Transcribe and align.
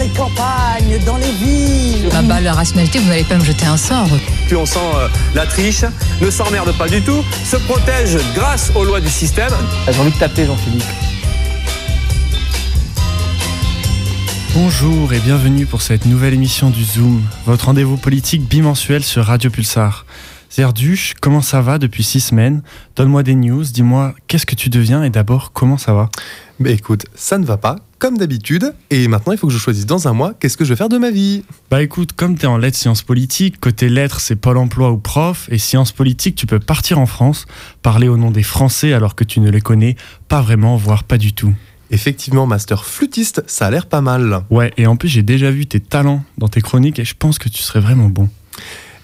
les 0.00 0.08
campagnes, 0.08 0.98
dans 1.04 1.18
les 1.18 1.30
villes. 1.30 2.08
Bah, 2.10 2.22
bah, 2.22 2.40
la 2.40 2.54
rationalité, 2.54 2.98
vous 2.98 3.08
n'allez 3.08 3.24
pas 3.24 3.36
me 3.36 3.44
jeter 3.44 3.66
un 3.66 3.76
sort. 3.76 4.08
Puis 4.46 4.56
on 4.56 4.64
sent 4.64 4.78
euh, 4.94 5.08
la 5.34 5.46
triche, 5.46 5.84
ne 6.22 6.30
s'emmerde 6.30 6.72
pas 6.78 6.88
du 6.88 7.02
tout, 7.02 7.22
se 7.44 7.56
protège 7.56 8.16
grâce 8.34 8.72
aux 8.74 8.84
lois 8.84 9.00
du 9.00 9.10
système. 9.10 9.52
J'ai 9.90 10.00
envie 10.00 10.10
de 10.10 10.18
taper 10.18 10.46
Jean-Philippe. 10.46 10.84
Bonjour 14.54 15.12
et 15.12 15.20
bienvenue 15.20 15.66
pour 15.66 15.82
cette 15.82 16.06
nouvelle 16.06 16.34
émission 16.34 16.70
du 16.70 16.82
Zoom, 16.82 17.22
votre 17.44 17.66
rendez-vous 17.66 17.98
politique 17.98 18.48
bimensuel 18.48 19.04
sur 19.04 19.26
Radio 19.26 19.50
Pulsar. 19.50 20.06
Zerduche, 20.50 21.14
comment 21.20 21.42
ça 21.42 21.60
va 21.60 21.78
depuis 21.78 22.02
six 22.02 22.20
semaines? 22.20 22.62
Donne-moi 22.96 23.22
des 23.22 23.34
news, 23.34 23.62
dis-moi 23.64 24.14
qu'est-ce 24.26 24.46
que 24.46 24.56
tu 24.56 24.70
deviens 24.70 25.04
et 25.04 25.10
d'abord 25.10 25.52
comment 25.52 25.78
ça 25.78 25.92
va? 25.92 26.08
Mais 26.62 26.74
écoute, 26.74 27.06
ça 27.14 27.38
ne 27.38 27.46
va 27.46 27.56
pas, 27.56 27.76
comme 27.98 28.18
d'habitude, 28.18 28.74
et 28.90 29.08
maintenant 29.08 29.32
il 29.32 29.38
faut 29.38 29.46
que 29.46 29.52
je 29.52 29.58
choisisse 29.58 29.86
dans 29.86 30.08
un 30.08 30.12
mois 30.12 30.34
qu'est-ce 30.38 30.58
que 30.58 30.64
je 30.66 30.68
vais 30.68 30.76
faire 30.76 30.90
de 30.90 30.98
ma 30.98 31.10
vie? 31.10 31.42
Bah 31.70 31.82
écoute, 31.82 32.12
comme 32.12 32.36
tu 32.36 32.42
es 32.42 32.46
en 32.46 32.58
lettres 32.58 32.76
sciences 32.76 33.02
politiques, 33.02 33.58
côté 33.58 33.88
lettres 33.88 34.20
c'est 34.20 34.36
Pôle 34.36 34.58
emploi 34.58 34.90
ou 34.90 34.98
prof, 34.98 35.48
et 35.50 35.56
sciences 35.56 35.90
politiques 35.90 36.34
tu 36.34 36.44
peux 36.44 36.58
partir 36.60 36.98
en 36.98 37.06
France, 37.06 37.46
parler 37.80 38.08
au 38.08 38.18
nom 38.18 38.30
des 38.30 38.42
Français 38.42 38.92
alors 38.92 39.14
que 39.14 39.24
tu 39.24 39.40
ne 39.40 39.50
les 39.50 39.62
connais 39.62 39.96
pas 40.28 40.42
vraiment, 40.42 40.76
voire 40.76 41.04
pas 41.04 41.16
du 41.16 41.32
tout. 41.32 41.54
Effectivement, 41.90 42.46
master 42.46 42.84
flûtiste, 42.84 43.42
ça 43.46 43.68
a 43.68 43.70
l'air 43.70 43.86
pas 43.86 44.02
mal. 44.02 44.44
Ouais, 44.50 44.70
et 44.76 44.86
en 44.86 44.96
plus 44.96 45.08
j'ai 45.08 45.22
déjà 45.22 45.50
vu 45.50 45.64
tes 45.64 45.80
talents 45.80 46.22
dans 46.36 46.48
tes 46.48 46.60
chroniques 46.60 46.98
et 46.98 47.06
je 47.06 47.14
pense 47.18 47.38
que 47.38 47.48
tu 47.48 47.62
serais 47.62 47.80
vraiment 47.80 48.10
bon. 48.10 48.28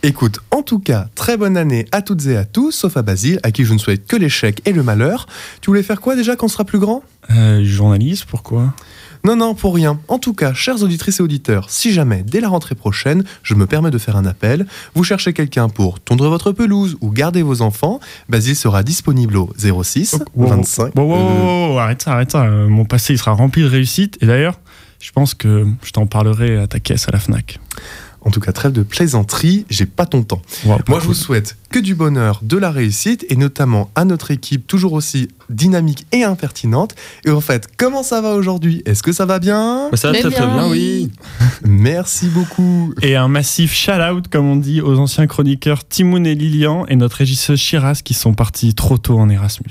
Écoute, 0.02 0.40
en 0.52 0.62
tout 0.62 0.78
cas, 0.78 1.08
très 1.16 1.36
bonne 1.36 1.56
année 1.56 1.86
à 1.90 2.00
toutes 2.00 2.26
et 2.26 2.36
à 2.36 2.44
tous, 2.44 2.70
sauf 2.70 2.96
à 2.96 3.02
Basile, 3.02 3.40
à 3.42 3.50
qui 3.50 3.64
je 3.64 3.72
ne 3.72 3.78
souhaite 3.78 4.06
que 4.06 4.14
l'échec 4.14 4.60
et 4.64 4.72
le 4.72 4.84
malheur. 4.84 5.26
Tu 5.62 5.70
voulais 5.70 5.82
faire 5.82 6.00
quoi 6.00 6.14
déjà 6.14 6.36
quand 6.36 6.46
on 6.46 6.48
sera 6.48 6.64
plus 6.64 6.78
grand? 6.78 7.02
Euh, 7.30 7.64
journaliste, 7.64 8.24
pourquoi? 8.28 8.74
Non, 9.24 9.34
non, 9.34 9.54
pour 9.54 9.74
rien. 9.74 9.98
En 10.06 10.18
tout 10.20 10.34
cas, 10.34 10.54
chers 10.54 10.82
auditrices 10.84 11.18
et 11.18 11.22
auditeurs, 11.22 11.68
si 11.68 11.92
jamais, 11.92 12.22
dès 12.24 12.40
la 12.40 12.48
rentrée 12.48 12.76
prochaine, 12.76 13.24
je 13.42 13.54
me 13.54 13.66
permets 13.66 13.90
de 13.90 13.98
faire 13.98 14.16
un 14.16 14.24
appel, 14.24 14.66
vous 14.94 15.02
cherchez 15.02 15.32
quelqu'un 15.32 15.68
pour 15.68 15.98
tondre 15.98 16.28
votre 16.28 16.52
pelouse 16.52 16.96
ou 17.00 17.10
garder 17.10 17.42
vos 17.42 17.60
enfants, 17.60 17.98
Basile 18.28 18.54
sera 18.54 18.84
disponible 18.84 19.36
au 19.36 19.50
06 19.58 20.18
Wow. 20.36 20.48
25. 20.48 20.94
Wow, 20.96 21.02
wow, 21.08 21.16
euh, 21.16 21.78
arrête 21.80 22.02
ça, 22.02 22.12
arrête 22.12 22.30
ça. 22.30 22.44
Euh, 22.44 22.68
mon 22.68 22.84
passé 22.84 23.14
il 23.14 23.18
sera 23.18 23.32
rempli 23.32 23.62
de 23.62 23.68
réussite, 23.68 24.16
et 24.20 24.26
d'ailleurs, 24.26 24.60
je 25.00 25.10
pense 25.10 25.34
que 25.34 25.66
je 25.82 25.90
t'en 25.90 26.06
parlerai 26.06 26.58
à 26.58 26.68
ta 26.68 26.78
caisse 26.78 27.08
à 27.08 27.10
la 27.10 27.18
Fnac. 27.18 27.58
En 28.26 28.30
tout 28.30 28.40
cas, 28.40 28.50
trêve 28.50 28.72
de 28.72 28.82
plaisanterie, 28.82 29.64
j'ai 29.70 29.86
pas 29.86 30.04
ton 30.04 30.24
temps. 30.24 30.42
Wow, 30.64 30.78
Moi, 30.88 30.98
je 31.00 31.06
vous 31.06 31.14
souhaite 31.14 31.56
que 31.70 31.78
du 31.78 31.94
bonheur, 31.94 32.40
de 32.42 32.56
la 32.56 32.72
réussite, 32.72 33.24
et 33.28 33.36
notamment 33.36 33.88
à 33.94 34.04
notre 34.04 34.32
équipe 34.32 34.66
toujours 34.66 34.94
aussi 34.94 35.28
dynamique 35.48 36.08
et 36.10 36.24
impertinente. 36.24 36.96
Et 37.24 37.30
en 37.30 37.40
fait, 37.40 37.68
comment 37.76 38.02
ça 38.02 38.20
va 38.20 38.34
aujourd'hui? 38.34 38.82
Est-ce 38.84 39.04
que 39.04 39.12
ça 39.12 39.26
va 39.26 39.38
bien? 39.38 39.90
Ça 39.94 40.10
va 40.10 40.18
très 40.18 40.28
très 40.28 40.40
bien, 40.40 40.54
bien, 40.54 40.68
oui. 40.68 41.08
oui. 41.08 41.48
Merci 41.64 42.26
beaucoup. 42.26 42.92
Et 43.00 43.14
un 43.14 43.28
massif 43.28 43.72
shout-out, 43.72 44.26
comme 44.26 44.46
on 44.46 44.56
dit, 44.56 44.80
aux 44.80 44.98
anciens 44.98 45.28
chroniqueurs 45.28 45.86
Timoun 45.86 46.26
et 46.26 46.34
Lilian 46.34 46.84
et 46.88 46.96
notre 46.96 47.18
régisseuse 47.18 47.60
Shiraz 47.60 48.00
qui 48.02 48.14
sont 48.14 48.34
partis 48.34 48.74
trop 48.74 48.98
tôt 48.98 49.20
en 49.20 49.28
Erasmus. 49.28 49.70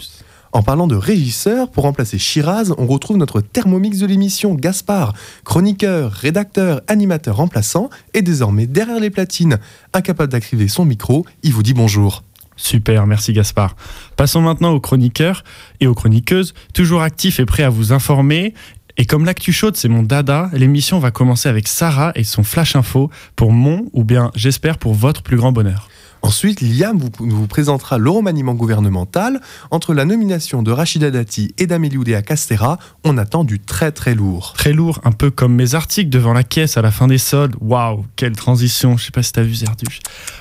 En 0.56 0.64
parlant 0.64 0.88
de 0.88 0.96
régisseur, 0.96 1.70
pour 1.70 1.84
remplacer 1.84 2.18
Shiraz, 2.18 2.72
on 2.78 2.88
retrouve 2.88 3.18
notre 3.18 3.42
thermomix 3.42 3.98
de 4.00 4.06
l'émission, 4.06 4.56
Gaspard, 4.56 5.14
chroniqueur, 5.44 6.14
rédacteur, 6.14 6.80
animateur 6.88 7.36
remplaçant, 7.36 7.90
et 8.14 8.22
désormais 8.22 8.66
derrière 8.66 9.02
les 9.02 9.10
platines. 9.10 9.60
Incapable 9.92 10.32
d'activer 10.32 10.70
son 10.70 10.86
micro, 10.86 11.26
il 11.44 11.52
vous 11.52 11.62
dit 11.62 11.74
bonjour. 11.74 12.24
Super, 12.56 13.06
merci 13.06 13.34
Gaspard. 13.34 13.76
Passons 14.16 14.40
maintenant 14.40 14.72
aux 14.72 14.80
chroniqueurs 14.80 15.44
et 15.82 15.88
aux 15.88 15.94
chroniqueuses, 15.94 16.54
toujours 16.74 17.02
actifs 17.02 17.42
et 17.42 17.46
prêts 17.46 17.64
à 17.64 17.70
vous 17.70 17.92
informer. 17.92 18.54
Et 18.96 19.06
comme 19.06 19.26
l'actu 19.26 19.52
chaude, 19.52 19.76
c'est 19.76 19.90
mon 19.90 20.04
dada, 20.04 20.50
l'émission 20.54 21.00
va 21.00 21.12
commencer 21.12 21.50
avec 21.50 21.68
Sarah 21.68 22.14
et 22.16 22.24
son 22.24 22.44
flash 22.44 22.78
info 22.78 23.12
pour 23.36 23.52
mon, 23.52 23.88
ou 23.92 24.06
bien 24.06 24.32
j'espère 24.36 24.78
pour 24.78 24.94
votre 24.94 25.22
plus 25.22 25.36
grand 25.36 25.52
bonheur. 25.52 25.90
Ensuite, 26.26 26.62
Liam 26.62 26.98
vous, 27.20 27.46
présentera 27.46 28.00
le 28.00 28.10
remaniement 28.10 28.56
gouvernemental. 28.56 29.40
Entre 29.70 29.94
la 29.94 30.06
nomination 30.06 30.64
de 30.64 30.72
Rachida 30.72 31.12
Dati 31.12 31.54
et 31.60 31.68
d'Amélie 31.68 31.98
Oudéa 31.98 32.24
Castera, 32.24 32.80
on 33.04 33.20
attend 33.20 33.44
du 33.44 33.60
très 33.60 33.92
très 33.92 34.16
lourd. 34.16 34.54
Très 34.58 34.74
lourd, 34.74 35.00
un 35.04 35.12
peu 35.12 35.30
comme 35.30 35.54
mes 35.54 35.76
articles 35.76 36.10
devant 36.10 36.34
la 36.34 36.44
caisse 36.44 36.78
à 36.78 36.82
la 36.82 36.90
fin 36.90 37.06
des 37.06 37.20
soldes. 37.20 37.56
Waouh, 37.62 38.08
quelle 38.16 38.36
transition, 38.36 38.98
je 38.98 39.06
sais 39.06 39.12
pas 39.12 39.22
si 39.22 39.34
t'as 39.34 39.44
vu 39.44 39.54
Zerduche. 39.54 40.00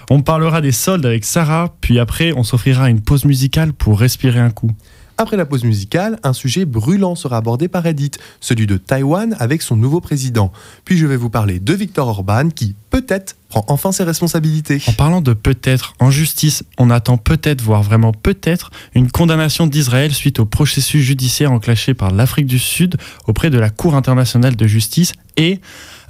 On 0.09 0.23
parlera 0.23 0.63
des 0.63 0.73
soldes 0.73 1.05
avec 1.05 1.27
Sarah, 1.27 1.75
puis 1.83 1.99
après 1.99 2.33
on 2.33 2.45
s'offrira 2.45 2.89
une 2.89 3.03
pause 3.03 3.27
musicale 3.27 3.75
pour 3.75 4.01
respirer 4.01 4.41
un 4.41 4.51
coup. 4.51 4.71
Après 5.17 5.37
la 5.37 5.47
pause 5.47 5.63
musicale, 5.63 6.19
un 6.25 6.33
sujet 6.33 6.65
brûlant 6.65 7.15
sera 7.15 7.37
abordé 7.37 7.69
par 7.69 7.87
Edith, 7.87 8.19
celui 8.41 8.67
de 8.67 8.77
Taïwan 8.77 9.37
avec 9.39 9.63
son 9.63 9.77
nouveau 9.77 10.01
président. 10.01 10.53
Puis 10.85 10.99
je 10.99 11.07
vais 11.07 11.17
vous 11.17 11.31
parler 11.31 11.61
de 11.61 11.73
Viktor 11.73 12.09
Orban 12.09 12.49
qui, 12.49 12.75
peut-être, 12.91 13.37
prend 13.49 13.65
enfin 13.69 13.93
ses 13.93 14.03
responsabilités. 14.03 14.83
En 14.89 14.93
parlant 14.93 15.21
de 15.21 15.33
peut-être, 15.33 15.95
en 16.01 16.11
justice, 16.11 16.65
on 16.79 16.91
attend 16.91 17.17
peut-être, 17.17 17.63
voire 17.63 17.85
vraiment 17.85 18.13
peut-être, 18.13 18.71
une 18.95 19.11
condamnation 19.11 19.69
d'Israël 19.69 20.13
suite 20.13 20.41
au 20.41 20.47
processus 20.47 21.05
judiciaire 21.05 21.53
enclenché 21.53 21.95
par 21.95 22.11
l'Afrique 22.11 22.47
du 22.47 22.59
Sud 22.59 22.97
auprès 23.29 23.51
de 23.51 23.59
la 23.59 23.71
Cour 23.71 23.95
internationale 23.95 24.57
de 24.57 24.67
justice 24.67 25.13
et 25.37 25.61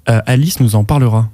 euh, 0.09 0.21
Alice 0.27 0.61
nous 0.61 0.77
en 0.77 0.85
parlera. 0.85 1.29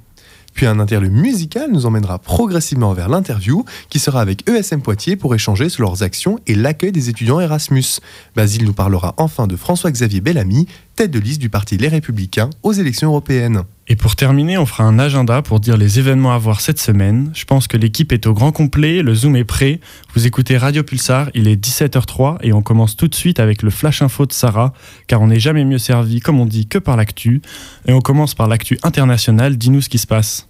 Puis 0.53 0.65
un 0.65 0.79
interlude 0.79 1.13
musical 1.13 1.71
nous 1.71 1.85
emmènera 1.85 2.19
progressivement 2.19 2.93
vers 2.93 3.09
l'interview 3.09 3.65
qui 3.89 3.99
sera 3.99 4.21
avec 4.21 4.47
ESM 4.49 4.81
Poitiers 4.81 5.15
pour 5.15 5.33
échanger 5.33 5.69
sur 5.69 5.83
leurs 5.83 6.03
actions 6.03 6.39
et 6.47 6.55
l'accueil 6.55 6.91
des 6.91 7.09
étudiants 7.09 7.39
Erasmus. 7.39 7.99
Basile 8.35 8.65
nous 8.65 8.73
parlera 8.73 9.13
enfin 9.17 9.47
de 9.47 9.55
François-Xavier 9.55 10.21
Bellamy, 10.21 10.67
tête 10.95 11.11
de 11.11 11.19
liste 11.19 11.41
du 11.41 11.49
parti 11.49 11.77
Les 11.77 11.87
Républicains 11.87 12.49
aux 12.63 12.73
élections 12.73 13.09
européennes. 13.09 13.63
Et 13.91 13.97
pour 13.97 14.15
terminer, 14.15 14.57
on 14.57 14.65
fera 14.65 14.85
un 14.85 14.99
agenda 14.99 15.41
pour 15.41 15.59
dire 15.59 15.75
les 15.75 15.99
événements 15.99 16.31
à 16.31 16.37
voir 16.37 16.61
cette 16.61 16.79
semaine. 16.79 17.29
Je 17.33 17.43
pense 17.43 17.67
que 17.67 17.75
l'équipe 17.75 18.13
est 18.13 18.25
au 18.25 18.33
grand 18.33 18.53
complet, 18.53 19.01
le 19.01 19.13
Zoom 19.13 19.35
est 19.35 19.43
prêt. 19.43 19.81
Vous 20.13 20.25
écoutez 20.25 20.55
Radio 20.55 20.81
Pulsar, 20.81 21.29
il 21.33 21.49
est 21.49 21.61
17h03 21.61 22.37
et 22.39 22.53
on 22.53 22.61
commence 22.61 22.95
tout 22.95 23.09
de 23.09 23.15
suite 23.15 23.41
avec 23.41 23.61
le 23.63 23.69
flash 23.69 24.01
info 24.01 24.25
de 24.25 24.31
Sarah, 24.31 24.71
car 25.07 25.21
on 25.21 25.27
n'est 25.27 25.41
jamais 25.41 25.65
mieux 25.65 25.77
servi, 25.77 26.21
comme 26.21 26.39
on 26.39 26.45
dit, 26.45 26.67
que 26.67 26.77
par 26.77 26.95
l'actu. 26.95 27.41
Et 27.85 27.91
on 27.91 27.99
commence 27.99 28.33
par 28.33 28.47
l'actu 28.47 28.79
internationale. 28.83 29.57
Dis-nous 29.57 29.81
ce 29.81 29.89
qui 29.89 29.97
se 29.97 30.07
passe. 30.07 30.47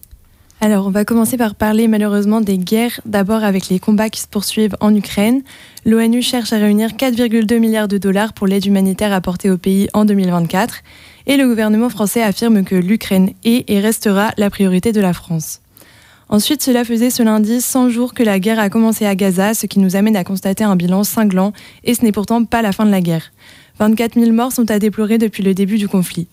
Alors, 0.64 0.86
on 0.86 0.92
va 0.92 1.04
commencer 1.04 1.36
par 1.36 1.56
parler 1.56 1.88
malheureusement 1.88 2.42
des 2.42 2.60
guerres, 2.60 3.02
d'abord 3.06 3.44
avec 3.44 3.70
les 3.70 3.80
combats 3.80 4.12
qui 4.12 4.22
se 4.22 4.28
poursuivent 4.28 4.76
en 4.82 4.94
Ukraine. 4.94 5.42
L'ONU 5.84 6.22
cherche 6.22 6.54
à 6.54 6.58
réunir 6.58 6.92
4,2 6.92 7.58
milliards 7.58 7.88
de 7.88 7.98
dollars 7.98 8.34
pour 8.34 8.46
l'aide 8.46 8.68
humanitaire 8.68 9.12
apportée 9.12 9.50
au 9.50 9.58
pays 9.58 9.90
en 9.94 10.06
2024. 10.06 10.84
Et 11.28 11.38
le 11.38 11.48
gouvernement 11.48 11.90
français 11.90 12.24
affirme 12.24 12.64
que 12.64 12.76
l'Ukraine 12.76 13.32
est 13.44 13.70
et 13.70 13.80
restera 13.80 14.32
la 14.38 14.50
priorité 14.50 14.92
de 14.92 15.02
la 15.02 15.14
France. 15.14 15.62
Ensuite, 16.30 16.64
cela 16.64 16.86
faisait 16.86 17.10
ce 17.10 17.24
lundi 17.24 17.60
100 17.60 17.90
jours 17.90 18.14
que 18.14 18.24
la 18.24 18.40
guerre 18.40 18.60
a 18.60 18.70
commencé 18.70 19.06
à 19.06 19.16
Gaza, 19.16 19.54
ce 19.54 19.66
qui 19.66 19.80
nous 19.80 19.98
amène 19.98 20.16
à 20.16 20.24
constater 20.24 20.64
un 20.64 20.78
bilan 20.78 21.04
cinglant, 21.04 21.52
et 21.84 21.94
ce 21.94 22.04
n'est 22.04 22.14
pourtant 22.14 22.46
pas 22.46 22.62
la 22.62 22.72
fin 22.72 22.86
de 22.86 22.92
la 22.92 23.02
guerre. 23.02 23.34
24 23.80 24.18
000 24.18 24.32
morts 24.32 24.54
sont 24.54 24.72
à 24.72 24.80
déplorer 24.80 25.18
depuis 25.18 25.44
le 25.44 25.54
début 25.54 25.78
du 25.78 25.90
conflit. 25.90 26.28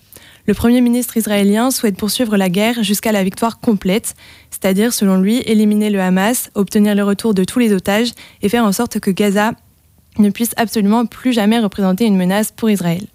Le 0.47 0.55
Premier 0.55 0.81
ministre 0.81 1.17
israélien 1.17 1.73
souhaite 1.73 1.97
poursuivre 1.97 2.37
la 2.37 2.49
guerre 2.49 2.83
jusqu'à 2.85 3.11
la 3.11 3.25
victoire 3.25 3.59
complète, 3.59 4.15
c'est-à-dire, 4.51 4.93
selon 4.93 5.19
lui, 5.19 5.43
éliminer 5.47 5.91
le 5.91 6.01
Hamas, 6.01 6.51
obtenir 6.55 6.95
le 6.95 7.03
retour 7.03 7.35
de 7.35 7.43
tous 7.43 7.59
les 7.59 7.73
otages 7.73 8.13
et 8.41 8.49
faire 8.49 8.65
en 8.65 8.73
sorte 8.73 9.01
que 9.01 9.11
Gaza 9.11 9.53
ne 10.19 10.31
puisse 10.31 10.53
absolument 10.57 11.07
plus 11.07 11.33
jamais 11.33 11.59
représenter 11.59 12.07
une 12.07 12.17
menace 12.17 12.53
pour 12.53 12.71
Israël. 12.71 13.07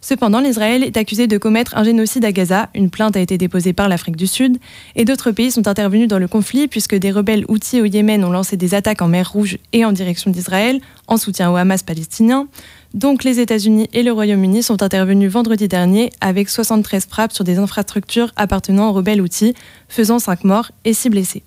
Cependant, 0.00 0.40
l'Israël 0.40 0.84
est 0.84 0.96
accusé 0.96 1.26
de 1.26 1.38
commettre 1.38 1.76
un 1.76 1.84
génocide 1.84 2.24
à 2.24 2.32
Gaza, 2.32 2.68
une 2.74 2.90
plainte 2.90 3.16
a 3.16 3.20
été 3.20 3.38
déposée 3.38 3.72
par 3.72 3.88
l'Afrique 3.88 4.16
du 4.16 4.26
Sud, 4.26 4.58
et 4.94 5.04
d'autres 5.04 5.32
pays 5.32 5.50
sont 5.50 5.66
intervenus 5.66 6.08
dans 6.08 6.18
le 6.18 6.28
conflit 6.28 6.68
puisque 6.68 6.94
des 6.94 7.10
rebelles 7.10 7.44
houthis 7.48 7.80
au 7.80 7.84
Yémen 7.84 8.24
ont 8.24 8.30
lancé 8.30 8.56
des 8.56 8.74
attaques 8.74 9.02
en 9.02 9.08
mer 9.08 9.30
Rouge 9.30 9.58
et 9.72 9.84
en 9.84 9.92
direction 9.92 10.30
d'Israël, 10.30 10.80
en 11.08 11.16
soutien 11.16 11.50
au 11.50 11.56
Hamas 11.56 11.82
palestinien. 11.82 12.46
Donc 12.94 13.24
les 13.24 13.40
États-Unis 13.40 13.88
et 13.92 14.02
le 14.02 14.12
Royaume-Uni 14.12 14.62
sont 14.62 14.82
intervenus 14.82 15.30
vendredi 15.30 15.68
dernier 15.68 16.10
avec 16.20 16.48
73 16.48 17.06
frappes 17.06 17.32
sur 17.32 17.44
des 17.44 17.58
infrastructures 17.58 18.32
appartenant 18.36 18.90
aux 18.90 18.92
rebelles 18.92 19.20
houthis, 19.20 19.54
faisant 19.88 20.18
5 20.18 20.44
morts 20.44 20.70
et 20.84 20.94
6 20.94 21.10
blessés. 21.10 21.42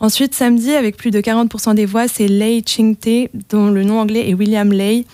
Ensuite, 0.00 0.34
samedi, 0.34 0.72
avec 0.72 0.96
plus 0.96 1.10
de 1.10 1.20
40% 1.20 1.74
des 1.74 1.86
voix, 1.86 2.06
c'est 2.06 2.28
Lei 2.28 2.62
Ching-te, 2.64 3.28
dont 3.50 3.68
le 3.68 3.82
nom 3.82 3.98
anglais 3.98 4.30
est 4.30 4.34
William 4.34 4.72
Lei, 4.72 5.04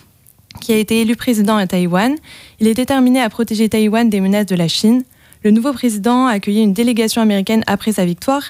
qui 0.61 0.73
a 0.73 0.77
été 0.77 1.01
élu 1.01 1.17
président 1.17 1.57
à 1.57 1.67
Taïwan. 1.67 2.15
Il 2.61 2.69
est 2.69 2.75
déterminé 2.75 3.21
à 3.21 3.29
protéger 3.29 3.69
Taïwan 3.69 4.09
des 4.09 4.21
menaces 4.21 4.47
de 4.47 4.57
la 4.57 4.69
Chine. 4.69 5.03
Le 5.43 5.51
nouveau 5.51 5.73
président 5.73 6.27
a 6.27 6.33
accueilli 6.33 6.63
une 6.63 6.73
délégation 6.73 7.21
américaine 7.21 7.65
après 7.67 7.93
sa 7.93 8.05
victoire. 8.05 8.43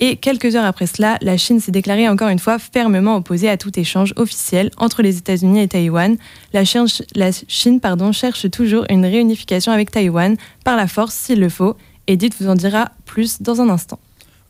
Et 0.00 0.14
quelques 0.16 0.54
heures 0.54 0.64
après 0.64 0.86
cela, 0.86 1.18
la 1.22 1.36
Chine 1.36 1.58
s'est 1.58 1.72
déclarée 1.72 2.08
encore 2.08 2.28
une 2.28 2.38
fois 2.38 2.60
fermement 2.60 3.16
opposée 3.16 3.48
à 3.48 3.56
tout 3.56 3.76
échange 3.78 4.14
officiel 4.16 4.70
entre 4.76 5.02
les 5.02 5.18
États-Unis 5.18 5.60
et 5.60 5.68
Taïwan. 5.68 6.16
La 6.52 6.64
Chine, 6.64 6.86
la 7.16 7.30
Chine 7.32 7.80
pardon, 7.80 8.12
cherche 8.12 8.48
toujours 8.50 8.84
une 8.90 9.04
réunification 9.04 9.72
avec 9.72 9.90
Taïwan, 9.90 10.36
par 10.64 10.76
la 10.76 10.86
force 10.86 11.14
s'il 11.14 11.40
le 11.40 11.48
faut. 11.48 11.76
Edith 12.06 12.36
vous 12.40 12.48
en 12.48 12.54
dira 12.54 12.92
plus 13.06 13.42
dans 13.42 13.60
un 13.60 13.68
instant. 13.68 13.98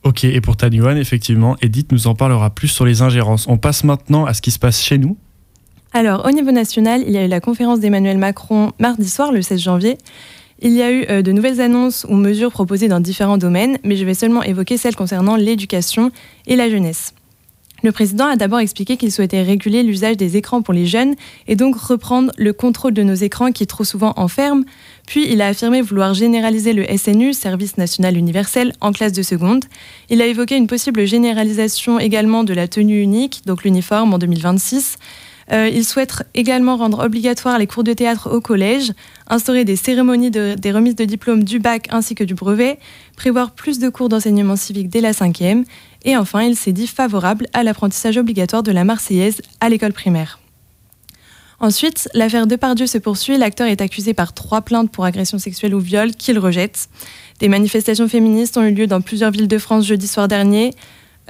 Ok, 0.04 0.24
et 0.24 0.40
pour 0.42 0.56
Taïwan, 0.56 0.98
effectivement, 0.98 1.56
Edith 1.62 1.92
nous 1.92 2.06
en 2.06 2.14
parlera 2.14 2.50
plus 2.50 2.68
sur 2.68 2.84
les 2.84 3.00
ingérences. 3.00 3.48
On 3.48 3.56
passe 3.56 3.84
maintenant 3.84 4.26
à 4.26 4.34
ce 4.34 4.42
qui 4.42 4.50
se 4.50 4.58
passe 4.58 4.82
chez 4.82 4.98
nous. 4.98 5.16
Alors, 5.92 6.26
au 6.26 6.30
niveau 6.30 6.50
national, 6.50 7.02
il 7.06 7.12
y 7.12 7.18
a 7.18 7.24
eu 7.24 7.28
la 7.28 7.40
conférence 7.40 7.80
d'Emmanuel 7.80 8.18
Macron 8.18 8.72
mardi 8.78 9.08
soir, 9.08 9.32
le 9.32 9.40
16 9.40 9.60
janvier. 9.60 9.98
Il 10.60 10.72
y 10.72 10.82
a 10.82 10.90
eu 10.90 11.06
euh, 11.08 11.22
de 11.22 11.32
nouvelles 11.32 11.60
annonces 11.60 12.04
ou 12.08 12.14
mesures 12.14 12.52
proposées 12.52 12.88
dans 12.88 13.00
différents 13.00 13.38
domaines, 13.38 13.78
mais 13.84 13.96
je 13.96 14.04
vais 14.04 14.14
seulement 14.14 14.42
évoquer 14.42 14.76
celles 14.76 14.96
concernant 14.96 15.36
l'éducation 15.36 16.10
et 16.46 16.56
la 16.56 16.68
jeunesse. 16.68 17.14
Le 17.84 17.92
président 17.92 18.26
a 18.26 18.34
d'abord 18.34 18.58
expliqué 18.58 18.96
qu'il 18.96 19.12
souhaitait 19.12 19.42
réguler 19.42 19.84
l'usage 19.84 20.16
des 20.16 20.36
écrans 20.36 20.62
pour 20.62 20.74
les 20.74 20.84
jeunes 20.84 21.14
et 21.46 21.54
donc 21.54 21.76
reprendre 21.76 22.32
le 22.36 22.52
contrôle 22.52 22.92
de 22.92 23.04
nos 23.04 23.14
écrans 23.14 23.52
qui 23.52 23.68
trop 23.68 23.84
souvent 23.84 24.14
enferment. 24.16 24.64
Puis 25.06 25.30
il 25.30 25.40
a 25.40 25.46
affirmé 25.46 25.80
vouloir 25.80 26.12
généraliser 26.12 26.72
le 26.72 26.84
SNU, 26.96 27.32
Service 27.32 27.78
national 27.78 28.16
universel, 28.16 28.72
en 28.80 28.90
classe 28.90 29.12
de 29.12 29.22
seconde. 29.22 29.64
Il 30.10 30.20
a 30.20 30.26
évoqué 30.26 30.56
une 30.56 30.66
possible 30.66 31.06
généralisation 31.06 32.00
également 32.00 32.42
de 32.42 32.52
la 32.52 32.66
tenue 32.66 33.00
unique, 33.00 33.42
donc 33.46 33.62
l'uniforme 33.62 34.12
en 34.12 34.18
2026. 34.18 34.96
Euh, 35.50 35.68
il 35.68 35.84
souhaite 35.84 36.24
également 36.34 36.76
rendre 36.76 37.04
obligatoire 37.04 37.58
les 37.58 37.66
cours 37.66 37.84
de 37.84 37.92
théâtre 37.92 38.30
au 38.30 38.40
collège, 38.40 38.92
instaurer 39.28 39.64
des 39.64 39.76
cérémonies 39.76 40.30
des 40.30 40.72
remises 40.72 40.96
de 40.96 41.04
diplômes 41.04 41.44
du 41.44 41.58
bac 41.58 41.88
ainsi 41.90 42.14
que 42.14 42.24
du 42.24 42.34
brevet, 42.34 42.78
prévoir 43.16 43.52
plus 43.52 43.78
de 43.78 43.88
cours 43.88 44.08
d'enseignement 44.08 44.56
civique 44.56 44.90
dès 44.90 45.00
la 45.00 45.12
cinquième, 45.12 45.64
et 46.04 46.16
enfin, 46.16 46.42
il 46.42 46.56
s'est 46.56 46.72
dit 46.72 46.86
favorable 46.86 47.46
à 47.52 47.62
l'apprentissage 47.62 48.18
obligatoire 48.18 48.62
de 48.62 48.72
la 48.72 48.84
Marseillaise 48.84 49.40
à 49.60 49.68
l'école 49.68 49.92
primaire. 49.92 50.38
Ensuite, 51.60 52.08
l'affaire 52.14 52.46
Depardieu 52.46 52.86
se 52.86 52.98
poursuit. 52.98 53.36
L'acteur 53.36 53.66
est 53.66 53.80
accusé 53.80 54.14
par 54.14 54.32
trois 54.32 54.62
plaintes 54.62 54.92
pour 54.92 55.04
agression 55.04 55.38
sexuelle 55.38 55.74
ou 55.74 55.80
viol 55.80 56.12
qu'il 56.12 56.38
rejette. 56.38 56.88
Des 57.40 57.48
manifestations 57.48 58.06
féministes 58.06 58.56
ont 58.56 58.62
eu 58.62 58.72
lieu 58.72 58.86
dans 58.86 59.00
plusieurs 59.00 59.32
villes 59.32 59.48
de 59.48 59.58
France 59.58 59.84
jeudi 59.84 60.06
soir 60.06 60.28
dernier 60.28 60.72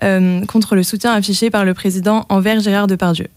euh, 0.03 0.45
contre 0.45 0.75
le 0.75 0.83
soutien 0.83 1.13
affiché 1.13 1.49
par 1.51 1.65
le 1.65 1.73
président 1.73 2.27
envers 2.29 2.61
Gérard 2.61 2.89
Depardieu. 2.89 3.29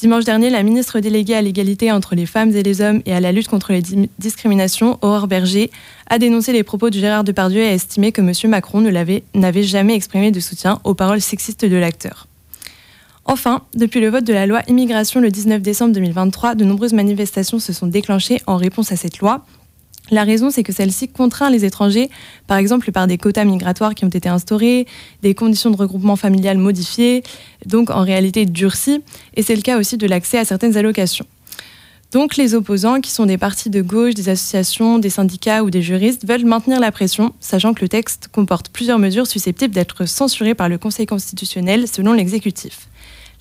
Dimanche 0.00 0.24
dernier, 0.24 0.48
la 0.48 0.62
ministre 0.62 0.98
déléguée 1.00 1.34
à 1.34 1.42
l'égalité 1.42 1.92
entre 1.92 2.14
les 2.14 2.24
femmes 2.24 2.56
et 2.56 2.62
les 2.62 2.80
hommes 2.80 3.02
et 3.04 3.12
à 3.12 3.20
la 3.20 3.32
lutte 3.32 3.48
contre 3.48 3.70
les 3.70 3.82
discriminations, 4.18 4.98
Aurore 5.02 5.26
Berger, 5.26 5.70
a 6.06 6.18
dénoncé 6.18 6.54
les 6.54 6.62
propos 6.62 6.88
de 6.88 6.94
Gérard 6.94 7.22
Depardieu 7.22 7.60
et 7.60 7.68
a 7.68 7.74
estimé 7.74 8.10
que 8.10 8.22
M. 8.22 8.32
Macron 8.50 8.80
n'avait 8.80 9.62
jamais 9.62 9.94
exprimé 9.94 10.30
de 10.30 10.40
soutien 10.40 10.80
aux 10.84 10.94
paroles 10.94 11.20
sexistes 11.20 11.66
de 11.66 11.76
l'acteur. 11.76 12.28
Enfin, 13.26 13.60
depuis 13.74 14.00
le 14.00 14.08
vote 14.08 14.24
de 14.24 14.32
la 14.32 14.46
loi 14.46 14.62
immigration 14.68 15.20
le 15.20 15.28
19 15.28 15.60
décembre 15.60 15.92
2023, 15.92 16.54
de 16.54 16.64
nombreuses 16.64 16.94
manifestations 16.94 17.58
se 17.58 17.74
sont 17.74 17.86
déclenchées 17.86 18.40
en 18.46 18.56
réponse 18.56 18.92
à 18.92 18.96
cette 18.96 19.18
loi. 19.18 19.44
La 20.10 20.24
raison, 20.24 20.50
c'est 20.50 20.64
que 20.64 20.72
celle-ci 20.72 21.08
contraint 21.08 21.50
les 21.50 21.64
étrangers, 21.64 22.10
par 22.48 22.58
exemple 22.58 22.90
par 22.90 23.06
des 23.06 23.16
quotas 23.16 23.44
migratoires 23.44 23.94
qui 23.94 24.04
ont 24.04 24.08
été 24.08 24.28
instaurés, 24.28 24.86
des 25.22 25.34
conditions 25.34 25.70
de 25.70 25.76
regroupement 25.76 26.16
familial 26.16 26.58
modifiées, 26.58 27.22
donc 27.64 27.90
en 27.90 28.02
réalité 28.02 28.44
durcies, 28.44 29.02
et 29.36 29.42
c'est 29.42 29.54
le 29.54 29.62
cas 29.62 29.78
aussi 29.78 29.96
de 29.96 30.06
l'accès 30.06 30.38
à 30.38 30.44
certaines 30.44 30.76
allocations. 30.76 31.26
Donc 32.12 32.36
les 32.36 32.54
opposants, 32.54 33.00
qui 33.00 33.12
sont 33.12 33.26
des 33.26 33.38
partis 33.38 33.70
de 33.70 33.82
gauche, 33.82 34.14
des 34.14 34.30
associations, 34.30 34.98
des 34.98 35.10
syndicats 35.10 35.62
ou 35.62 35.70
des 35.70 35.80
juristes, 35.80 36.26
veulent 36.26 36.44
maintenir 36.44 36.80
la 36.80 36.90
pression, 36.90 37.32
sachant 37.38 37.72
que 37.72 37.82
le 37.82 37.88
texte 37.88 38.26
comporte 38.32 38.68
plusieurs 38.70 38.98
mesures 38.98 39.28
susceptibles 39.28 39.72
d'être 39.72 40.06
censurées 40.06 40.56
par 40.56 40.68
le 40.68 40.76
Conseil 40.76 41.06
constitutionnel 41.06 41.86
selon 41.86 42.12
l'exécutif. 42.12 42.88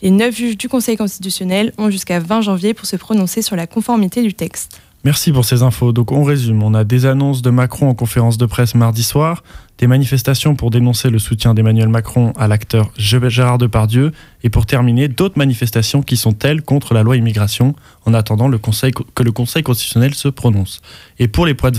Les 0.03 0.11
neuf 0.11 0.35
juges 0.35 0.55
du 0.55 0.69
Conseil 0.69 0.97
constitutionnel 0.97 1.73
ont 1.79 1.89
jusqu'à 1.89 2.19
20 2.19 2.41
janvier 2.41 2.75
pour 2.75 2.85
se 2.85 2.95
prononcer 2.95 3.41
sur 3.41 3.55
la 3.55 3.65
conformité 3.65 4.21
du 4.21 4.35
texte. 4.35 4.79
Merci 5.05 5.31
pour 5.31 5.45
ces 5.45 5.63
infos. 5.63 5.93
Donc 5.93 6.11
on 6.11 6.25
résume, 6.25 6.61
on 6.61 6.73
a 6.73 6.83
des 6.83 7.05
annonces 7.05 7.41
de 7.41 7.49
Macron 7.49 7.87
en 7.87 7.93
conférence 7.93 8.37
de 8.37 8.45
presse 8.45 8.75
mardi 8.75 9.01
soir, 9.01 9.43
des 9.77 9.87
manifestations 9.87 10.55
pour 10.55 10.71
dénoncer 10.71 11.09
le 11.09 11.19
soutien 11.19 11.53
d'Emmanuel 11.53 11.87
Macron 11.87 12.33
à 12.37 12.49
l'acteur 12.49 12.91
Gérard 12.97 13.57
Depardieu, 13.57 14.11
et 14.43 14.49
pour 14.49 14.65
terminer, 14.65 15.07
d'autres 15.07 15.37
manifestations 15.37 16.01
qui 16.01 16.17
sont 16.17 16.37
elles 16.43 16.61
contre 16.61 16.93
la 16.93 17.03
loi 17.03 17.15
immigration, 17.15 17.75
en 18.05 18.13
attendant 18.13 18.49
le 18.49 18.57
conseil, 18.57 18.91
que 18.91 19.23
le 19.23 19.31
Conseil 19.31 19.63
constitutionnel 19.63 20.13
se 20.15 20.27
prononce. 20.27 20.81
Et 21.17 21.29
pour 21.29 21.45
les 21.45 21.53
poids 21.53 21.71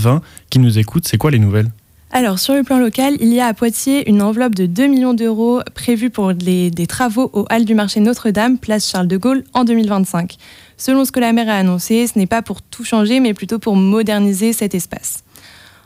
qui 0.49 0.57
nous 0.57 0.79
écoutent, 0.79 1.07
c'est 1.07 1.19
quoi 1.19 1.29
les 1.29 1.37
nouvelles? 1.37 1.69
Alors, 2.13 2.39
sur 2.39 2.55
le 2.55 2.63
plan 2.63 2.77
local, 2.77 3.15
il 3.21 3.31
y 3.31 3.39
a 3.39 3.45
à 3.45 3.53
Poitiers 3.53 4.09
une 4.09 4.21
enveloppe 4.21 4.53
de 4.53 4.65
2 4.65 4.87
millions 4.87 5.13
d'euros 5.13 5.61
prévue 5.73 6.09
pour 6.09 6.33
des 6.33 6.87
travaux 6.87 7.29
au 7.31 7.45
hall 7.49 7.63
du 7.63 7.73
marché 7.73 8.01
Notre-Dame, 8.01 8.57
place 8.57 8.89
Charles 8.89 9.07
de 9.07 9.15
Gaulle, 9.15 9.43
en 9.53 9.63
2025. 9.63 10.35
Selon 10.81 11.05
ce 11.05 11.11
que 11.11 11.19
la 11.19 11.31
maire 11.31 11.47
a 11.47 11.57
annoncé, 11.57 12.07
ce 12.07 12.17
n'est 12.17 12.25
pas 12.25 12.41
pour 12.41 12.63
tout 12.63 12.83
changer, 12.83 13.19
mais 13.19 13.35
plutôt 13.35 13.59
pour 13.59 13.75
moderniser 13.75 14.51
cet 14.51 14.73
espace. 14.73 15.23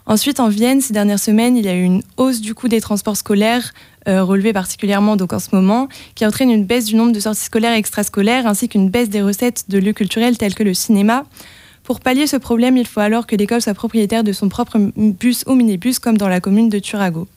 Ensuite, 0.06 0.40
en 0.40 0.48
Vienne, 0.48 0.80
ces 0.80 0.94
dernières 0.94 1.20
semaines, 1.20 1.58
il 1.58 1.66
y 1.66 1.68
a 1.68 1.76
eu 1.76 1.84
une 1.84 2.02
hausse 2.16 2.40
du 2.40 2.56
coût 2.56 2.70
des 2.70 2.80
transports 2.80 3.18
scolaires, 3.18 3.74
euh, 4.08 4.24
relevée 4.24 4.54
particulièrement 4.54 5.18
en 5.20 5.40
ce 5.40 5.54
moment, 5.54 5.90
qui 6.16 6.26
entraîne 6.26 6.50
une 6.50 6.64
baisse 6.64 6.86
du 6.86 6.96
nombre 6.96 7.12
de 7.12 7.20
sorties 7.20 7.44
scolaires 7.44 7.74
et 7.74 7.78
extrascolaires, 7.78 8.48
ainsi 8.48 8.70
qu'une 8.70 8.90
baisse 8.90 9.10
des 9.10 9.22
recettes 9.22 9.66
de 9.68 9.80
lieux 9.80 9.92
culturels 9.92 10.38
tels 10.38 10.56
que 10.56 10.64
le 10.64 10.74
cinéma. 10.74 11.26
Pour 11.84 12.00
pallier 12.00 12.26
ce 12.26 12.38
problème, 12.38 12.78
il 12.78 12.88
faut 12.88 13.02
alors 13.02 13.28
que 13.28 13.36
l'école 13.36 13.62
soit 13.62 13.74
propriétaire 13.74 14.24
de 14.24 14.32
son 14.32 14.48
propre 14.48 14.78
bus 14.96 15.44
ou 15.46 15.56
minibus, 15.56 16.00
comme 16.00 16.18
dans 16.18 16.30
la 16.30 16.40
commune 16.40 16.70
de 16.70 16.80
Turago. 16.80 17.28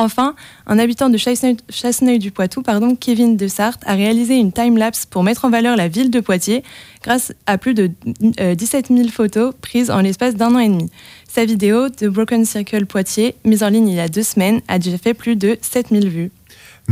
Enfin, 0.00 0.34
un 0.66 0.78
habitant 0.78 1.10
de 1.10 1.18
Chasseneuil-du-Poitou, 1.18 2.62
pardon, 2.62 2.96
Kevin 2.96 3.36
de 3.36 3.46
Sarthe, 3.48 3.82
a 3.84 3.92
réalisé 3.92 4.36
une 4.36 4.50
time-lapse 4.50 5.04
pour 5.04 5.22
mettre 5.22 5.44
en 5.44 5.50
valeur 5.50 5.76
la 5.76 5.88
ville 5.88 6.10
de 6.10 6.20
Poitiers 6.20 6.64
grâce 7.02 7.34
à 7.44 7.58
plus 7.58 7.74
de 7.74 7.90
17 8.08 8.90
euh, 8.90 8.96
000 8.96 9.08
photos 9.10 9.52
prises 9.60 9.90
en 9.90 10.00
l'espace 10.00 10.36
d'un 10.36 10.54
an 10.54 10.58
et 10.58 10.70
demi. 10.70 10.88
Sa 11.28 11.44
vidéo, 11.44 11.90
The 11.90 12.06
Broken 12.06 12.46
Circle 12.46 12.86
Poitiers, 12.86 13.34
mise 13.44 13.62
en 13.62 13.68
ligne 13.68 13.88
il 13.88 13.96
y 13.96 14.00
a 14.00 14.08
deux 14.08 14.22
semaines, 14.22 14.62
a 14.68 14.78
déjà 14.78 14.96
fait 14.96 15.12
plus 15.12 15.36
de 15.36 15.58
7 15.60 15.88
000 15.90 16.06
vues. 16.06 16.30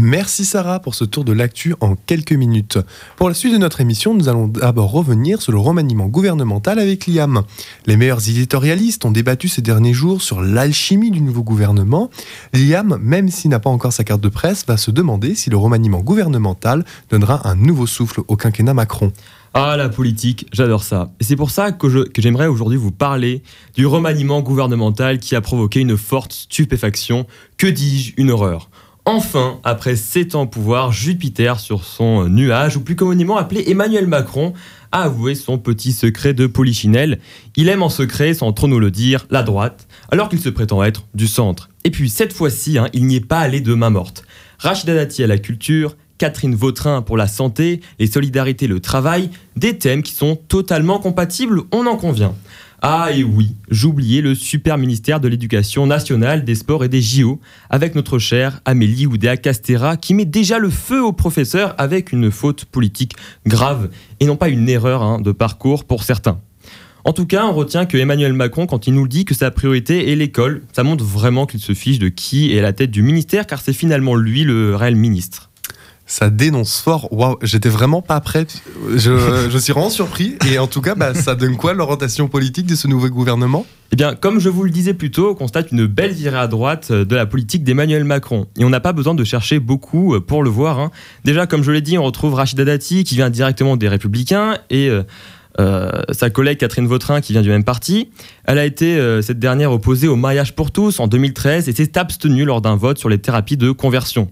Merci 0.00 0.44
Sarah 0.44 0.78
pour 0.78 0.94
ce 0.94 1.04
tour 1.04 1.24
de 1.24 1.32
l'actu 1.32 1.74
en 1.80 1.96
quelques 1.96 2.32
minutes. 2.32 2.78
Pour 3.16 3.28
la 3.28 3.34
suite 3.34 3.52
de 3.52 3.58
notre 3.58 3.80
émission, 3.80 4.14
nous 4.14 4.28
allons 4.28 4.46
d'abord 4.46 4.92
revenir 4.92 5.42
sur 5.42 5.50
le 5.50 5.58
remaniement 5.58 6.06
gouvernemental 6.06 6.78
avec 6.78 7.08
Liam. 7.08 7.42
Les 7.84 7.96
meilleurs 7.96 8.28
éditorialistes 8.28 9.04
ont 9.04 9.10
débattu 9.10 9.48
ces 9.48 9.60
derniers 9.60 9.94
jours 9.94 10.22
sur 10.22 10.40
l'alchimie 10.40 11.10
du 11.10 11.20
nouveau 11.20 11.42
gouvernement. 11.42 12.10
Liam, 12.54 12.96
même 13.02 13.28
s'il 13.28 13.50
n'a 13.50 13.58
pas 13.58 13.70
encore 13.70 13.92
sa 13.92 14.04
carte 14.04 14.20
de 14.20 14.28
presse, 14.28 14.64
va 14.68 14.76
se 14.76 14.92
demander 14.92 15.34
si 15.34 15.50
le 15.50 15.56
remaniement 15.56 15.98
gouvernemental 15.98 16.84
donnera 17.10 17.48
un 17.48 17.56
nouveau 17.56 17.88
souffle 17.88 18.20
au 18.28 18.36
quinquennat 18.36 18.74
Macron. 18.74 19.10
Ah, 19.52 19.76
la 19.76 19.88
politique, 19.88 20.46
j'adore 20.52 20.84
ça. 20.84 21.10
Et 21.18 21.24
c'est 21.24 21.34
pour 21.34 21.50
ça 21.50 21.72
que, 21.72 22.08
j'aimerais 22.16 22.46
aujourd'hui 22.46 22.78
vous 22.78 22.92
parler 22.92 23.42
du 23.74 23.84
remaniement 23.84 24.42
gouvernemental 24.42 25.18
qui 25.18 25.34
a 25.34 25.40
provoqué 25.40 25.80
une 25.80 25.96
forte 25.96 26.32
stupéfaction. 26.34 27.26
Que 27.56 27.66
dis-je? 27.66 28.12
Une 28.16 28.30
horreur. 28.30 28.70
Enfin, 29.10 29.58
après 29.64 29.96
7 29.96 30.34
ans 30.34 30.42
au 30.42 30.46
pouvoir, 30.46 30.92
Jupiter 30.92 31.60
sur 31.60 31.82
son 31.82 32.28
nuage, 32.28 32.76
ou 32.76 32.82
plus 32.82 32.94
communément 32.94 33.38
appelé 33.38 33.64
Emmanuel 33.68 34.06
Macron, 34.06 34.52
a 34.92 35.04
avoué 35.04 35.34
son 35.34 35.56
petit 35.56 35.92
secret 35.92 36.34
de 36.34 36.46
polichinelle. 36.46 37.18
Il 37.56 37.70
aime 37.70 37.82
en 37.82 37.88
secret, 37.88 38.34
sans 38.34 38.52
trop 38.52 38.68
nous 38.68 38.78
le 38.78 38.90
dire, 38.90 39.26
la 39.30 39.42
droite, 39.42 39.88
alors 40.10 40.28
qu'il 40.28 40.40
se 40.40 40.50
prétend 40.50 40.84
être 40.84 41.04
du 41.14 41.26
centre. 41.26 41.70
Et 41.84 41.90
puis 41.90 42.10
cette 42.10 42.34
fois-ci, 42.34 42.76
hein, 42.76 42.88
il 42.92 43.06
n'y 43.06 43.16
est 43.16 43.26
pas 43.26 43.38
allé 43.38 43.62
de 43.62 43.72
main 43.72 43.88
morte. 43.88 44.24
Rachida 44.58 44.94
Dati 44.94 45.24
à 45.24 45.26
la 45.26 45.38
culture, 45.38 45.96
Catherine 46.18 46.54
Vautrin 46.54 47.00
pour 47.00 47.16
la 47.16 47.28
santé, 47.28 47.80
les 47.98 48.08
solidarités, 48.08 48.66
le 48.66 48.80
travail, 48.80 49.30
des 49.56 49.78
thèmes 49.78 50.02
qui 50.02 50.12
sont 50.12 50.36
totalement 50.36 50.98
compatibles, 50.98 51.62
on 51.72 51.86
en 51.86 51.96
convient. 51.96 52.34
Ah 52.80 53.08
et 53.12 53.24
oui, 53.24 53.56
j'oubliais 53.68 54.20
le 54.20 54.36
super 54.36 54.78
ministère 54.78 55.18
de 55.18 55.26
l'Éducation 55.26 55.84
nationale, 55.84 56.44
des 56.44 56.54
sports 56.54 56.84
et 56.84 56.88
des 56.88 57.02
JO, 57.02 57.40
avec 57.70 57.96
notre 57.96 58.20
chère 58.20 58.60
Amélie 58.64 59.06
Oudéa 59.06 59.36
Castera, 59.36 59.96
qui 59.96 60.14
met 60.14 60.24
déjà 60.24 60.60
le 60.60 60.70
feu 60.70 61.02
aux 61.02 61.12
professeurs 61.12 61.74
avec 61.76 62.12
une 62.12 62.30
faute 62.30 62.66
politique 62.66 63.14
grave, 63.46 63.90
et 64.20 64.26
non 64.26 64.36
pas 64.36 64.48
une 64.48 64.68
erreur 64.68 65.02
hein, 65.02 65.20
de 65.20 65.32
parcours 65.32 65.86
pour 65.86 66.04
certains. 66.04 66.40
En 67.04 67.12
tout 67.12 67.26
cas, 67.26 67.46
on 67.46 67.52
retient 67.52 67.84
que 67.84 67.96
Emmanuel 67.96 68.32
Macron, 68.32 68.66
quand 68.66 68.86
il 68.86 68.94
nous 68.94 69.08
dit 69.08 69.24
que 69.24 69.34
sa 69.34 69.50
priorité 69.50 70.12
est 70.12 70.14
l'école, 70.14 70.62
ça 70.72 70.84
montre 70.84 71.04
vraiment 71.04 71.46
qu'il 71.46 71.58
se 71.58 71.74
fiche 71.74 71.98
de 71.98 72.08
qui 72.08 72.54
est 72.54 72.62
la 72.62 72.72
tête 72.72 72.92
du 72.92 73.02
ministère, 73.02 73.48
car 73.48 73.60
c'est 73.60 73.72
finalement 73.72 74.14
lui 74.14 74.44
le 74.44 74.76
réel 74.76 74.94
ministre 74.94 75.47
ça 76.08 76.30
dénonce 76.30 76.80
fort. 76.80 77.12
Waouh, 77.12 77.36
j'étais 77.42 77.68
vraiment 77.68 78.02
pas 78.02 78.20
prêt. 78.20 78.46
Je, 78.96 79.48
je, 79.50 79.58
suis 79.58 79.72
vraiment 79.72 79.90
surpris. 79.90 80.36
Et 80.50 80.58
en 80.58 80.66
tout 80.66 80.80
cas, 80.80 80.96
bah, 80.96 81.14
ça 81.14 81.36
donne 81.36 81.56
quoi 81.56 81.74
l'orientation 81.74 82.26
politique 82.26 82.66
de 82.66 82.74
ce 82.74 82.88
nouveau 82.88 83.08
gouvernement? 83.10 83.64
Eh 83.92 83.96
bien, 83.96 84.14
comme 84.14 84.40
je 84.40 84.48
vous 84.48 84.64
le 84.64 84.70
disais 84.70 84.94
plus 84.94 85.10
tôt, 85.10 85.30
on 85.30 85.34
constate 85.34 85.70
une 85.70 85.86
belle 85.86 86.12
virée 86.12 86.38
à 86.38 86.48
droite 86.48 86.90
de 86.90 87.14
la 87.14 87.26
politique 87.26 87.62
d'Emmanuel 87.62 88.04
Macron. 88.04 88.46
Et 88.58 88.64
on 88.64 88.70
n'a 88.70 88.80
pas 88.80 88.92
besoin 88.92 89.14
de 89.14 89.22
chercher 89.22 89.60
beaucoup 89.60 90.18
pour 90.20 90.42
le 90.42 90.50
voir. 90.50 90.78
Hein. 90.80 90.90
Déjà, 91.24 91.46
comme 91.46 91.62
je 91.62 91.70
l'ai 91.70 91.82
dit, 91.82 91.98
on 91.98 92.04
retrouve 92.04 92.34
Rachida 92.34 92.64
Dati 92.64 93.04
qui 93.04 93.14
vient 93.14 93.30
directement 93.30 93.76
des 93.76 93.88
Républicains 93.88 94.58
et 94.70 94.88
euh, 94.88 95.02
euh, 95.60 95.90
sa 96.12 96.30
collègue 96.30 96.58
Catherine 96.58 96.86
Vautrin 96.86 97.20
qui 97.20 97.32
vient 97.32 97.42
du 97.42 97.48
même 97.48 97.64
parti. 97.64 98.10
Elle 98.44 98.58
a 98.58 98.64
été, 98.64 98.96
euh, 98.96 99.22
cette 99.22 99.38
dernière, 99.38 99.72
opposée 99.72 100.06
au 100.06 100.16
mariage 100.16 100.54
pour 100.54 100.70
tous 100.70 101.00
en 101.00 101.06
2013 101.08 101.68
et 101.68 101.72
s'est 101.72 101.98
abstenue 101.98 102.44
lors 102.44 102.60
d'un 102.60 102.76
vote 102.76 102.98
sur 102.98 103.08
les 103.08 103.18
thérapies 103.18 103.56
de 103.56 103.72
conversion. 103.72 104.30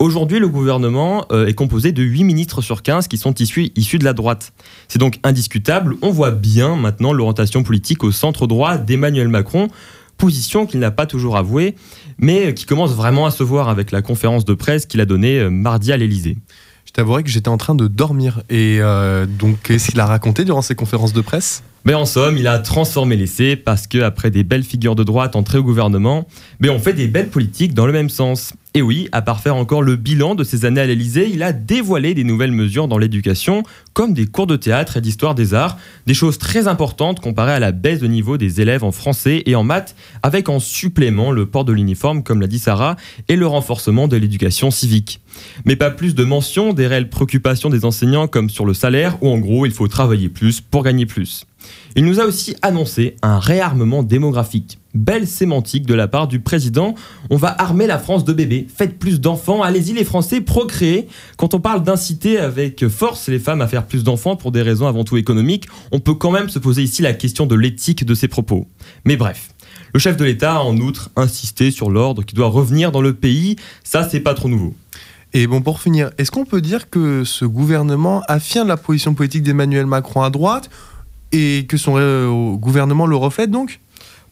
Aujourd'hui, 0.00 0.38
le 0.38 0.48
gouvernement 0.48 1.26
euh, 1.30 1.46
est 1.46 1.52
composé 1.52 1.92
de 1.92 2.02
8 2.02 2.24
ministres 2.24 2.62
sur 2.62 2.80
15 2.80 3.06
qui 3.06 3.18
sont 3.18 3.34
issus, 3.34 3.98
de 3.98 4.04
la 4.04 4.14
droite. 4.14 4.54
C'est 4.88 4.98
donc 4.98 5.20
indiscutable. 5.24 5.94
On 6.00 6.08
voit 6.08 6.30
bien 6.30 6.74
maintenant 6.74 7.12
l'orientation 7.12 7.62
politique 7.62 8.02
au 8.02 8.10
centre 8.10 8.46
droit 8.46 8.78
d'Emmanuel 8.78 9.28
Macron, 9.28 9.68
position 10.16 10.64
qu'il 10.64 10.80
n'a 10.80 10.90
pas 10.90 11.04
toujours 11.04 11.36
avouée, 11.36 11.74
mais 12.16 12.54
qui 12.54 12.64
commence 12.64 12.94
vraiment 12.94 13.26
à 13.26 13.30
se 13.30 13.42
voir 13.42 13.68
avec 13.68 13.90
la 13.90 14.00
conférence 14.00 14.46
de 14.46 14.54
presse 14.54 14.86
qu'il 14.86 15.02
a 15.02 15.04
donnée 15.04 15.38
euh, 15.38 15.50
mardi 15.50 15.92
à 15.92 15.98
l'Élysée. 15.98 16.38
Je 16.86 16.92
t'avouerai 16.92 17.22
que 17.22 17.28
j'étais 17.28 17.48
en 17.48 17.58
train 17.58 17.74
de 17.74 17.86
dormir. 17.86 18.42
Et 18.48 18.78
euh, 18.80 19.26
donc, 19.26 19.58
qu'est-ce 19.64 19.90
qu'il 19.90 20.00
a 20.00 20.06
raconté 20.06 20.46
durant 20.46 20.62
ces 20.62 20.74
conférences 20.74 21.12
de 21.12 21.20
presse? 21.20 21.62
Mais 21.84 21.94
en 21.94 22.04
somme, 22.04 22.36
il 22.36 22.46
a 22.46 22.58
transformé 22.58 23.16
l'essai 23.16 23.56
parce 23.56 23.86
que 23.86 23.98
après 23.98 24.30
des 24.30 24.44
belles 24.44 24.64
figures 24.64 24.94
de 24.94 25.02
droite 25.02 25.34
entrées 25.34 25.58
au 25.58 25.62
gouvernement, 25.62 26.26
on 26.62 26.78
fait 26.78 26.92
des 26.92 27.08
belles 27.08 27.30
politiques 27.30 27.72
dans 27.72 27.86
le 27.86 27.92
même 27.92 28.10
sens. 28.10 28.52
Et 28.74 28.82
oui, 28.82 29.08
à 29.12 29.22
part 29.22 29.40
faire 29.40 29.56
encore 29.56 29.82
le 29.82 29.96
bilan 29.96 30.34
de 30.34 30.44
ses 30.44 30.64
années 30.64 30.82
à 30.82 30.86
l'Elysée, 30.86 31.28
il 31.32 31.42
a 31.42 31.52
dévoilé 31.52 32.14
des 32.14 32.22
nouvelles 32.22 32.52
mesures 32.52 32.86
dans 32.86 32.98
l'éducation, 32.98 33.64
comme 33.94 34.12
des 34.12 34.26
cours 34.26 34.46
de 34.46 34.56
théâtre 34.56 34.98
et 34.98 35.00
d'histoire 35.00 35.34
des 35.34 35.54
arts, 35.54 35.78
des 36.06 36.14
choses 36.14 36.38
très 36.38 36.68
importantes 36.68 37.18
comparées 37.18 37.54
à 37.54 37.58
la 37.58 37.72
baisse 37.72 37.98
de 37.98 38.06
niveau 38.06 38.36
des 38.36 38.60
élèves 38.60 38.84
en 38.84 38.92
français 38.92 39.42
et 39.46 39.56
en 39.56 39.64
maths, 39.64 39.96
avec 40.22 40.48
en 40.48 40.60
supplément 40.60 41.32
le 41.32 41.46
port 41.46 41.64
de 41.64 41.72
l'uniforme, 41.72 42.22
comme 42.22 42.42
l'a 42.42 42.46
dit 42.46 42.60
Sarah, 42.60 42.96
et 43.28 43.36
le 43.36 43.46
renforcement 43.46 44.06
de 44.06 44.16
l'éducation 44.16 44.70
civique. 44.70 45.20
Mais 45.64 45.76
pas 45.76 45.90
plus 45.90 46.14
de 46.14 46.24
mention 46.24 46.72
des 46.74 46.86
réelles 46.86 47.08
préoccupations 47.08 47.70
des 47.70 47.84
enseignants 47.84 48.28
comme 48.28 48.50
sur 48.50 48.66
le 48.66 48.74
salaire, 48.74 49.16
où 49.22 49.28
en 49.30 49.38
gros 49.38 49.66
il 49.66 49.72
faut 49.72 49.88
travailler 49.88 50.28
plus 50.28 50.60
pour 50.60 50.84
gagner 50.84 51.06
plus. 51.06 51.46
Il 51.96 52.04
nous 52.04 52.20
a 52.20 52.24
aussi 52.24 52.54
annoncé 52.62 53.16
un 53.22 53.38
réarmement 53.38 54.02
démographique. 54.02 54.78
Belle 54.94 55.26
sémantique 55.26 55.86
de 55.86 55.94
la 55.94 56.08
part 56.08 56.28
du 56.28 56.40
président. 56.40 56.94
On 57.30 57.36
va 57.36 57.54
armer 57.60 57.86
la 57.86 57.98
France 57.98 58.24
de 58.24 58.32
bébés. 58.32 58.66
Faites 58.74 58.98
plus 58.98 59.20
d'enfants. 59.20 59.62
Allez-y 59.62 59.92
les 59.92 60.04
Français, 60.04 60.40
procréez. 60.40 61.08
Quand 61.36 61.54
on 61.54 61.60
parle 61.60 61.82
d'inciter 61.82 62.38
avec 62.38 62.86
force 62.88 63.28
les 63.28 63.38
femmes 63.38 63.60
à 63.60 63.68
faire 63.68 63.86
plus 63.86 64.04
d'enfants 64.04 64.36
pour 64.36 64.52
des 64.52 64.62
raisons 64.62 64.86
avant 64.86 65.04
tout 65.04 65.16
économiques, 65.16 65.66
on 65.92 66.00
peut 66.00 66.14
quand 66.14 66.30
même 66.30 66.48
se 66.48 66.58
poser 66.58 66.82
ici 66.82 67.02
la 67.02 67.12
question 67.12 67.46
de 67.46 67.54
l'éthique 67.54 68.04
de 68.04 68.14
ces 68.14 68.28
propos. 68.28 68.66
Mais 69.04 69.16
bref. 69.16 69.50
Le 69.92 69.98
chef 70.00 70.16
de 70.16 70.24
l'État 70.24 70.56
a 70.56 70.60
en 70.60 70.76
outre 70.76 71.10
insisté 71.16 71.70
sur 71.70 71.90
l'ordre 71.90 72.22
qui 72.22 72.34
doit 72.34 72.48
revenir 72.48 72.92
dans 72.92 73.02
le 73.02 73.14
pays. 73.14 73.56
Ça, 73.82 74.08
c'est 74.08 74.20
pas 74.20 74.34
trop 74.34 74.48
nouveau. 74.48 74.74
Et 75.32 75.46
bon, 75.46 75.60
pour 75.62 75.80
finir, 75.80 76.10
est-ce 76.18 76.32
qu'on 76.32 76.44
peut 76.44 76.60
dire 76.60 76.90
que 76.90 77.22
ce 77.24 77.44
gouvernement 77.44 78.22
affirme 78.26 78.66
la 78.66 78.76
position 78.76 79.14
politique 79.14 79.44
d'Emmanuel 79.44 79.86
Macron 79.86 80.22
à 80.22 80.30
droite 80.30 80.70
et 81.32 81.66
que 81.68 81.76
son 81.76 81.94
euh, 81.96 82.54
gouvernement 82.56 83.06
le 83.06 83.16
reflète 83.16 83.50
donc? 83.50 83.80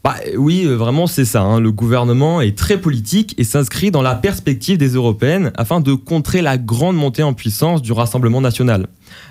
Bah, 0.05 0.15
oui, 0.37 0.65
euh, 0.65 0.77
vraiment, 0.77 1.09
c'est 1.09 1.25
ça. 1.25 1.43
Hein. 1.43 1.59
Le 1.59 1.73
gouvernement 1.73 2.41
est 2.41 2.57
très 2.57 2.81
politique 2.81 3.35
et 3.37 3.43
s'inscrit 3.45 3.91
dans 3.91 4.01
la 4.01 4.15
perspective 4.15 4.79
des 4.79 4.91
européennes 4.91 5.51
afin 5.57 5.81
de 5.81 5.93
contrer 5.93 6.41
la 6.41 6.57
grande 6.57 6.97
montée 6.97 7.25
en 7.25 7.35
puissance 7.35 7.83
du 7.83 7.93
Rassemblement 7.93 8.41
national. 8.41 8.87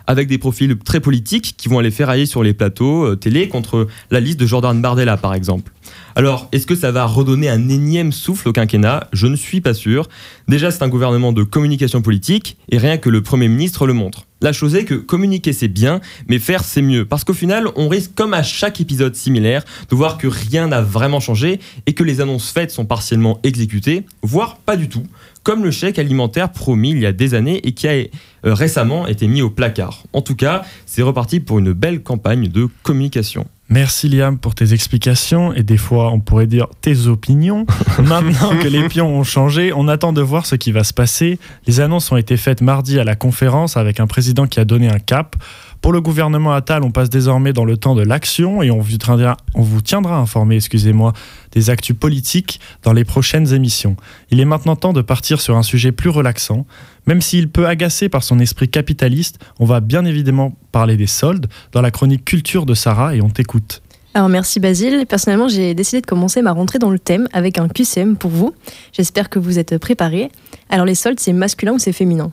Avec 0.08 0.28
des 0.28 0.38
profils 0.38 0.78
très 0.78 1.00
politiques 1.00 1.56
qui 1.58 1.70
vont 1.70 1.80
aller 1.80 1.90
ferrailler 1.90 2.26
sur 2.26 2.44
les 2.44 2.54
plateaux 2.54 3.06
euh, 3.06 3.16
télé 3.16 3.48
contre 3.48 3.88
la 4.12 4.20
liste 4.20 4.40
de 4.40 4.46
Jordan 4.46 4.80
Bardella, 4.82 5.16
par 5.16 5.34
exemple. 5.34 5.72
Alors, 6.16 6.50
est-ce 6.52 6.68
que 6.68 6.76
ça 6.76 6.92
va 6.92 7.06
redonner 7.06 7.48
un 7.48 7.70
énième 7.70 8.12
souffle 8.12 8.50
au 8.50 8.54
quinquennat? 8.54 9.08
Je 9.14 9.28
ne 9.28 9.38
suis 9.38 9.62
pas 9.62 9.74
sûr. 9.74 10.10
Déjà, 10.50 10.70
c'est 10.70 10.84
un 10.84 10.90
gouvernement 10.90 11.32
de 11.32 11.44
communication 11.44 12.02
politique 12.02 12.58
et 12.70 12.78
rien 12.78 12.98
que 12.98 13.10
le 13.10 13.24
Premier 13.24 13.48
ministre 13.48 13.88
le 13.88 13.94
montre. 13.94 14.27
La 14.42 14.54
chose 14.54 14.76
est 14.76 14.86
que 14.86 14.94
communiquer 14.94 15.52
c'est 15.52 15.68
bien, 15.68 16.00
mais 16.28 16.38
faire 16.38 16.64
c'est 16.64 16.82
mieux. 16.82 17.06
Parce 17.06 17.24
qu'au 17.24 17.34
final, 17.34 17.68
on 17.76 17.88
risque, 17.88 18.12
comme 18.14 18.34
à 18.34 18.44
chaque 18.44 18.80
épisode 18.80 19.16
similaire, 19.16 19.64
de 19.90 19.96
voir 19.96 20.18
que 20.18 20.28
rien 20.28 20.68
n'a 20.68 20.82
vraiment 20.82 21.20
changé 21.20 21.60
et 21.88 21.94
que 21.94 22.04
les 22.04 22.22
annonces 22.22 22.52
faites 22.52 22.72
sont 22.72 22.86
partiellement 22.86 23.40
exécutées, 23.44 24.06
voire 24.22 24.58
pas 24.58 24.78
du 24.78 24.90
tout, 24.90 25.04
comme 25.44 25.64
le 25.64 25.72
chèque 25.72 25.98
alimentaire 25.98 26.52
promis 26.52 26.92
il 26.92 27.00
y 27.00 27.06
a 27.06 27.14
des 27.14 27.34
années 27.34 27.66
et 27.68 27.72
qui 27.72 27.88
a 27.88 27.94
euh, 27.94 28.10
récemment 28.44 29.08
été 29.08 29.28
mis 29.28 29.42
au 29.42 29.50
placard. 29.50 30.04
En 30.14 30.22
tout 30.22 30.36
cas, 30.36 30.64
c'est 30.86 31.02
reparti 31.02 31.40
pour 31.40 31.58
une 31.58 31.74
belle 31.74 32.04
campagne 32.04 32.48
de 32.48 32.68
communication. 32.84 33.48
Merci 33.70 34.08
Liam 34.08 34.38
pour 34.38 34.56
tes 34.56 34.74
explications 34.74 35.54
et 35.54 35.62
des 35.62 35.76
fois 35.76 36.12
on 36.12 36.20
pourrait 36.20 36.48
dire 36.48 36.68
tes 36.82 37.08
opinions. 37.08 37.66
Maintenant 38.04 38.58
que 38.58 38.68
les 38.68 38.88
pions 38.88 39.10
ont 39.10 39.24
changé, 39.24 39.74
on 39.74 39.90
attend 39.90 40.14
de 40.14 40.22
voir 40.22 40.46
ce 40.46 40.56
qui 40.56 40.72
va 40.72 40.86
se 40.86 40.94
passer. 40.94 41.38
Les 41.66 41.82
annonces 41.82 42.12
ont 42.12 42.18
été 42.18 42.38
faites 42.38 42.62
mardi 42.62 42.98
à 42.98 43.04
la 43.04 43.16
conférence 43.16 43.76
avec 43.76 44.00
un 44.00 44.08
président 44.08 44.48
qui 44.48 44.62
a 44.62 44.66
donné 44.66 44.90
un 44.90 45.00
cap. 45.00 45.36
Pour 45.82 45.94
le 45.94 46.02
gouvernement 46.02 46.54
Attal, 46.54 46.84
on 46.84 46.92
passe 46.92 47.10
désormais 47.10 47.54
dans 47.54 47.66
le 47.66 47.78
temps 47.78 47.96
de 47.96 48.02
l'action 48.02 48.62
et 48.62 48.72
on 48.72 48.80
vous 48.80 48.98
tiendra, 48.98 49.38
on 49.54 49.62
vous 49.62 49.82
tiendra 49.82 50.18
informé, 50.18 50.56
excusez-moi, 50.56 51.14
des 51.52 51.70
actus 51.70 51.96
politiques 51.96 52.60
dans 52.84 52.94
les 52.94 53.06
prochaines 53.06 53.54
émissions. 53.54 53.96
Il 54.32 54.40
est 54.40 54.46
maintenant 54.46 54.76
temps 54.76 54.94
de 54.94 55.02
partir 55.02 55.40
sur 55.40 55.56
un 55.56 55.64
sujet 55.64 55.92
plus 55.92 56.10
relaxant. 56.10 56.66
Même 57.06 57.22
s'il 57.22 57.48
peut 57.50 57.68
agacer 57.68 58.10
par 58.10 58.24
son 58.24 58.40
esprit 58.40 58.68
capitaliste, 58.68 59.40
on 59.60 59.66
va 59.66 59.80
bien 59.80 60.04
évidemment 60.04 60.54
parler 60.72 60.98
des 60.98 61.08
soldes 61.08 61.48
dans 61.72 61.82
la 61.82 61.92
chronique 61.92 62.26
culture 62.26 62.66
de 62.66 62.74
Sarah 62.74 63.16
et 63.16 63.22
on 63.22 63.30
t'écoute. 63.30 63.82
Alors 64.14 64.30
merci 64.30 64.60
Basile. 64.60 65.06
Personnellement, 65.08 65.48
j'ai 65.48 65.76
décidé 65.76 66.02
de 66.02 66.08
commencer 66.08 66.42
ma 66.42 66.52
rentrée 66.52 66.80
dans 66.80 66.90
le 66.90 66.98
thème 66.98 67.28
avec 67.34 67.60
un 67.60 67.68
QCM 67.68 68.18
pour 68.18 68.32
vous. 68.32 68.54
J'espère 68.92 69.30
que 69.30 69.38
vous 69.38 69.60
êtes 69.60 69.78
préparés. 69.78 70.32
Alors 70.70 70.86
les 70.86 70.96
soldes, 70.96 71.20
c'est 71.20 71.34
masculin 71.34 71.74
ou 71.74 71.80
c'est 71.80 71.94
féminin? 71.94 72.32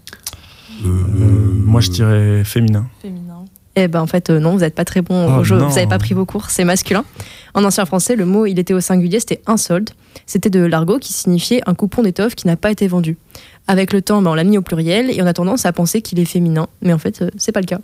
Euh, 0.84 0.88
Moi, 1.66 1.80
je 1.80 1.90
dirais 1.90 2.42
féminin. 2.44 2.86
Féminin. 3.00 3.23
Eh 3.76 3.88
ben 3.88 4.00
en 4.00 4.06
fait 4.06 4.30
euh, 4.30 4.38
non, 4.38 4.52
vous 4.52 4.60
n'êtes 4.60 4.74
pas 4.74 4.84
très 4.84 5.02
bon 5.02 5.26
Oh 5.28 5.40
au 5.40 5.44
jeu, 5.44 5.56
non. 5.58 5.66
vous 5.68 5.74
n'avez 5.74 5.88
pas 5.88 5.98
pris 5.98 6.14
vos 6.14 6.24
cours, 6.24 6.50
c'est 6.50 6.64
masculin. 6.64 7.04
En 7.54 7.64
ancien 7.64 7.84
français, 7.86 8.14
le 8.16 8.24
mot 8.24 8.46
il 8.46 8.58
était 8.58 8.74
au 8.74 8.80
singulier, 8.80 9.18
c'était 9.20 9.42
un 9.46 9.56
solde. 9.56 9.90
C'était 10.26 10.50
de 10.50 10.60
l'argot 10.60 10.98
qui 10.98 11.12
signifiait 11.12 11.60
un 11.66 11.74
coupon 11.74 12.02
d'étoffe 12.02 12.34
qui 12.36 12.46
n'a 12.46 12.56
pas 12.56 12.70
été 12.70 12.86
vendu. 12.86 13.16
Avec 13.66 13.92
le 13.92 14.00
temps, 14.00 14.22
ben, 14.22 14.30
on 14.30 14.34
l'a 14.34 14.44
mis 14.44 14.58
au 14.58 14.62
pluriel 14.62 15.10
et 15.10 15.20
on 15.22 15.26
a 15.26 15.32
tendance 15.32 15.66
à 15.66 15.72
penser 15.72 16.02
qu'il 16.02 16.20
est 16.20 16.24
féminin, 16.24 16.68
mais 16.82 16.92
en 16.92 16.98
fait 16.98 17.22
euh, 17.22 17.30
c'est 17.36 17.52
pas 17.52 17.60
le 17.60 17.66
cas. 17.66 17.80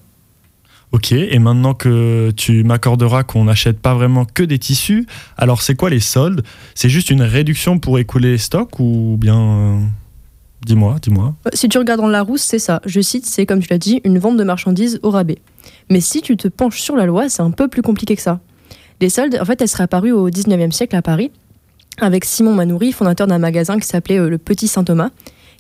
Ok, 0.92 1.12
et 1.12 1.38
maintenant 1.38 1.72
que 1.74 2.32
tu 2.36 2.64
m'accorderas 2.64 3.22
qu'on 3.22 3.44
n'achète 3.44 3.78
pas 3.78 3.94
vraiment 3.94 4.24
que 4.24 4.42
des 4.42 4.58
tissus, 4.58 5.06
alors 5.36 5.62
c'est 5.62 5.76
quoi 5.76 5.88
les 5.88 6.00
soldes? 6.00 6.42
C'est 6.74 6.88
juste 6.88 7.10
une 7.10 7.22
réduction 7.22 7.78
pour 7.78 7.98
écouler 8.00 8.32
les 8.32 8.38
stocks 8.38 8.78
ou 8.80 9.16
bien... 9.18 9.40
euh, 9.40 9.78
Dis-moi, 10.66 10.96
dis-moi. 11.00 11.32
Euh, 11.46 11.50
Si 11.54 11.68
tu 11.68 11.78
regardes 11.78 12.00
dans 12.00 12.08
la 12.08 12.22
rousse, 12.22 12.42
c'est 12.42 12.58
ça. 12.58 12.82
Je 12.84 13.00
cite, 13.00 13.24
c'est 13.24 13.46
comme 13.46 13.60
tu 13.60 13.68
l'as 13.70 13.78
dit, 13.78 14.00
une 14.04 14.18
vente 14.18 14.36
de 14.36 14.44
marchandises 14.44 14.98
au 15.02 15.10
rabais. 15.10 15.38
Mais 15.90 16.00
si 16.00 16.22
tu 16.22 16.36
te 16.36 16.48
penches 16.48 16.80
sur 16.80 16.96
la 16.96 17.04
loi, 17.04 17.28
c'est 17.28 17.42
un 17.42 17.50
peu 17.50 17.68
plus 17.68 17.82
compliqué 17.82 18.16
que 18.16 18.22
ça. 18.22 18.40
Les 19.00 19.08
soldes, 19.08 19.36
en 19.40 19.44
fait, 19.44 19.60
elles 19.60 19.68
seraient 19.68 19.84
apparues 19.84 20.12
au 20.12 20.30
19e 20.30 20.70
siècle 20.70 20.94
à 20.94 21.02
Paris, 21.02 21.32
avec 22.00 22.24
Simon 22.24 22.54
Manoury, 22.54 22.92
fondateur 22.92 23.26
d'un 23.26 23.38
magasin 23.38 23.78
qui 23.78 23.86
s'appelait 23.86 24.18
euh, 24.18 24.28
le 24.28 24.38
Petit 24.38 24.68
Saint-Thomas, 24.68 25.10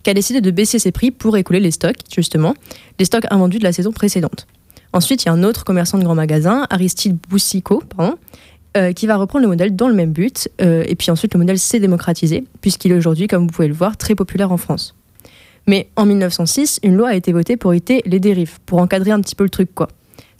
qui 0.02 0.10
a 0.10 0.14
décidé 0.14 0.40
de 0.40 0.50
baisser 0.50 0.78
ses 0.78 0.92
prix 0.92 1.10
pour 1.10 1.36
écouler 1.36 1.60
les 1.60 1.72
stocks, 1.72 1.96
justement, 2.14 2.54
les 2.98 3.04
stocks 3.04 3.26
invendus 3.30 3.58
de 3.58 3.64
la 3.64 3.72
saison 3.72 3.92
précédente. 3.92 4.46
Ensuite, 4.92 5.24
il 5.24 5.26
y 5.26 5.28
a 5.28 5.32
un 5.32 5.42
autre 5.42 5.64
commerçant 5.64 5.98
de 5.98 6.04
grand 6.04 6.14
magasin, 6.14 6.66
Aristide 6.70 7.18
Boussico, 7.28 7.82
pardon, 7.96 8.16
euh, 8.76 8.92
qui 8.92 9.06
va 9.06 9.16
reprendre 9.16 9.42
le 9.42 9.48
modèle 9.48 9.74
dans 9.74 9.88
le 9.88 9.94
même 9.94 10.12
but. 10.12 10.48
euh, 10.60 10.84
et 10.86 10.94
puis 10.94 11.10
ensuite, 11.10 11.34
le 11.34 11.38
modèle 11.38 11.58
s'est 11.58 11.80
démocratisé, 11.80 12.44
puisqu'il 12.60 12.92
est 12.92 12.96
aujourd'hui, 12.96 13.26
comme 13.26 13.42
vous 13.42 13.52
pouvez 13.52 13.68
le 13.68 13.74
voir, 13.74 13.96
très 13.96 14.14
populaire 14.14 14.52
en 14.52 14.56
France. 14.56 14.94
Mais 15.66 15.90
en 15.96 16.06
1906, 16.06 16.80
une 16.82 16.96
loi 16.96 17.08
a 17.08 17.14
été 17.14 17.32
votée 17.32 17.56
pour 17.56 17.72
éviter 17.72 18.02
les 18.06 18.20
dérives, 18.20 18.58
pour 18.66 18.78
encadrer 18.78 19.10
un 19.10 19.20
petit 19.20 19.34
peu 19.34 19.44
le 19.44 19.50
truc, 19.50 19.74
quoi. 19.74 19.88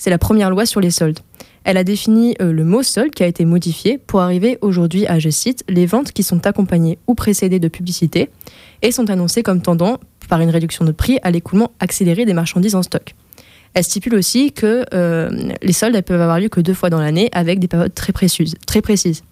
C'est 0.00 0.08
la 0.08 0.16
première 0.16 0.48
loi 0.48 0.64
sur 0.64 0.80
les 0.80 0.90
soldes. 0.90 1.18
Elle 1.62 1.76
a 1.76 1.84
défini 1.84 2.34
euh, 2.40 2.52
le 2.52 2.64
mot 2.64 2.82
solde 2.82 3.10
qui 3.10 3.22
a 3.22 3.26
été 3.26 3.44
modifié 3.44 3.98
pour 3.98 4.22
arriver 4.22 4.56
aujourd'hui 4.62 5.06
à, 5.06 5.18
je 5.18 5.28
cite, 5.28 5.62
les 5.68 5.84
ventes 5.84 6.12
qui 6.12 6.22
sont 6.22 6.46
accompagnées 6.46 6.98
ou 7.06 7.14
précédées 7.14 7.58
de 7.58 7.68
publicité 7.68 8.30
et 8.80 8.92
sont 8.92 9.10
annoncées 9.10 9.42
comme 9.42 9.60
tendant, 9.60 10.00
par 10.30 10.40
une 10.40 10.48
réduction 10.48 10.86
de 10.86 10.92
prix, 10.92 11.18
à 11.22 11.30
l'écoulement 11.30 11.72
accéléré 11.80 12.24
des 12.24 12.32
marchandises 12.32 12.74
en 12.74 12.82
stock. 12.82 13.14
Elle 13.74 13.84
stipule 13.84 14.14
aussi 14.14 14.52
que 14.52 14.86
euh, 14.94 15.52
les 15.60 15.74
soldes 15.74 15.94
elles 15.94 16.02
peuvent 16.02 16.22
avoir 16.22 16.40
lieu 16.40 16.48
que 16.48 16.62
deux 16.62 16.72
fois 16.72 16.88
dans 16.88 17.00
l'année 17.00 17.28
avec 17.32 17.58
des 17.58 17.68
périodes 17.68 17.92
très 17.94 18.12
précises. 18.14 19.22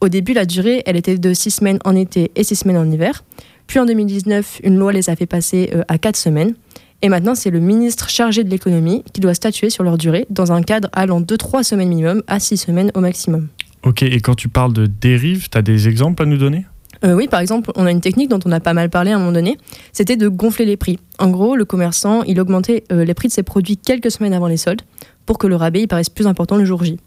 Au 0.00 0.08
début, 0.08 0.32
la 0.32 0.44
durée, 0.44 0.84
elle 0.86 0.94
était 0.94 1.18
de 1.18 1.34
six 1.34 1.50
semaines 1.50 1.80
en 1.84 1.96
été 1.96 2.30
et 2.36 2.44
six 2.44 2.54
semaines 2.54 2.78
en 2.78 2.88
hiver. 2.88 3.24
Puis 3.66 3.80
en 3.80 3.84
2019, 3.84 4.60
une 4.62 4.78
loi 4.78 4.92
les 4.92 5.10
a 5.10 5.16
fait 5.16 5.26
passer 5.26 5.70
euh, 5.74 5.82
à 5.88 5.98
quatre 5.98 6.16
semaines. 6.16 6.54
Et 7.00 7.08
maintenant, 7.08 7.34
c'est 7.34 7.50
le 7.50 7.60
ministre 7.60 8.08
chargé 8.08 8.42
de 8.42 8.50
l'économie 8.50 9.04
qui 9.12 9.20
doit 9.20 9.34
statuer 9.34 9.70
sur 9.70 9.84
leur 9.84 9.98
durée 9.98 10.26
dans 10.30 10.52
un 10.52 10.62
cadre 10.62 10.88
allant 10.92 11.20
de 11.20 11.36
trois 11.36 11.62
semaines 11.62 11.88
minimum 11.88 12.22
à 12.26 12.40
six 12.40 12.56
semaines 12.56 12.90
au 12.94 13.00
maximum. 13.00 13.48
Ok, 13.84 14.02
et 14.02 14.20
quand 14.20 14.34
tu 14.34 14.48
parles 14.48 14.72
de 14.72 14.86
dérive, 14.86 15.48
tu 15.48 15.56
as 15.56 15.62
des 15.62 15.86
exemples 15.86 16.22
à 16.22 16.26
nous 16.26 16.36
donner? 16.36 16.66
Euh, 17.04 17.14
oui, 17.14 17.28
par 17.28 17.38
exemple, 17.38 17.70
on 17.76 17.86
a 17.86 17.92
une 17.92 18.00
technique 18.00 18.28
dont 18.28 18.40
on 18.44 18.50
a 18.50 18.58
pas 18.58 18.72
mal 18.72 18.90
parlé 18.90 19.12
à 19.12 19.16
un 19.16 19.18
moment 19.18 19.30
donné, 19.30 19.56
c'était 19.92 20.16
de 20.16 20.26
gonfler 20.26 20.64
les 20.64 20.76
prix. 20.76 20.98
En 21.20 21.28
gros, 21.28 21.54
le 21.54 21.64
commerçant, 21.64 22.24
il 22.24 22.40
augmentait 22.40 22.82
euh, 22.90 23.04
les 23.04 23.14
prix 23.14 23.28
de 23.28 23.32
ses 23.32 23.44
produits 23.44 23.76
quelques 23.76 24.10
semaines 24.10 24.34
avant 24.34 24.48
les 24.48 24.56
soldes 24.56 24.82
pour 25.24 25.38
que 25.38 25.46
le 25.46 25.54
rabais 25.54 25.82
il 25.82 25.88
paraisse 25.88 26.08
plus 26.08 26.26
important 26.26 26.56
le 26.56 26.64
jour 26.64 26.82
J. 26.82 26.98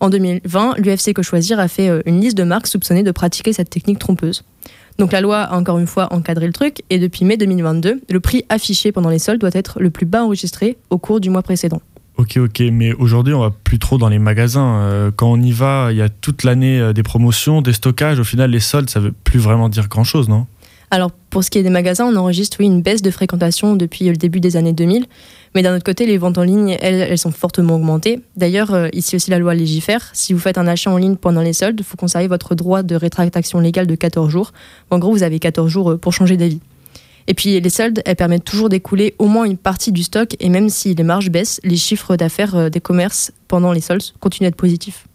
En 0.00 0.10
2020, 0.10 0.76
l'UFC 0.78 1.12
Que 1.14 1.22
Choisir 1.22 1.58
a 1.58 1.68
fait 1.68 1.88
euh, 1.88 2.00
une 2.06 2.20
liste 2.20 2.36
de 2.36 2.44
marques 2.44 2.66
soupçonnées 2.66 3.02
de 3.02 3.10
pratiquer 3.10 3.52
cette 3.52 3.70
technique 3.70 3.98
trompeuse. 3.98 4.44
Donc 4.98 5.12
la 5.12 5.20
loi 5.20 5.40
a 5.40 5.56
encore 5.56 5.78
une 5.78 5.86
fois 5.86 6.12
encadré 6.12 6.46
le 6.46 6.52
truc 6.52 6.82
et 6.88 6.98
depuis 6.98 7.24
mai 7.24 7.36
2022, 7.36 8.00
le 8.08 8.20
prix 8.20 8.44
affiché 8.48 8.92
pendant 8.92 9.10
les 9.10 9.18
soldes 9.18 9.40
doit 9.40 9.50
être 9.52 9.78
le 9.80 9.90
plus 9.90 10.06
bas 10.06 10.24
enregistré 10.24 10.78
au 10.90 10.98
cours 10.98 11.20
du 11.20 11.30
mois 11.30 11.42
précédent. 11.42 11.82
Ok, 12.16 12.38
ok, 12.38 12.62
mais 12.72 12.94
aujourd'hui 12.94 13.34
on 13.34 13.40
va 13.40 13.50
plus 13.50 13.78
trop 13.78 13.98
dans 13.98 14.08
les 14.08 14.18
magasins. 14.18 14.78
Euh, 14.78 15.10
quand 15.14 15.30
on 15.30 15.40
y 15.40 15.52
va, 15.52 15.88
il 15.90 15.98
y 15.98 16.02
a 16.02 16.08
toute 16.08 16.44
l'année 16.44 16.80
euh, 16.80 16.92
des 16.94 17.02
promotions, 17.02 17.60
des 17.60 17.74
stockages. 17.74 18.18
Au 18.18 18.24
final, 18.24 18.50
les 18.50 18.60
soldes, 18.60 18.88
ça 18.88 19.00
veut 19.00 19.12
plus 19.12 19.38
vraiment 19.38 19.68
dire 19.68 19.88
grand 19.88 20.04
chose, 20.04 20.26
non? 20.28 20.46
Alors, 20.90 21.10
pour 21.36 21.44
ce 21.44 21.50
qui 21.50 21.58
est 21.58 21.62
des 21.62 21.68
magasins, 21.68 22.06
on 22.06 22.16
enregistre 22.16 22.56
oui, 22.60 22.64
une 22.64 22.80
baisse 22.80 23.02
de 23.02 23.10
fréquentation 23.10 23.76
depuis 23.76 24.06
le 24.06 24.16
début 24.16 24.40
des 24.40 24.56
années 24.56 24.72
2000. 24.72 25.04
Mais 25.54 25.60
d'un 25.60 25.76
autre 25.76 25.84
côté, 25.84 26.06
les 26.06 26.16
ventes 26.16 26.38
en 26.38 26.42
ligne, 26.44 26.78
elles, 26.80 26.94
elles 26.94 27.18
sont 27.18 27.30
fortement 27.30 27.74
augmentées. 27.74 28.20
D'ailleurs, 28.38 28.72
euh, 28.72 28.88
ici 28.94 29.16
aussi, 29.16 29.30
la 29.30 29.38
loi 29.38 29.54
légifère. 29.54 30.08
Si 30.14 30.32
vous 30.32 30.38
faites 30.38 30.56
un 30.56 30.66
achat 30.66 30.90
en 30.90 30.96
ligne 30.96 31.16
pendant 31.16 31.42
les 31.42 31.52
soldes, 31.52 31.78
il 31.78 31.84
faut 31.84 31.98
conserver 31.98 32.26
votre 32.26 32.54
droit 32.54 32.82
de 32.82 32.96
rétractation 32.96 33.60
légale 33.60 33.86
de 33.86 33.94
14 33.94 34.30
jours. 34.30 34.54
En 34.90 34.98
gros, 34.98 35.12
vous 35.12 35.24
avez 35.24 35.38
14 35.38 35.70
jours 35.70 35.90
euh, 35.90 35.98
pour 35.98 36.14
changer 36.14 36.38
d'avis. 36.38 36.60
Et 37.26 37.34
puis 37.34 37.60
les 37.60 37.68
soldes, 37.68 38.00
elles 38.06 38.16
permettent 38.16 38.44
toujours 38.44 38.70
d'écouler 38.70 39.14
au 39.18 39.26
moins 39.26 39.44
une 39.44 39.58
partie 39.58 39.92
du 39.92 40.04
stock 40.04 40.34
et 40.40 40.48
même 40.48 40.70
si 40.70 40.94
les 40.94 41.04
marges 41.04 41.28
baissent, 41.28 41.60
les 41.64 41.76
chiffres 41.76 42.16
d'affaires 42.16 42.56
euh, 42.56 42.68
des 42.70 42.80
commerces 42.80 43.30
pendant 43.46 43.72
les 43.72 43.82
soldes 43.82 44.04
continuent 44.20 44.46
à 44.46 44.48
être 44.48 44.56
positifs. 44.56 45.05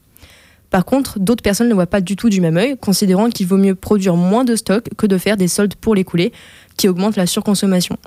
Par 0.72 0.86
contre, 0.86 1.20
d'autres 1.20 1.44
personnes 1.44 1.68
ne 1.70 1.74
voient 1.74 1.86
pas 1.86 2.02
du 2.02 2.16
tout 2.16 2.30
du 2.30 2.42
même 2.42 2.58
œil, 2.58 2.78
considérant 2.78 3.30
qu'il 3.30 3.46
vaut 3.46 3.58
mieux 3.58 3.76
produire 3.76 4.16
moins 4.16 4.46
de 4.46 4.56
stock 4.56 4.90
que 4.98 5.06
de 5.06 5.18
faire 5.18 5.38
des 5.38 5.50
soldes 5.50 5.76
pour 5.76 5.94
l'écouler, 5.94 6.32
qui 6.78 6.88
augmentent 6.88 7.18
la 7.18 7.28
surconsommation. 7.28 7.98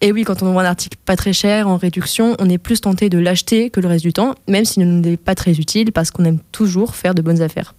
Et 0.00 0.12
oui, 0.12 0.22
quand 0.22 0.42
on 0.42 0.52
voit 0.52 0.62
un 0.62 0.66
article 0.66 0.96
pas 1.04 1.16
très 1.16 1.32
cher, 1.32 1.68
en 1.68 1.76
réduction, 1.76 2.36
on 2.38 2.48
est 2.48 2.58
plus 2.58 2.80
tenté 2.80 3.10
de 3.10 3.18
l'acheter 3.18 3.68
que 3.68 3.80
le 3.80 3.88
reste 3.88 4.04
du 4.04 4.12
temps, 4.12 4.36
même 4.48 4.64
s'il 4.64 5.00
n'est 5.00 5.16
pas 5.16 5.34
très 5.34 5.52
utile, 5.52 5.90
parce 5.92 6.12
qu'on 6.12 6.24
aime 6.24 6.38
toujours 6.52 6.94
faire 6.94 7.14
de 7.14 7.22
bonnes 7.22 7.42
affaires. 7.42 7.74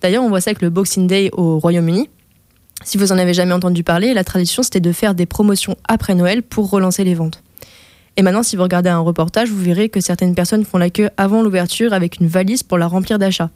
D'ailleurs, 0.00 0.24
on 0.24 0.28
voit 0.30 0.40
ça 0.40 0.50
avec 0.50 0.62
le 0.62 0.70
Boxing 0.70 1.06
Day 1.06 1.30
au 1.32 1.58
Royaume-Uni. 1.58 2.08
Si 2.84 2.96
vous 2.96 3.12
en 3.12 3.18
avez 3.18 3.34
jamais 3.34 3.52
entendu 3.52 3.82
parler, 3.82 4.14
la 4.14 4.24
tradition 4.24 4.62
c'était 4.62 4.80
de 4.80 4.92
faire 4.92 5.14
des 5.14 5.26
promotions 5.26 5.76
après 5.88 6.14
Noël 6.14 6.42
pour 6.42 6.70
relancer 6.70 7.04
les 7.04 7.14
ventes. 7.14 7.42
Et 8.18 8.22
maintenant, 8.22 8.42
si 8.42 8.56
vous 8.56 8.64
regardez 8.64 8.90
un 8.90 8.98
reportage, 8.98 9.48
vous 9.48 9.62
verrez 9.62 9.88
que 9.88 10.00
certaines 10.00 10.34
personnes 10.34 10.64
font 10.64 10.76
la 10.76 10.90
queue 10.90 11.08
avant 11.16 11.40
l'ouverture 11.40 11.92
avec 11.92 12.18
une 12.18 12.26
valise 12.26 12.64
pour 12.64 12.76
la 12.76 12.88
remplir 12.88 13.16
d'achats. 13.16 13.50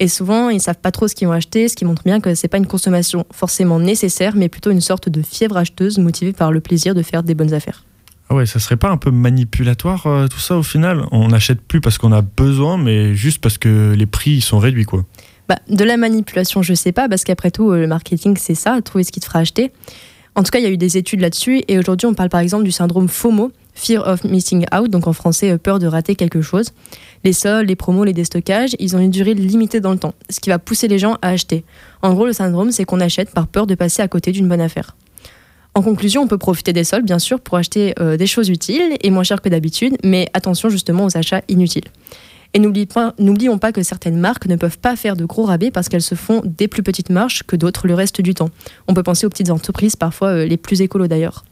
Et 0.00 0.06
souvent, 0.06 0.50
ils 0.50 0.56
ne 0.56 0.60
savent 0.60 0.78
pas 0.82 0.90
trop 0.90 1.08
ce 1.08 1.14
qu'ils 1.14 1.26
vont 1.26 1.32
acheter, 1.32 1.66
ce 1.66 1.74
qui 1.74 1.86
montre 1.86 2.02
bien 2.04 2.20
que 2.20 2.34
ce 2.34 2.42
n'est 2.44 2.50
pas 2.50 2.58
une 2.58 2.66
consommation 2.66 3.24
forcément 3.32 3.80
nécessaire, 3.80 4.36
mais 4.36 4.50
plutôt 4.50 4.70
une 4.70 4.82
sorte 4.82 5.08
de 5.08 5.22
fièvre 5.22 5.56
acheteuse 5.56 5.96
motivée 5.96 6.34
par 6.34 6.52
le 6.52 6.60
plaisir 6.60 6.94
de 6.94 7.00
faire 7.00 7.22
des 7.22 7.34
bonnes 7.34 7.54
affaires. 7.54 7.84
Ah 8.28 8.34
ouais, 8.34 8.44
ça 8.44 8.58
serait 8.58 8.76
pas 8.76 8.90
un 8.90 8.98
peu 8.98 9.10
manipulatoire 9.10 10.06
euh, 10.06 10.26
tout 10.26 10.40
ça 10.40 10.58
au 10.58 10.62
final? 10.62 11.06
On 11.10 11.28
n'achète 11.28 11.62
plus 11.62 11.80
parce 11.80 11.96
qu'on 11.96 12.12
a 12.12 12.20
besoin, 12.20 12.76
mais 12.76 13.14
juste 13.14 13.40
parce 13.40 13.56
que 13.56 13.94
les 13.96 14.06
prix 14.06 14.42
sont 14.42 14.58
réduits 14.58 14.84
quoi. 14.84 15.06
Bah, 15.48 15.56
de 15.70 15.84
la 15.84 15.96
manipulation, 15.96 16.60
je 16.60 16.74
sais 16.74 16.92
pas, 16.92 17.08
parce 17.08 17.24
qu'après 17.24 17.50
tout, 17.50 17.70
euh, 17.70 17.78
le 17.78 17.86
marketing, 17.86 18.36
c'est 18.38 18.56
ça, 18.56 18.78
trouver 18.82 19.04
ce 19.04 19.12
qui 19.12 19.20
te 19.20 19.24
fera 19.24 19.38
acheter. 19.38 19.72
En 20.34 20.42
tout 20.42 20.50
cas, 20.50 20.58
il 20.58 20.64
y 20.64 20.66
a 20.66 20.70
eu 20.70 20.76
des 20.76 20.98
études 20.98 21.20
là-dessus, 21.20 21.62
et 21.66 21.78
aujourd'hui, 21.78 22.06
on 22.06 22.12
parle 22.12 22.28
par 22.28 22.40
exemple 22.40 22.64
du 22.64 22.72
syndrome 22.72 23.08
FOMO, 23.08 23.52
Fear 23.76 24.04
of 24.04 24.24
Missing 24.24 24.66
Out, 24.74 24.90
donc 24.90 25.06
en 25.06 25.12
français, 25.12 25.52
euh, 25.52 25.58
peur 25.58 25.78
de 25.78 25.86
rater 25.86 26.16
quelque 26.16 26.40
chose. 26.40 26.72
Les 27.22 27.32
soldes, 27.32 27.68
les 27.68 27.76
promos, 27.76 28.04
les 28.04 28.12
déstockages, 28.12 28.74
ils 28.80 28.96
ont 28.96 28.98
une 28.98 29.10
durée 29.10 29.34
limitée 29.34 29.80
dans 29.80 29.92
le 29.92 29.98
temps, 29.98 30.14
ce 30.30 30.40
qui 30.40 30.48
va 30.48 30.58
pousser 30.58 30.88
les 30.88 30.98
gens 30.98 31.18
à 31.22 31.28
acheter. 31.28 31.62
En 32.02 32.14
gros, 32.14 32.26
le 32.26 32.32
syndrome, 32.32 32.72
c'est 32.72 32.84
qu'on 32.84 33.00
achète 33.00 33.30
par 33.30 33.46
peur 33.46 33.66
de 33.66 33.74
passer 33.74 34.02
à 34.02 34.08
côté 34.08 34.32
d'une 34.32 34.48
bonne 34.48 34.60
affaire. 34.60 34.96
En 35.74 35.82
conclusion, 35.82 36.22
on 36.22 36.26
peut 36.26 36.38
profiter 36.38 36.72
des 36.72 36.84
soldes, 36.84 37.04
bien 37.04 37.18
sûr, 37.18 37.38
pour 37.38 37.58
acheter 37.58 37.94
euh, 38.00 38.16
des 38.16 38.26
choses 38.26 38.48
utiles 38.48 38.96
et 39.02 39.10
moins 39.10 39.24
chères 39.24 39.42
que 39.42 39.50
d'habitude, 39.50 39.98
mais 40.02 40.26
attention 40.32 40.70
justement 40.70 41.04
aux 41.04 41.16
achats 41.16 41.42
inutiles. 41.48 41.84
Et 42.54 42.58
n'oublions 42.58 43.58
pas 43.58 43.72
que 43.72 43.82
certaines 43.82 44.16
marques 44.16 44.46
ne 44.46 44.56
peuvent 44.56 44.78
pas 44.78 44.96
faire 44.96 45.14
de 45.14 45.26
gros 45.26 45.44
rabais 45.44 45.70
parce 45.70 45.90
qu'elles 45.90 46.00
se 46.00 46.14
font 46.14 46.40
des 46.42 46.68
plus 46.68 46.82
petites 46.82 47.10
marges 47.10 47.42
que 47.42 47.54
d'autres 47.54 47.86
le 47.86 47.92
reste 47.92 48.22
du 48.22 48.32
temps. 48.32 48.48
On 48.88 48.94
peut 48.94 49.02
penser 49.02 49.26
aux 49.26 49.28
petites 49.28 49.50
entreprises, 49.50 49.96
parfois 49.96 50.28
euh, 50.28 50.46
les 50.46 50.56
plus 50.56 50.80
écolos 50.80 51.06
d'ailleurs. 51.08 51.44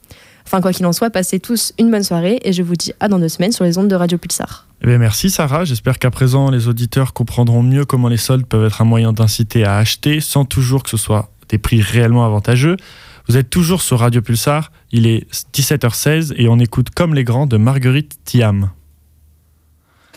Enfin, 0.47 0.61
quoi 0.61 0.73
qu'il 0.73 0.87
en 0.87 0.93
soit, 0.93 1.11
passez 1.11 1.41
tous 1.41 1.73
une 1.79 1.91
bonne 1.91 2.03
soirée 2.03 2.39
et 2.43 2.53
je 2.53 2.63
vous 2.63 2.77
dis 2.77 2.93
à 3.01 3.09
dans 3.09 3.19
deux 3.19 3.29
semaines 3.29 3.53
sur 3.53 3.65
les 3.65 3.79
ondes 3.79 3.89
de 3.89 3.95
Radio 3.95 4.19
Pulsar. 4.19 4.67
Eh 4.83 4.99
merci 4.99 5.31
Sarah, 5.31 5.65
j'espère 5.65 5.99
qu'à 5.99 6.11
présent 6.11 6.51
les 6.51 6.69
auditeurs 6.69 7.15
comprendront 7.15 7.63
mieux 7.63 7.87
comment 7.87 8.09
les 8.09 8.19
soldes 8.19 8.45
peuvent 8.45 8.67
être 8.67 8.83
un 8.83 8.85
moyen 8.85 9.15
d'inciter 9.15 9.65
à 9.65 9.79
acheter 9.79 10.21
sans 10.21 10.45
toujours 10.45 10.83
que 10.83 10.91
ce 10.91 10.99
soit 10.99 11.31
des 11.49 11.57
prix 11.59 11.81
réellement 11.81 12.27
avantageux. 12.27 12.77
Vous 13.27 13.39
êtes 13.39 13.49
toujours 13.49 13.81
sur 13.81 14.01
Radio 14.01 14.21
Pulsar, 14.21 14.71
il 14.93 15.07
est 15.07 15.27
17h16 15.55 16.35
et 16.37 16.49
on 16.49 16.59
écoute 16.59 16.89
Comme 16.95 17.15
les 17.15 17.25
grands 17.25 17.47
de 17.47 17.57
Marguerite 17.57 18.19
Thiam. 18.25 18.71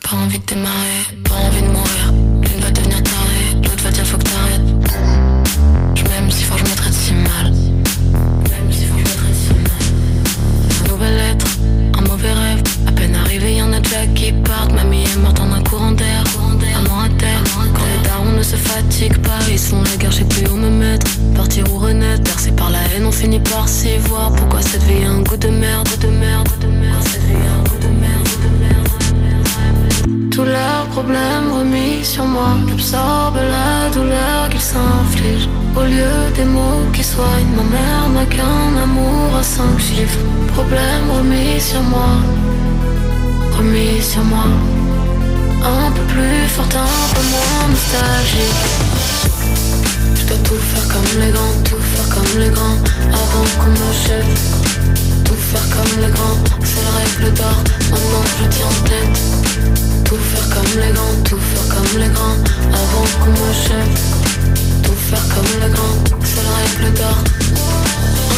Pas 0.03 0.17
envie 0.17 0.39
de 0.39 0.45
démarrer, 0.45 1.23
pas 1.23 1.35
envie 1.35 1.61
de 1.61 1.66
finit 23.17 23.39
par 23.39 23.67
s'y 23.67 23.97
voir. 24.09 24.31
Pourquoi 24.31 24.61
cette 24.61 24.83
vie 24.83 25.03
a 25.03 25.09
un 25.09 25.21
goût 25.21 25.37
de 25.37 25.49
merde, 25.49 25.89
de 26.01 26.07
merde, 26.07 26.49
de 26.61 26.67
merde? 26.67 27.03
Cette 27.11 27.23
vie 27.23 27.45
a 27.49 27.53
un 27.59 27.63
goût 27.69 27.81
de 27.87 27.93
merde, 28.03 28.29
de 28.43 28.49
merde. 28.63 30.31
Tous 30.31 30.43
leurs 30.43 30.85
problèmes 30.95 31.49
remis 31.57 32.05
sur 32.05 32.25
moi 32.25 32.51
J'absorbe 32.69 33.37
la 33.55 33.89
douleur 33.95 34.49
qu'ils 34.51 34.67
s'infligent 34.73 35.49
Au 35.75 35.83
lieu 35.93 36.15
des 36.35 36.45
mots 36.45 36.85
qui 36.93 37.03
soignent 37.03 37.53
Ma 37.57 37.65
mère 37.75 38.07
n'a 38.15 38.25
qu'un 38.25 38.69
amour 38.85 39.35
à 39.39 39.41
cinq 39.41 39.79
chiffres 39.79 40.23
Problème 40.53 41.05
remis 41.17 41.59
sur 41.59 41.81
moi 41.81 42.11
Remis 43.57 44.01
sur 44.11 44.23
moi 44.25 44.47
Un 45.75 45.91
peu 45.91 46.03
plus 46.13 46.43
fort, 46.55 46.65
un 46.65 47.07
peu 47.15 47.23
moins 47.33 47.67
nostalgique 47.73 48.96
tout 50.35 50.55
faire 50.55 50.87
comme 50.87 51.21
les 51.21 51.31
grands 51.31 51.53
Tout 51.63 51.79
faire 51.79 52.09
comme 52.09 52.39
les 52.39 52.49
grands. 52.49 52.77
Avant 53.07 53.47
qu'on 53.59 53.75
jette 54.07 55.23
Tout 55.23 55.33
faire 55.35 55.67
comme 55.69 56.01
les 56.01 56.11
grands. 56.11 56.37
C'est 56.63 56.83
la 56.83 56.91
règle 56.99 57.33
d'or 57.37 57.63
Maintenant 57.91 58.23
je 58.39 58.47
tiens 58.49 58.65
en 58.67 58.83
tête. 58.87 59.19
Tout 60.05 60.15
faire 60.15 60.49
comme 60.49 60.81
les 60.81 60.93
grands, 60.93 61.23
tout 61.23 61.39
faire 61.39 61.75
comme 61.75 61.99
les 61.99 62.09
grands. 62.09 62.37
Avant 62.81 63.07
qu'on 63.19 63.35
jette 63.63 64.01
Tout 64.83 64.99
faire 65.09 65.27
comme 65.33 65.61
les 65.61 65.73
grands, 65.73 65.97
c'est 66.23 66.43
la 66.43 66.55
règle 66.61 66.97
d'or 66.97 67.17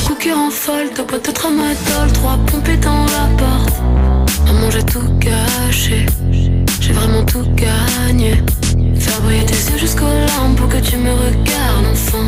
Un 0.10 0.16
qui 0.16 0.32
rend 0.32 0.50
folle, 0.52 0.90
boîtes 1.08 1.28
de 1.28 1.32
tramadol 1.32 2.12
Trois 2.14 2.38
pompées 2.48 2.78
dans 2.78 3.06
la 3.06 3.26
porte. 3.38 3.82
Maman 4.46 4.72
j'ai 4.72 4.84
tout 4.84 5.08
gâché 5.20 6.06
J'ai 6.82 6.94
vraiment 6.94 7.24
tout 7.24 7.46
gagné 7.56 8.44
Faire 9.20 9.28
briller 9.28 9.46
tes 9.46 9.72
yeux 9.72 9.78
jusqu'aux 9.78 10.06
larmes 10.06 10.56
Pour 10.56 10.70
que 10.70 10.78
tu 10.78 10.96
me 10.96 11.12
regardes 11.12 11.88
enfin 11.92 12.26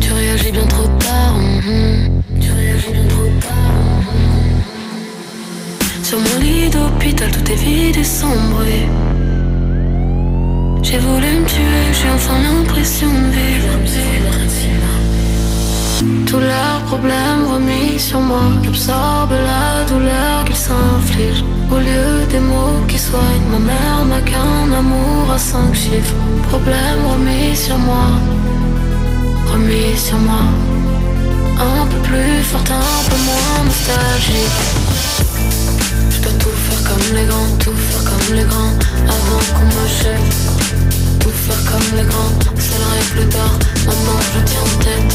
Tu 0.00 0.12
réagis 0.12 0.50
bien 0.50 0.66
trop 0.66 0.88
tard 0.98 1.36
mhm. 1.36 2.22
Tu 2.40 2.50
réagis 2.50 2.92
bien 2.92 3.06
trop 3.08 3.28
tard 3.40 4.00
mhm. 4.00 4.62
Sur 6.02 6.18
mon 6.18 6.40
lit 6.40 6.70
d'hôpital, 6.70 7.30
tout 7.30 7.52
est 7.52 7.56
vide 7.56 7.96
et 7.96 8.04
sombre. 8.04 8.64
J'ai 10.82 10.98
voulu 10.98 11.26
me 11.40 11.46
tuer, 11.46 11.92
j'ai 11.92 12.10
enfin 12.10 12.38
l'impression 12.42 13.08
de 13.08 13.30
vivre. 13.30 13.72
Tous 16.32 16.40
leurs 16.40 16.80
problèmes 16.86 17.44
remis 17.52 17.98
sur 17.98 18.18
moi, 18.18 18.40
j'absorbe 18.64 19.32
la 19.32 19.84
douleur 19.84 20.44
qu'ils 20.46 20.56
s'infligent. 20.56 21.44
Au 21.70 21.76
lieu 21.76 22.24
des 22.30 22.40
mots 22.40 22.80
qui 22.88 22.98
soignent, 22.98 23.48
ma 23.50 23.58
mère 23.58 24.02
n'a 24.08 24.22
qu'un 24.22 24.72
amour 24.72 25.30
à 25.30 25.36
cinq 25.36 25.74
chiffres. 25.74 26.14
Problème 26.48 27.00
remis 27.12 27.54
sur 27.54 27.76
moi, 27.76 28.06
remis 29.52 29.94
sur 29.94 30.16
moi. 30.16 30.44
Un 31.60 31.86
peu 31.86 31.98
plus 32.08 32.42
fort, 32.50 32.60
un 32.60 33.10
peu 33.10 33.18
moins 33.28 33.64
nostalgique 33.66 35.02
dois 36.22 36.32
tout 36.38 36.56
faire 36.64 36.82
comme 36.88 37.16
les 37.16 37.24
grands, 37.26 37.56
tout 37.58 37.74
faire 37.74 38.04
comme 38.04 38.36
les 38.36 38.44
grands 38.44 38.74
Avant 39.14 39.42
qu'on 39.54 39.66
me 39.66 39.86
Tout 39.98 40.51
faire 41.44 41.64
comme 41.70 41.98
les 41.98 42.04
grands, 42.04 42.34
c'est 42.58 42.78
la 42.78 42.90
règle 42.96 43.28
d'or 43.32 43.52
Maintenant 43.86 44.20
je 44.32 44.40
tiens 44.48 44.66
en 44.70 44.78
tête. 44.84 45.12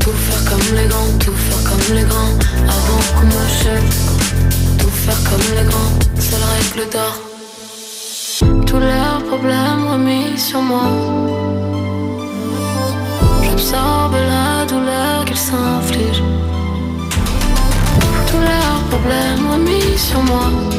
Tout 0.00 0.16
faire 0.26 0.44
comme 0.48 0.76
les 0.76 0.86
grands, 0.88 1.12
tout 1.18 1.36
faire 1.44 1.62
comme 1.68 1.96
les 1.96 2.06
grands 2.10 2.34
Avant 2.76 3.02
qu'on 3.14 3.26
me 3.26 3.44
jette. 3.60 3.92
Tout 4.78 4.94
faire 5.04 5.22
comme 5.28 5.46
les 5.56 5.66
grands, 5.70 5.92
c'est 6.18 6.38
la 6.44 6.50
règle 6.56 6.82
d'or 6.92 7.14
Tous 8.66 8.78
leurs 8.78 9.22
problèmes 9.30 9.84
remis 9.92 10.38
sur 10.38 10.60
moi. 10.60 10.88
J'absorbe 13.42 14.16
la 14.32 14.64
douleur 14.66 15.24
qu'ils 15.26 15.36
s'infligent 15.36 16.22
tous 18.32 18.38
leurs 18.40 18.82
problèmes 18.90 19.50
remis 19.52 19.98
sur 19.98 20.22
moi. 20.22 20.71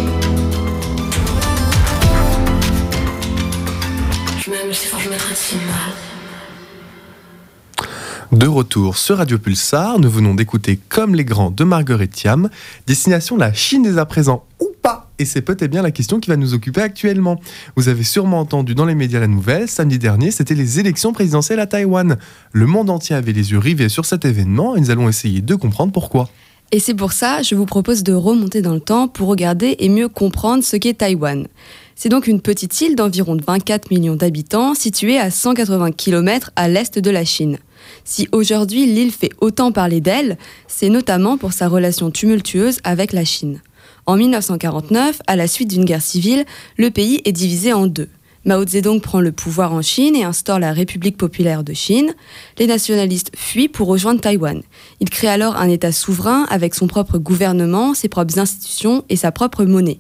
De 8.32 8.48
retour 8.48 8.98
sur 8.98 9.18
Radio 9.18 9.38
Pulsar, 9.38 10.00
nous 10.00 10.10
venons 10.10 10.34
d'écouter 10.34 10.80
Comme 10.90 11.16
les 11.16 11.24
grands 11.24 11.52
de 11.52 11.64
Marguerite 11.64 12.12
Thiam, 12.12 12.50
destination 12.88 13.38
la 13.38 13.54
Chine 13.54 13.84
dès 13.84 13.98
à 13.98 14.06
présent 14.06 14.46
ou 14.60 14.70
pas 14.82 15.12
Et 15.20 15.26
c'est 15.26 15.42
peut-être 15.42 15.70
bien 15.70 15.82
la 15.84 15.92
question 15.92 16.20
qui 16.20 16.30
va 16.30 16.36
nous 16.36 16.54
occuper 16.54 16.82
actuellement. 16.82 17.40
Vous 17.76 17.90
avez 17.90 18.04
sûrement 18.04 18.40
entendu 18.40 18.76
dans 18.76 18.86
les 18.86 18.96
médias 18.96 19.20
la 19.20 19.28
nouvelle, 19.28 19.70
samedi 19.70 20.00
dernier, 20.00 20.32
c'était 20.32 20.56
les 20.56 20.80
élections 20.80 21.14
présidentielles 21.14 21.60
à 21.60 21.68
Taïwan. 21.68 22.18
Le 22.52 22.66
monde 22.66 22.90
entier 22.90 23.16
avait 23.16 23.34
les 23.34 23.52
yeux 23.52 23.60
rivés 23.60 23.90
sur 23.90 24.06
cet 24.06 24.26
événement 24.26 24.76
et 24.76 24.82
nous 24.82 24.92
allons 24.92 25.08
essayer 25.08 25.42
de 25.42 25.56
comprendre 25.56 25.94
pourquoi. 25.94 26.30
Et 26.72 26.80
c'est 26.80 26.96
pour 26.96 27.12
ça, 27.12 27.44
je 27.44 27.54
vous 27.54 27.68
propose 27.68 28.02
de 28.02 28.14
remonter 28.14 28.64
dans 28.64 28.74
le 28.74 28.80
temps 28.80 29.08
pour 29.08 29.28
regarder 29.28 29.76
et 29.78 29.90
mieux 29.90 30.10
comprendre 30.10 30.64
ce 30.64 30.76
qu'est 30.76 30.96
Taïwan. 30.96 31.48
C'est 31.96 32.10
donc 32.10 32.28
une 32.28 32.42
petite 32.42 32.82
île 32.82 32.96
d'environ 32.96 33.38
24 33.46 33.92
millions 33.92 34.16
d'habitants 34.16 34.74
située 34.74 35.20
à 35.20 35.30
180 35.30 35.92
km 35.92 36.52
à 36.56 36.68
l'est 36.68 36.98
de 36.98 37.12
la 37.12 37.24
Chine. 37.24 37.60
Si 38.04 38.28
aujourd'hui 38.32 38.86
l'île 38.86 39.12
fait 39.12 39.32
autant 39.40 39.72
parler 39.72 40.02
d'elle, 40.02 40.38
c'est 40.68 40.90
notamment 40.90 41.38
pour 41.38 41.54
sa 41.54 41.68
relation 41.68 42.10
tumultueuse 42.12 42.80
avec 42.84 43.14
la 43.14 43.26
Chine. 43.26 43.62
En 44.06 44.18
1949, 44.18 45.22
à 45.28 45.36
la 45.36 45.48
suite 45.48 45.70
d'une 45.70 45.86
guerre 45.86 46.02
civile, 46.02 46.46
le 46.78 46.90
pays 46.90 47.22
est 47.26 47.32
divisé 47.32 47.74
en 47.74 47.88
deux. 47.88 48.10
Mao 48.46 48.66
Zedong 48.68 49.00
prend 49.00 49.22
le 49.22 49.32
pouvoir 49.32 49.72
en 49.72 49.82
Chine 49.82 50.18
et 50.18 50.26
instaure 50.26 50.60
la 50.60 50.74
République 50.74 51.16
populaire 51.16 51.64
de 51.64 51.72
Chine. 51.72 52.14
Les 52.58 52.68
nationalistes 52.68 53.32
fuient 53.38 53.70
pour 53.70 53.88
rejoindre 53.88 54.20
Taïwan. 54.20 54.62
Il 55.00 55.10
crée 55.10 55.30
alors 55.30 55.56
un 55.56 55.70
État 55.70 55.94
souverain 55.94 56.46
avec 56.50 56.76
son 56.76 56.88
propre 56.88 57.18
gouvernement, 57.18 57.94
ses 57.94 58.10
propres 58.10 58.40
institutions 58.40 59.06
et 59.08 59.16
sa 59.16 59.32
propre 59.32 59.64
monnaie. 59.64 60.00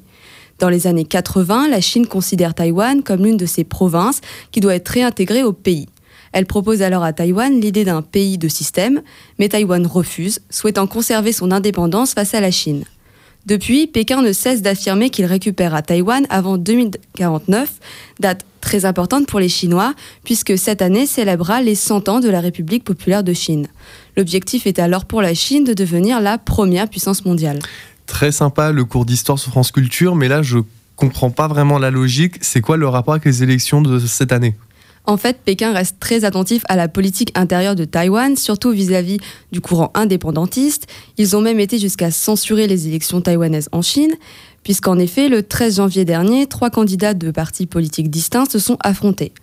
Dans 0.63 0.69
les 0.69 0.88
années 0.88 1.04
80, 1.04 1.67
la 1.67 1.82
Chine 1.82 2.08
considère 2.08 2.54
Taïwan 2.54 3.04
comme 3.04 3.26
l'une 3.26 3.36
de 3.36 3.45
ses 3.45 3.65
provinces 3.65 4.21
qui 4.54 4.62
doit 4.62 4.76
être 4.76 4.88
réintégrée 4.88 5.43
au 5.43 5.52
pays. 5.52 5.89
Elle 6.32 6.45
propose 6.45 6.82
alors 6.82 7.04
à 7.04 7.12
Taïwan 7.12 7.60
l'idée 7.60 7.84
d'un 7.84 8.02
pays 8.02 8.38
de 8.38 8.47
système, 8.47 9.02
mais 9.39 9.49
Taïwan 9.49 9.86
refuse, 9.86 10.39
souhaitant 10.49 10.88
conserver 10.88 11.34
son 11.34 11.52
indépendance 11.52 12.13
face 12.13 12.34
à 12.34 12.39
la 12.39 12.49
Chine. 12.49 12.86
Depuis, 13.45 13.88
Pékin 13.88 14.21
ne 14.21 14.32
cesse 14.32 14.62
d'affirmer 14.62 15.10
qu'il 15.10 15.26
récupérera 15.26 15.82
Taïwan 15.82 16.26
avant 16.30 16.58
2049, 16.58 17.69
date 18.21 18.45
très 18.62 18.86
importante 18.86 19.28
pour 19.28 19.41
les 19.41 19.49
Chinois, 19.49 19.93
puisque 20.23 20.58
cette 20.58 20.82
année 20.82 21.08
célébrera 21.08 21.62
les 21.62 21.76
100 21.76 22.08
ans 22.08 22.19
de 22.21 22.30
la 22.30 22.39
République 22.39 22.86
populaire 22.86 23.26
de 23.26 23.34
Chine. 23.34 23.67
L'objectif 24.15 24.65
est 24.65 24.80
alors 24.80 25.04
pour 25.04 25.21
la 25.21 25.34
Chine 25.34 25.65
de 25.65 25.73
devenir 25.73 26.21
la 26.21 26.38
première 26.38 26.88
puissance 26.88 27.26
mondiale. 27.26 27.60
Très 28.06 28.32
sympa 28.32 28.72
le 28.72 28.86
cours 28.86 29.06
d'histoire 29.06 29.39
sur 29.39 29.52
France 29.52 29.72
Culture, 29.72 30.16
mais 30.16 30.28
là 30.28 30.42
je 30.42 30.60
comprends 30.96 31.32
pas 31.32 31.48
vraiment 31.48 31.80
la 31.80 31.92
logique. 31.92 32.36
C'est 32.42 32.62
quoi 32.62 32.78
le 32.78 32.88
rapport 32.88 33.13
avec 33.13 33.26
les 33.26 33.44
élections 33.44 33.82
de 33.82 34.00
cette 34.00 34.32
année? 34.32 34.56
En 35.06 35.18
fait, 35.18 35.39
Pékin 35.44 35.74
reste 35.74 35.98
très 36.00 36.24
attentif 36.24 36.63
à 36.70 36.78
la 36.78 36.88
politique 36.88 37.38
intérieure 37.38 37.76
de 37.76 37.84
Taïwan, 37.84 38.38
surtout 38.38 38.72
vis-à-vis 38.72 39.18
du 39.52 39.60
courant 39.60 39.92
indépendantiste. 39.96 40.88
Ils 41.18 41.36
ont 41.36 41.42
même 41.42 41.60
été 41.60 41.78
jusqu'à 41.78 42.10
censurer 42.10 42.68
les 42.68 42.88
élections 42.88 43.20
taïwanaises 43.20 43.68
en 43.74 43.82
Chine, 43.82 44.13
puisqu'en 44.63 44.98
effet, 44.98 45.28
le 45.28 45.44
13 45.44 45.76
janvier 45.76 46.06
dernier, 46.06 46.48
trois 46.48 46.70
candidats 46.70 47.13
de 47.13 47.32
partis 47.32 47.66
politiques 47.66 48.10
distincts 48.10 48.46
se 48.46 48.60
sont 48.60 48.78
affrontés. 48.80 49.34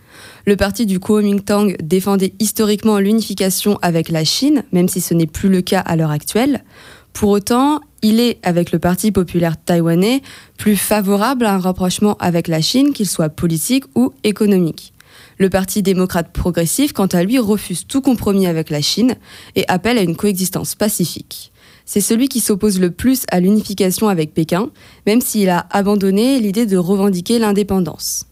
Le 0.47 0.57
parti 0.57 0.87
du 0.87 0.99
Kuomintang 0.99 1.75
défendait 1.83 2.33
historiquement 2.39 2.99
l'unification 2.99 3.79
avec 3.83 4.09
la 4.09 4.25
Chine, 4.25 4.65
même 4.73 4.89
si 4.89 5.03
ce 5.03 5.13
n'est 5.13 5.27
plus 5.27 5.51
le 5.51 5.61
cas 5.61 5.81
à 5.81 5.95
l'heure 5.95 6.11
actuelle. 6.11 6.65
Pour 7.13 7.31
autant, 7.31 7.81
il 8.03 8.21
est, 8.21 8.39
avec 8.43 8.73
le 8.73 8.79
Parti 8.79 9.13
populaire 9.13 9.63
taïwanais, 9.63 10.23
plus 10.57 10.77
favorable 10.77 11.45
à 11.45 11.55
un 11.55 11.59
rapprochement 11.59 12.17
avec 12.19 12.49
la 12.49 12.61
Chine, 12.61 12.93
qu'il 12.93 13.09
soit 13.09 13.29
politique 13.29 13.85
ou 13.95 14.13
économique. 14.25 14.93
Le 15.39 15.51
Parti 15.51 15.83
démocrate 15.83 16.33
progressif, 16.33 16.93
quant 16.93 17.07
à 17.07 17.23
lui, 17.23 17.39
refuse 17.39 17.87
tout 17.87 18.01
compromis 18.01 18.47
avec 18.47 18.71
la 18.71 18.81
Chine 18.81 19.17
et 19.57 19.65
appelle 19.69 19.99
à 19.99 20.03
une 20.03 20.17
coexistence 20.17 20.75
pacifique. 20.75 21.53
C'est 21.85 22.01
celui 22.01 22.29
qui 22.29 22.41
s'oppose 22.41 22.79
le 22.79 22.91
plus 22.91 23.25
à 23.31 23.41
l'unification 23.41 24.09
avec 24.09 24.33
Pékin, 24.33 24.71
même 25.07 25.21
s'il 25.21 25.49
a 25.49 25.67
abandonné 25.71 26.39
l'idée 26.39 26.67
de 26.67 26.77
revendiquer 26.77 27.39
l'indépendance. 27.39 28.27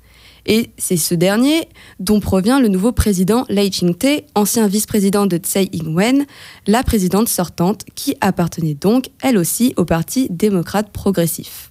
Et 0.50 0.70
c'est 0.78 0.96
ce 0.96 1.14
dernier 1.14 1.68
dont 2.00 2.20
provient 2.20 2.58
le 2.58 2.68
nouveau 2.68 2.90
président 2.90 3.44
Lai 3.50 3.70
Ching-te, 3.70 4.22
ancien 4.34 4.66
vice-président 4.66 5.26
de 5.26 5.36
Tsai 5.36 5.68
Ing-wen, 5.72 6.24
la 6.66 6.82
présidente 6.82 7.28
sortante, 7.28 7.82
qui 7.94 8.16
appartenait 8.22 8.74
donc 8.74 9.10
elle 9.22 9.36
aussi 9.36 9.74
au 9.76 9.84
Parti 9.84 10.26
démocrate 10.30 10.90
progressif. 10.90 11.68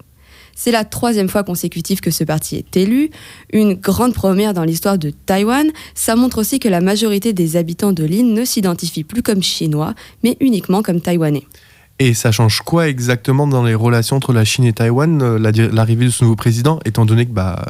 C'est 0.54 0.70
la 0.70 0.84
troisième 0.84 1.28
fois 1.28 1.42
consécutive 1.42 2.00
que 2.00 2.10
ce 2.10 2.24
parti 2.24 2.56
est 2.56 2.76
élu, 2.76 3.10
une 3.52 3.74
grande 3.74 4.14
première 4.14 4.54
dans 4.54 4.64
l'histoire 4.64 4.98
de 4.98 5.10
Taïwan. 5.10 5.70
Ça 5.94 6.16
montre 6.16 6.38
aussi 6.38 6.58
que 6.58 6.68
la 6.68 6.80
majorité 6.80 7.32
des 7.32 7.56
habitants 7.56 7.92
de 7.92 8.04
l'île 8.04 8.32
ne 8.32 8.44
s'identifient 8.44 9.04
plus 9.04 9.22
comme 9.22 9.42
chinois, 9.42 9.94
mais 10.24 10.36
uniquement 10.40 10.82
comme 10.82 11.00
taïwanais. 11.00 11.44
Et 12.00 12.14
ça 12.14 12.30
change 12.32 12.60
quoi 12.62 12.88
exactement 12.88 13.46
dans 13.48 13.64
les 13.64 13.74
relations 13.74 14.16
entre 14.16 14.32
la 14.32 14.44
Chine 14.44 14.64
et 14.64 14.72
Taïwan, 14.72 15.20
euh, 15.20 15.68
l'arrivée 15.72 16.06
de 16.06 16.10
ce 16.10 16.24
nouveau 16.24 16.36
président, 16.36 16.78
étant 16.84 17.04
donné 17.04 17.26
que 17.26 17.32
bah, 17.32 17.64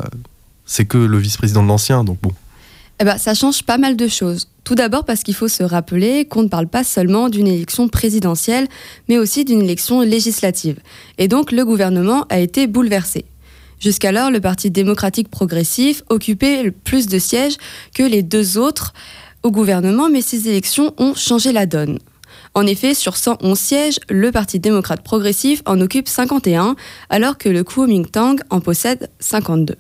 c'est 0.69 0.85
que 0.85 0.99
le 0.99 1.19
vice-président 1.19 1.65
de 1.65 1.69
l'ancien, 1.69 2.05
donc 2.05 2.21
bon. 2.23 2.31
Eh 3.01 3.05
ben, 3.05 3.17
ça 3.17 3.35
change 3.35 3.63
pas 3.63 3.79
mal 3.79 3.97
de 3.97 4.07
choses. 4.07 4.49
Tout 4.65 4.75
d'abord 4.75 5.05
parce 5.05 5.23
qu'il 5.23 5.35
faut 5.35 5.49
se 5.49 5.63
rappeler 5.63 6.27
qu'on 6.27 6.43
ne 6.43 6.49
parle 6.49 6.69
pas 6.69 6.85
seulement 6.85 7.29
d'une 7.29 7.47
élection 7.47 7.89
présidentielle, 7.89 8.69
mais 9.09 9.19
aussi 9.19 9.45
d'une 9.45 9.63
élection 9.63 10.03
législative. 10.03 10.79
Et 11.17 11.27
donc 11.27 11.53
le 11.53 11.65
gouvernement 11.65 12.27
a 12.29 12.39
été 12.39 12.67
bouleversé. 12.67 13.25
Jusqu'alors, 13.81 14.31
le 14.31 14.41
Parti 14.41 14.71
démocratique 14.71 15.31
progressif 15.31 16.03
occupait 16.11 16.71
plus 16.71 17.07
de 17.07 17.19
sièges 17.19 17.57
que 17.95 18.03
les 18.03 18.23
deux 18.23 18.59
autres 18.59 18.93
au 19.43 19.51
gouvernement, 19.51 20.11
mais 20.11 20.21
ces 20.21 20.49
élections 20.49 20.93
ont 20.99 21.15
changé 21.15 21.53
la 21.53 21.65
donne. 21.65 21.99
En 22.55 22.67
effet, 22.67 22.93
sur 22.93 23.17
111 23.17 23.59
sièges, 23.59 24.01
le 24.11 24.33
Parti 24.33 24.59
démocrate 24.59 25.03
progressif 25.03 25.63
en 25.65 25.81
occupe 25.81 26.09
51, 26.09 26.75
alors 27.09 27.39
que 27.39 27.49
le 27.49 27.63
Kuomintang 27.63 28.37
en 28.51 28.61
possède 28.61 29.09
52. 29.21 29.77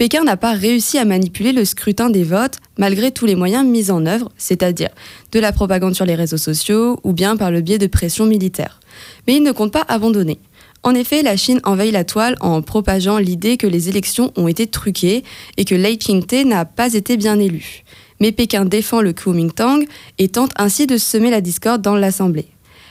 Pékin 0.00 0.24
n'a 0.24 0.38
pas 0.38 0.54
réussi 0.54 0.96
à 0.96 1.04
manipuler 1.04 1.52
le 1.52 1.66
scrutin 1.66 2.08
des 2.08 2.24
votes 2.24 2.56
malgré 2.78 3.10
tous 3.10 3.26
les 3.26 3.34
moyens 3.34 3.66
mis 3.66 3.90
en 3.90 4.06
œuvre, 4.06 4.32
c'est-à-dire 4.38 4.88
de 5.30 5.38
la 5.38 5.52
propagande 5.52 5.94
sur 5.94 6.06
les 6.06 6.14
réseaux 6.14 6.38
sociaux 6.38 6.98
ou 7.04 7.12
bien 7.12 7.36
par 7.36 7.50
le 7.50 7.60
biais 7.60 7.76
de 7.76 7.86
pression 7.86 8.24
militaire. 8.24 8.80
Mais 9.26 9.36
il 9.36 9.42
ne 9.42 9.52
compte 9.52 9.74
pas 9.74 9.84
abandonner. 9.88 10.38
En 10.84 10.94
effet, 10.94 11.20
la 11.20 11.36
Chine 11.36 11.60
envahit 11.64 11.92
la 11.92 12.04
toile 12.04 12.36
en 12.40 12.62
propageant 12.62 13.18
l'idée 13.18 13.58
que 13.58 13.66
les 13.66 13.90
élections 13.90 14.32
ont 14.36 14.48
été 14.48 14.66
truquées 14.66 15.22
et 15.58 15.66
que 15.66 15.74
Lai 15.74 15.98
Ching-te 15.98 16.44
n'a 16.44 16.64
pas 16.64 16.94
été 16.94 17.18
bien 17.18 17.38
élu. 17.38 17.84
Mais 18.20 18.32
Pékin 18.32 18.64
défend 18.64 19.02
le 19.02 19.12
Kuomintang 19.12 19.84
et 20.16 20.28
tente 20.28 20.52
ainsi 20.56 20.86
de 20.86 20.96
semer 20.96 21.28
la 21.28 21.42
discorde 21.42 21.82
dans 21.82 21.96
l'Assemblée. 21.96 22.48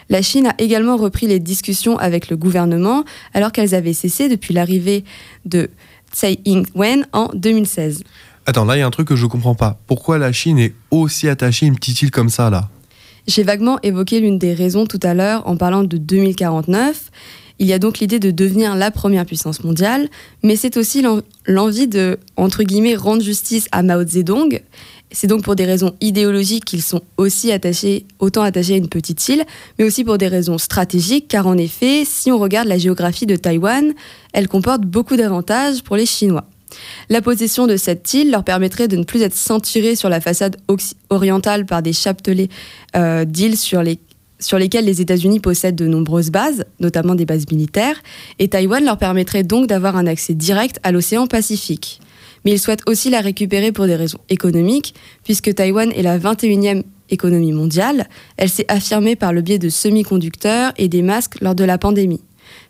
La 0.09 0.21
Chine 0.21 0.47
a 0.47 0.55
également 0.57 0.95
repris 0.95 1.25
les 1.25 1.39
discussions 1.39 1.97
avec 1.97 2.29
le 2.29 2.37
gouvernement 2.37 3.03
alors 3.33 3.51
qu'elles 3.51 3.73
avaient 3.73 3.93
cessé 3.93 4.27
depuis 4.27 4.53
l'arrivée 4.53 5.03
de 5.45 5.69
Tsai 6.13 6.39
Ing-wen 6.45 7.05
en 7.13 7.29
2016. 7.33 8.03
Attends, 8.45 8.65
là, 8.65 8.77
il 8.77 8.79
y 8.79 8.81
a 8.81 8.87
un 8.87 8.91
truc 8.91 9.07
que 9.07 9.15
je 9.15 9.25
ne 9.25 9.29
comprends 9.29 9.55
pas. 9.55 9.79
Pourquoi 9.87 10.17
la 10.17 10.31
Chine 10.31 10.57
est 10.59 10.73
aussi 10.91 11.27
attachée 11.27 11.65
à 11.65 11.69
une 11.69 11.75
petite 11.75 12.01
île 12.01 12.11
comme 12.11 12.29
ça, 12.29 12.49
là? 12.49 12.69
J'ai 13.27 13.43
vaguement 13.43 13.79
évoqué 13.83 14.19
l'une 14.19 14.39
des 14.39 14.53
raisons 14.53 14.87
tout 14.87 14.99
à 15.03 15.13
l'heure 15.13 15.47
en 15.47 15.55
parlant 15.55 15.83
de 15.83 15.97
2049. 15.97 17.11
Il 17.59 17.67
y 17.67 17.73
a 17.73 17.79
donc 17.79 17.99
l'idée 17.99 18.19
de 18.19 18.31
devenir 18.31 18.75
la 18.75 18.89
première 18.89 19.25
puissance 19.25 19.63
mondiale, 19.63 20.09
mais 20.43 20.55
c'est 20.55 20.77
aussi 20.77 21.03
l'envie 21.45 21.87
de, 21.87 22.17
entre 22.37 22.63
guillemets, 22.63 22.95
rendre 22.95 23.21
justice 23.21 23.67
à 23.71 23.83
Mao 23.83 24.03
Zedong. 24.03 24.61
C'est 25.11 25.27
donc 25.27 25.43
pour 25.43 25.55
des 25.55 25.65
raisons 25.65 25.95
idéologiques 26.01 26.65
qu'ils 26.65 26.83
sont 26.83 27.01
aussi 27.17 27.51
attachés, 27.51 28.05
autant 28.19 28.43
attachés 28.43 28.75
à 28.75 28.77
une 28.77 28.89
petite 28.89 29.27
île, 29.27 29.43
mais 29.77 29.85
aussi 29.85 30.03
pour 30.03 30.19
des 30.19 30.27
raisons 30.27 30.59
stratégiques, 30.59 31.27
car 31.27 31.47
en 31.47 31.57
effet, 31.57 32.03
si 32.05 32.31
on 32.31 32.37
regarde 32.37 32.67
la 32.67 32.77
géographie 32.77 33.25
de 33.25 33.35
Taïwan, 33.35 33.93
elle 34.33 34.47
comporte 34.47 34.81
beaucoup 34.81 35.15
d'avantages 35.15 35.81
pour 35.81 35.95
les 35.95 36.05
Chinois. 36.05 36.45
La 37.09 37.23
possession 37.23 37.65
de 37.65 37.75
cette 37.75 38.13
île 38.13 38.29
leur 38.29 38.43
permettrait 38.43 38.87
de 38.87 38.97
ne 38.97 39.03
plus 39.03 39.23
être 39.23 39.33
ceinturés 39.33 39.95
sur 39.95 40.09
la 40.09 40.21
façade 40.21 40.57
orientale 41.09 41.65
par 41.65 41.81
des 41.81 41.93
chapelets 41.93 42.49
euh, 42.95 43.25
d'îles 43.25 43.57
sur, 43.57 43.81
les, 43.81 43.97
sur 44.39 44.59
lesquelles 44.59 44.85
les 44.85 45.01
États-Unis 45.01 45.39
possèdent 45.39 45.75
de 45.75 45.87
nombreuses 45.87 46.29
bases, 46.29 46.65
notamment 46.79 47.15
des 47.15 47.25
bases 47.25 47.45
militaires, 47.51 47.99
et 48.37 48.47
Taïwan 48.47 48.85
leur 48.85 48.99
permettrait 48.99 49.43
donc 49.43 49.65
d'avoir 49.65 49.97
un 49.97 50.05
accès 50.05 50.35
direct 50.35 50.79
à 50.83 50.91
l'océan 50.91 51.25
Pacifique 51.25 51.99
mais 52.45 52.51
ils 52.51 52.59
souhaitent 52.59 52.87
aussi 52.87 53.09
la 53.09 53.21
récupérer 53.21 53.71
pour 53.71 53.85
des 53.85 53.95
raisons 53.95 54.19
économiques, 54.29 54.93
puisque 55.23 55.53
Taïwan 55.53 55.91
est 55.91 56.03
la 56.03 56.17
21e 56.17 56.83
économie 57.09 57.53
mondiale. 57.53 58.07
Elle 58.37 58.49
s'est 58.49 58.65
affirmée 58.67 59.15
par 59.15 59.33
le 59.33 59.41
biais 59.41 59.59
de 59.59 59.69
semi-conducteurs 59.69 60.73
et 60.77 60.87
des 60.87 61.01
masques 61.01 61.41
lors 61.41 61.55
de 61.55 61.63
la 61.63 61.77
pandémie. 61.77 62.21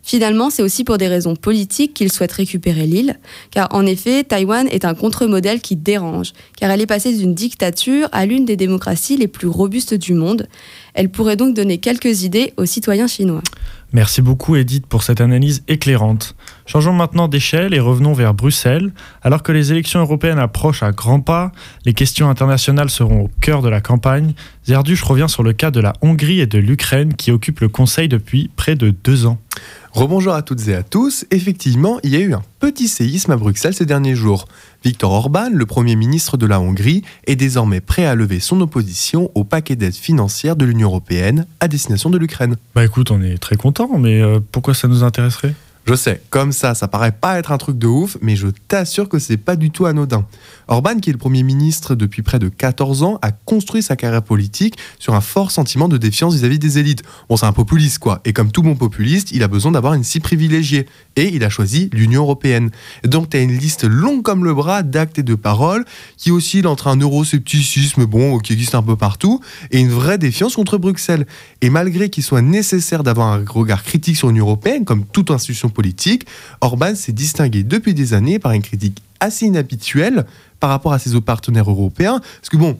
Finalement, 0.02 0.50
c'est 0.50 0.62
aussi 0.62 0.84
pour 0.84 0.98
des 0.98 1.08
raisons 1.08 1.36
politiques 1.36 1.94
qu'ils 1.94 2.12
souhaitent 2.12 2.32
récupérer 2.32 2.86
l'île, 2.86 3.18
car 3.50 3.68
en 3.72 3.86
effet, 3.86 4.24
Taïwan 4.24 4.66
est 4.70 4.84
un 4.84 4.94
contre-modèle 4.94 5.60
qui 5.60 5.76
dérange, 5.76 6.32
car 6.58 6.70
elle 6.70 6.80
est 6.80 6.86
passée 6.86 7.14
d'une 7.16 7.34
dictature 7.34 8.08
à 8.12 8.26
l'une 8.26 8.44
des 8.44 8.56
démocraties 8.56 9.16
les 9.16 9.28
plus 9.28 9.48
robustes 9.48 9.94
du 9.94 10.14
monde. 10.14 10.48
Elle 10.94 11.10
pourrait 11.10 11.36
donc 11.36 11.54
donner 11.54 11.78
quelques 11.78 12.22
idées 12.22 12.52
aux 12.56 12.66
citoyens 12.66 13.06
chinois. 13.06 13.42
Merci 13.92 14.22
beaucoup 14.22 14.54
Edith 14.54 14.86
pour 14.86 15.02
cette 15.02 15.20
analyse 15.20 15.64
éclairante. 15.66 16.36
Changeons 16.64 16.92
maintenant 16.92 17.26
d'échelle 17.26 17.74
et 17.74 17.80
revenons 17.80 18.12
vers 18.12 18.34
Bruxelles. 18.34 18.92
Alors 19.22 19.42
que 19.42 19.50
les 19.50 19.72
élections 19.72 19.98
européennes 19.98 20.38
approchent 20.38 20.84
à 20.84 20.92
grands 20.92 21.20
pas, 21.20 21.50
les 21.84 21.92
questions 21.92 22.30
internationales 22.30 22.88
seront 22.88 23.22
au 23.22 23.30
cœur 23.40 23.62
de 23.62 23.68
la 23.68 23.80
campagne. 23.80 24.34
Zerduch 24.64 25.02
revient 25.02 25.28
sur 25.28 25.42
le 25.42 25.52
cas 25.52 25.72
de 25.72 25.80
la 25.80 25.94
Hongrie 26.02 26.38
et 26.38 26.46
de 26.46 26.58
l'Ukraine 26.58 27.14
qui 27.14 27.32
occupent 27.32 27.60
le 27.60 27.68
Conseil 27.68 28.06
depuis 28.06 28.48
près 28.54 28.76
de 28.76 28.90
deux 28.90 29.26
ans. 29.26 29.40
Rebonjour 29.92 30.34
à 30.34 30.42
toutes 30.42 30.68
et 30.68 30.74
à 30.76 30.84
tous. 30.84 31.24
Effectivement, 31.32 31.98
il 32.04 32.10
y 32.10 32.16
a 32.16 32.20
eu 32.20 32.32
un 32.32 32.42
petit 32.60 32.86
séisme 32.86 33.32
à 33.32 33.36
Bruxelles 33.36 33.74
ces 33.74 33.86
derniers 33.86 34.14
jours. 34.14 34.46
Viktor 34.84 35.10
Orban, 35.10 35.48
le 35.52 35.66
Premier 35.66 35.96
ministre 35.96 36.36
de 36.36 36.46
la 36.46 36.60
Hongrie, 36.60 37.02
est 37.26 37.34
désormais 37.34 37.80
prêt 37.80 38.06
à 38.06 38.14
lever 38.14 38.38
son 38.38 38.60
opposition 38.60 39.32
au 39.34 39.42
paquet 39.42 39.74
d'aide 39.74 39.94
financière 39.94 40.54
de 40.54 40.64
l'Union 40.64 40.88
européenne 40.88 41.44
à 41.58 41.66
destination 41.66 42.08
de 42.08 42.18
l'Ukraine. 42.18 42.56
Bah 42.76 42.84
écoute, 42.84 43.10
on 43.10 43.20
est 43.20 43.38
très 43.38 43.56
content, 43.56 43.98
mais 43.98 44.22
euh, 44.22 44.38
pourquoi 44.52 44.74
ça 44.74 44.86
nous 44.86 45.02
intéresserait? 45.02 45.54
Je 45.86 45.94
sais, 45.96 46.22
comme 46.30 46.52
ça, 46.52 46.76
ça 46.76 46.86
paraît 46.86 47.10
pas 47.10 47.38
être 47.38 47.50
un 47.50 47.58
truc 47.58 47.76
de 47.76 47.88
ouf, 47.88 48.16
mais 48.22 48.36
je 48.36 48.46
t'assure 48.68 49.08
que 49.08 49.18
c'est 49.18 49.38
pas 49.38 49.56
du 49.56 49.72
tout 49.72 49.86
anodin. 49.86 50.24
Orban, 50.70 51.00
qui 51.00 51.10
est 51.10 51.12
le 51.12 51.18
Premier 51.18 51.42
ministre 51.42 51.96
depuis 51.96 52.22
près 52.22 52.38
de 52.38 52.48
14 52.48 53.02
ans, 53.02 53.18
a 53.22 53.32
construit 53.32 53.82
sa 53.82 53.96
carrière 53.96 54.22
politique 54.22 54.78
sur 55.00 55.16
un 55.16 55.20
fort 55.20 55.50
sentiment 55.50 55.88
de 55.88 55.96
défiance 55.96 56.34
vis-à-vis 56.36 56.60
des 56.60 56.78
élites. 56.78 57.02
Bon, 57.28 57.36
c'est 57.36 57.46
un 57.46 57.52
populiste, 57.52 57.98
quoi. 57.98 58.20
Et 58.24 58.32
comme 58.32 58.52
tout 58.52 58.62
bon 58.62 58.76
populiste, 58.76 59.32
il 59.32 59.42
a 59.42 59.48
besoin 59.48 59.72
d'avoir 59.72 59.94
une 59.94 60.04
cible 60.04 60.22
privilégiée. 60.22 60.86
Et 61.16 61.34
il 61.34 61.42
a 61.42 61.48
choisi 61.48 61.90
l'Union 61.92 62.22
Européenne. 62.22 62.70
Donc, 63.02 63.30
tu 63.30 63.36
as 63.36 63.40
une 63.40 63.58
liste 63.58 63.82
longue 63.82 64.22
comme 64.22 64.44
le 64.44 64.54
bras 64.54 64.84
d'actes 64.84 65.18
et 65.18 65.24
de 65.24 65.34
paroles 65.34 65.84
qui 66.16 66.30
oscille 66.30 66.68
entre 66.68 66.86
un 66.86 66.96
euroscepticisme, 66.96 68.06
bon, 68.06 68.38
qui 68.38 68.52
existe 68.52 68.76
un 68.76 68.82
peu 68.82 68.94
partout, 68.94 69.40
et 69.72 69.80
une 69.80 69.90
vraie 69.90 70.18
défiance 70.18 70.54
contre 70.54 70.78
Bruxelles. 70.78 71.26
Et 71.62 71.70
malgré 71.70 72.10
qu'il 72.10 72.22
soit 72.22 72.42
nécessaire 72.42 73.02
d'avoir 73.02 73.26
un 73.26 73.44
regard 73.44 73.82
critique 73.82 74.16
sur 74.16 74.28
l'Union 74.28 74.46
Européenne, 74.46 74.84
comme 74.84 75.04
toute 75.04 75.32
institution 75.32 75.68
politique, 75.68 76.26
Orban 76.60 76.94
s'est 76.94 77.12
distingué 77.12 77.64
depuis 77.64 77.92
des 77.92 78.14
années 78.14 78.38
par 78.38 78.52
une 78.52 78.62
critique 78.62 79.02
assez 79.20 79.46
inhabituelle 79.46 80.26
par 80.58 80.70
rapport 80.70 80.92
à 80.92 80.98
ses 80.98 81.14
autres 81.14 81.26
partenaires 81.26 81.70
européens. 81.70 82.20
Parce 82.20 82.48
que 82.50 82.56
bon, 82.56 82.78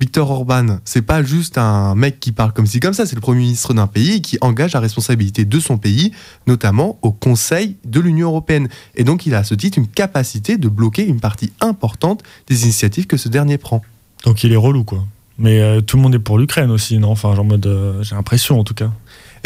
Viktor 0.00 0.30
Orban, 0.30 0.78
c'est 0.84 1.02
pas 1.02 1.22
juste 1.22 1.56
un 1.56 1.94
mec 1.94 2.18
qui 2.18 2.32
parle 2.32 2.52
comme 2.52 2.66
ci 2.66 2.80
comme 2.80 2.94
ça, 2.94 3.06
c'est 3.06 3.14
le 3.14 3.20
Premier 3.20 3.40
ministre 3.40 3.74
d'un 3.74 3.86
pays 3.86 4.20
qui 4.22 4.36
engage 4.40 4.72
la 4.72 4.80
responsabilité 4.80 5.44
de 5.44 5.60
son 5.60 5.78
pays, 5.78 6.12
notamment 6.46 6.98
au 7.02 7.12
Conseil 7.12 7.76
de 7.84 8.00
l'Union 8.00 8.28
européenne. 8.28 8.68
Et 8.96 9.04
donc 9.04 9.24
il 9.24 9.34
a 9.34 9.38
à 9.38 9.44
ce 9.44 9.54
titre 9.54 9.78
une 9.78 9.86
capacité 9.86 10.58
de 10.58 10.68
bloquer 10.68 11.06
une 11.06 11.20
partie 11.20 11.52
importante 11.60 12.22
des 12.48 12.64
initiatives 12.64 13.06
que 13.06 13.16
ce 13.16 13.28
dernier 13.28 13.56
prend. 13.56 13.82
Donc 14.24 14.42
il 14.42 14.52
est 14.52 14.56
relou, 14.56 14.84
quoi. 14.84 15.04
Mais 15.38 15.60
euh, 15.60 15.80
tout 15.80 15.96
le 15.96 16.02
monde 16.02 16.14
est 16.14 16.20
pour 16.20 16.38
l'Ukraine 16.38 16.70
aussi, 16.70 16.98
non? 16.98 17.10
Enfin, 17.10 17.34
genre 17.34 17.44
mode, 17.44 17.66
euh, 17.66 18.02
j'ai 18.02 18.14
l'impression 18.14 18.58
en 18.58 18.64
tout 18.64 18.74
cas. 18.74 18.92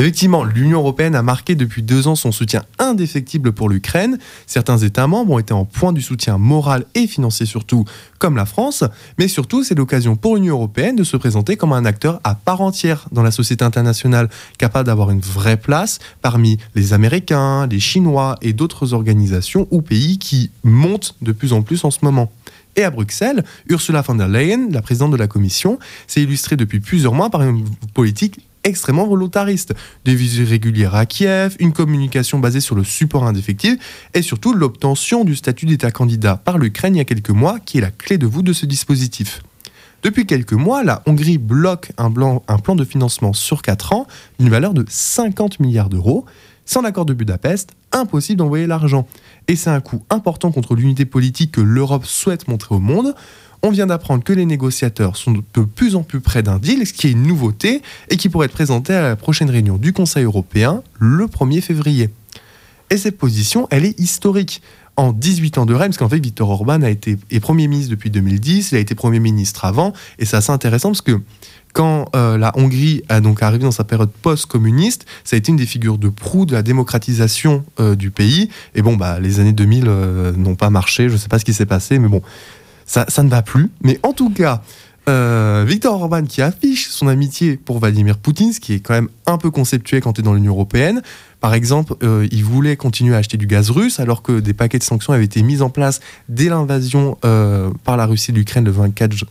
Effectivement, 0.00 0.44
l'Union 0.44 0.78
européenne 0.78 1.16
a 1.16 1.24
marqué 1.24 1.56
depuis 1.56 1.82
deux 1.82 2.06
ans 2.06 2.14
son 2.14 2.30
soutien 2.30 2.62
indéfectible 2.78 3.50
pour 3.50 3.68
l'Ukraine. 3.68 4.16
Certains 4.46 4.78
États 4.78 5.08
membres 5.08 5.32
ont 5.32 5.38
été 5.40 5.52
en 5.52 5.64
point 5.64 5.92
du 5.92 6.02
soutien 6.02 6.38
moral 6.38 6.84
et 6.94 7.08
financier 7.08 7.46
surtout, 7.46 7.84
comme 8.20 8.36
la 8.36 8.46
France. 8.46 8.84
Mais 9.18 9.26
surtout, 9.26 9.64
c'est 9.64 9.74
l'occasion 9.74 10.14
pour 10.14 10.36
l'Union 10.36 10.54
européenne 10.54 10.94
de 10.94 11.02
se 11.02 11.16
présenter 11.16 11.56
comme 11.56 11.72
un 11.72 11.84
acteur 11.84 12.20
à 12.22 12.36
part 12.36 12.60
entière 12.60 13.08
dans 13.10 13.24
la 13.24 13.32
société 13.32 13.64
internationale, 13.64 14.30
capable 14.56 14.86
d'avoir 14.86 15.10
une 15.10 15.18
vraie 15.18 15.56
place 15.56 15.98
parmi 16.22 16.58
les 16.76 16.92
Américains, 16.92 17.66
les 17.66 17.80
Chinois 17.80 18.36
et 18.40 18.52
d'autres 18.52 18.94
organisations 18.94 19.66
ou 19.72 19.82
pays 19.82 20.18
qui 20.18 20.52
montent 20.62 21.16
de 21.22 21.32
plus 21.32 21.52
en 21.52 21.62
plus 21.62 21.84
en 21.84 21.90
ce 21.90 21.98
moment. 22.02 22.30
Et 22.76 22.84
à 22.84 22.90
Bruxelles, 22.90 23.44
Ursula 23.68 24.02
von 24.02 24.14
der 24.14 24.28
Leyen, 24.28 24.68
la 24.70 24.80
présidente 24.80 25.10
de 25.10 25.16
la 25.16 25.26
Commission, 25.26 25.80
s'est 26.06 26.22
illustrée 26.22 26.54
depuis 26.54 26.78
plusieurs 26.78 27.14
mois 27.14 27.30
par 27.30 27.42
une 27.42 27.64
politique 27.94 28.38
extrêmement 28.64 29.06
volontariste. 29.06 29.74
Des 30.04 30.14
visites 30.14 30.48
régulières 30.48 30.94
à 30.94 31.06
Kiev, 31.06 31.56
une 31.58 31.72
communication 31.72 32.38
basée 32.38 32.60
sur 32.60 32.74
le 32.74 32.84
support 32.84 33.24
indéfectible 33.24 33.78
et 34.14 34.22
surtout 34.22 34.52
l'obtention 34.52 35.24
du 35.24 35.36
statut 35.36 35.66
d'État 35.66 35.90
candidat 35.90 36.36
par 36.36 36.58
l'Ukraine 36.58 36.94
il 36.94 36.98
y 36.98 37.02
a 37.02 37.04
quelques 37.04 37.30
mois 37.30 37.58
qui 37.60 37.78
est 37.78 37.82
la 37.82 37.90
clé 37.90 38.18
de 38.18 38.26
voûte 38.26 38.46
de 38.46 38.52
ce 38.52 38.66
dispositif. 38.66 39.42
Depuis 40.02 40.26
quelques 40.26 40.52
mois, 40.52 40.84
la 40.84 41.02
Hongrie 41.06 41.38
bloque 41.38 41.90
un, 41.98 42.10
plan 42.10 42.76
de 42.76 42.84
financement 42.84 43.32
sur 43.32 43.62
4 43.62 43.92
ans 43.94 44.06
d'une 44.38 44.48
valeur 44.48 44.72
de 44.72 44.84
50 44.88 45.58
milliards 45.58 45.88
d'euros. 45.88 46.24
Sans 46.64 46.82
l'accord 46.82 47.06
de 47.06 47.14
Budapest, 47.14 47.70
impossible 47.92 48.38
d'envoyer 48.38 48.66
l'argent. 48.66 49.08
Et 49.48 49.56
c'est 49.56 49.70
un 49.70 49.80
coût 49.80 50.04
important 50.10 50.52
contre 50.52 50.74
l'unité 50.74 51.04
politique 51.04 51.52
que 51.52 51.60
l'Europe 51.60 52.04
souhaite 52.04 52.46
montrer 52.46 52.74
au 52.74 52.78
monde. 52.78 53.14
On 53.62 53.70
vient 53.70 53.86
d'apprendre 53.86 54.22
que 54.22 54.32
les 54.32 54.46
négociateurs 54.46 55.16
sont 55.16 55.32
de 55.32 55.62
plus 55.62 55.96
en 55.96 56.02
plus 56.02 56.20
près 56.20 56.42
d'un 56.42 56.58
deal, 56.58 56.86
ce 56.86 56.92
qui 56.92 57.08
est 57.08 57.12
une 57.12 57.24
nouveauté 57.24 57.82
et 58.08 58.16
qui 58.16 58.28
pourrait 58.28 58.46
être 58.46 58.52
présenté 58.52 58.94
à 58.94 59.02
la 59.02 59.16
prochaine 59.16 59.50
réunion 59.50 59.76
du 59.76 59.92
Conseil 59.92 60.24
européen 60.24 60.82
le 60.98 61.26
1er 61.26 61.60
février. 61.60 62.10
Et 62.90 62.96
cette 62.96 63.18
position, 63.18 63.66
elle 63.70 63.84
est 63.84 63.98
historique. 63.98 64.62
En 64.96 65.12
18 65.12 65.58
ans 65.58 65.64
de 65.64 65.74
règne, 65.74 65.90
parce 65.90 65.98
qu'en 65.98 66.08
fait, 66.08 66.18
Viktor 66.18 66.50
Orban 66.50 66.82
a 66.82 66.90
été 66.90 67.18
est 67.30 67.38
Premier 67.38 67.68
ministre 67.68 67.92
depuis 67.92 68.10
2010, 68.10 68.72
il 68.72 68.78
a 68.78 68.80
été 68.80 68.96
Premier 68.96 69.20
ministre 69.20 69.64
avant, 69.64 69.92
et 70.18 70.24
c'est 70.24 70.36
assez 70.36 70.50
intéressant 70.50 70.88
parce 70.88 71.02
que 71.02 71.20
quand 71.72 72.06
euh, 72.16 72.36
la 72.36 72.50
Hongrie 72.56 73.02
a 73.08 73.20
donc 73.20 73.40
arrivé 73.40 73.62
dans 73.62 73.70
sa 73.70 73.84
période 73.84 74.10
post-communiste, 74.10 75.06
ça 75.22 75.36
a 75.36 75.38
été 75.38 75.52
une 75.52 75.56
des 75.56 75.66
figures 75.66 75.98
de 75.98 76.08
proue 76.08 76.46
de 76.46 76.52
la 76.52 76.62
démocratisation 76.62 77.64
euh, 77.78 77.94
du 77.94 78.10
pays. 78.10 78.50
Et 78.74 78.82
bon, 78.82 78.96
bah, 78.96 79.20
les 79.20 79.38
années 79.38 79.52
2000 79.52 79.84
euh, 79.86 80.32
n'ont 80.32 80.56
pas 80.56 80.70
marché, 80.70 81.08
je 81.08 81.12
ne 81.12 81.18
sais 81.18 81.28
pas 81.28 81.38
ce 81.38 81.44
qui 81.44 81.54
s'est 81.54 81.66
passé, 81.66 82.00
mais 82.00 82.08
bon, 82.08 82.20
ça, 82.88 83.04
ça 83.08 83.22
ne 83.22 83.28
va 83.28 83.42
plus. 83.42 83.70
Mais 83.82 84.00
en 84.02 84.12
tout 84.12 84.30
cas, 84.30 84.62
euh, 85.08 85.64
Viktor 85.66 85.94
Orban 86.00 86.24
qui 86.24 86.42
affiche 86.42 86.88
son 86.88 87.06
amitié 87.06 87.56
pour 87.56 87.78
Vladimir 87.78 88.18
Poutine, 88.18 88.52
ce 88.52 88.60
qui 88.60 88.72
est 88.74 88.80
quand 88.80 88.94
même 88.94 89.08
un 89.26 89.38
peu 89.38 89.50
conceptuel 89.50 90.02
quand 90.02 90.14
tu 90.14 90.22
es 90.22 90.24
dans 90.24 90.34
l'Union 90.34 90.52
européenne. 90.52 91.02
Par 91.40 91.54
exemple, 91.54 91.94
euh, 92.02 92.26
il 92.32 92.44
voulait 92.44 92.76
continuer 92.76 93.14
à 93.14 93.18
acheter 93.18 93.36
du 93.36 93.46
gaz 93.46 93.70
russe 93.70 94.00
alors 94.00 94.22
que 94.22 94.40
des 94.40 94.54
paquets 94.54 94.78
de 94.78 94.82
sanctions 94.82 95.12
avaient 95.12 95.24
été 95.24 95.42
mis 95.42 95.62
en 95.62 95.70
place 95.70 96.00
dès 96.28 96.48
l'invasion 96.48 97.16
euh, 97.24 97.70
par 97.84 97.96
la 97.96 98.06
Russie 98.06 98.32
de 98.32 98.38
l'Ukraine 98.38 98.64
le 98.64 98.70
24 98.70 99.24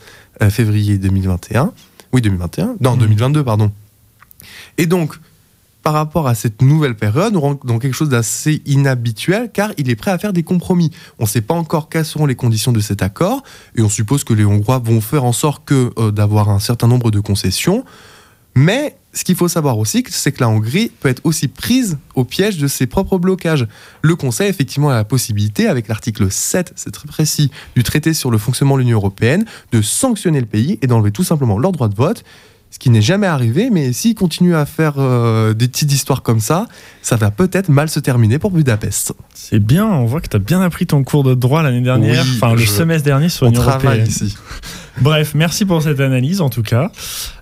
février 0.49 0.97
2021. 0.97 1.73
Oui, 2.13 2.21
2021. 2.21 2.75
Non, 2.79 2.95
2022, 2.95 3.43
pardon. 3.43 3.71
Et 4.77 4.85
donc, 4.85 5.19
par 5.87 5.93
rapport 5.93 6.27
à 6.27 6.35
cette 6.35 6.61
nouvelle 6.61 6.97
période, 6.97 7.37
on 7.37 7.57
dans 7.63 7.79
quelque 7.79 7.93
chose 7.93 8.09
d'assez 8.09 8.61
inhabituel 8.65 9.49
car 9.53 9.71
il 9.77 9.89
est 9.89 9.95
prêt 9.95 10.11
à 10.11 10.17
faire 10.17 10.33
des 10.33 10.43
compromis. 10.43 10.91
On 11.17 11.23
ne 11.23 11.29
sait 11.29 11.39
pas 11.39 11.53
encore 11.53 11.87
quelles 11.87 12.03
seront 12.03 12.25
les 12.25 12.35
conditions 12.35 12.73
de 12.73 12.81
cet 12.81 13.01
accord 13.01 13.41
et 13.73 13.81
on 13.81 13.87
suppose 13.87 14.25
que 14.25 14.33
les 14.33 14.43
Hongrois 14.43 14.79
vont 14.79 14.99
faire 14.99 15.23
en 15.23 15.31
sorte 15.31 15.63
que 15.63 15.93
euh, 15.97 16.11
d'avoir 16.11 16.49
un 16.49 16.59
certain 16.59 16.89
nombre 16.89 17.09
de 17.09 17.21
concessions. 17.21 17.85
Mais 18.53 18.97
ce 19.13 19.23
qu'il 19.23 19.37
faut 19.37 19.47
savoir 19.47 19.77
aussi, 19.77 20.03
c'est 20.09 20.33
que 20.33 20.41
la 20.41 20.49
Hongrie 20.49 20.91
peut 20.99 21.07
être 21.07 21.21
aussi 21.23 21.47
prise 21.47 21.97
au 22.15 22.25
piège 22.25 22.57
de 22.57 22.67
ses 22.67 22.85
propres 22.85 23.17
blocages. 23.17 23.65
Le 24.01 24.17
Conseil, 24.17 24.49
effectivement, 24.49 24.89
a 24.89 24.95
la 24.95 25.05
possibilité, 25.05 25.67
avec 25.67 25.87
l'article 25.87 26.29
7, 26.29 26.73
c'est 26.75 26.91
très 26.91 27.07
précis, 27.07 27.49
du 27.77 27.83
traité 27.83 28.13
sur 28.13 28.29
le 28.29 28.37
fonctionnement 28.37 28.75
de 28.75 28.81
l'Union 28.81 28.97
européenne, 28.97 29.45
de 29.71 29.81
sanctionner 29.81 30.41
le 30.41 30.47
pays 30.47 30.79
et 30.81 30.87
d'enlever 30.87 31.11
tout 31.11 31.23
simplement 31.23 31.57
leur 31.57 31.71
droit 31.71 31.87
de 31.87 31.95
vote 31.95 32.25
ce 32.69 32.79
qui 32.79 32.89
n'est 32.89 33.01
jamais 33.01 33.27
arrivé, 33.27 33.69
mais 33.71 33.93
s'il 33.93 34.15
continue 34.15 34.55
à 34.55 34.65
faire 34.65 34.95
euh, 34.97 35.53
des 35.53 35.67
petites 35.67 35.91
histoires 35.91 36.21
comme 36.21 36.39
ça, 36.39 36.67
ça 37.01 37.15
va 37.15 37.31
peut-être 37.31 37.69
mal 37.69 37.89
se 37.89 37.99
terminer 37.99 38.39
pour 38.39 38.51
Budapest. 38.51 39.13
C'est 39.33 39.59
bien, 39.59 39.85
on 39.85 40.05
voit 40.05 40.21
que 40.21 40.27
tu 40.27 40.35
as 40.35 40.39
bien 40.39 40.61
appris 40.61 40.85
ton 40.85 41.03
cours 41.03 41.23
de 41.23 41.33
droit 41.33 41.63
l'année 41.63 41.81
dernière, 41.81 42.25
enfin 42.35 42.53
le 42.53 42.65
semestre 42.65 43.05
dernier 43.05 43.29
sur 43.29 43.45
l'Union 43.45 43.61
européenne. 43.61 44.05
ici. 44.05 44.35
Bref, 45.01 45.33
merci 45.35 45.65
pour 45.65 45.83
cette 45.83 45.99
analyse 45.99 46.41
en 46.41 46.49
tout 46.49 46.63
cas. 46.63 46.91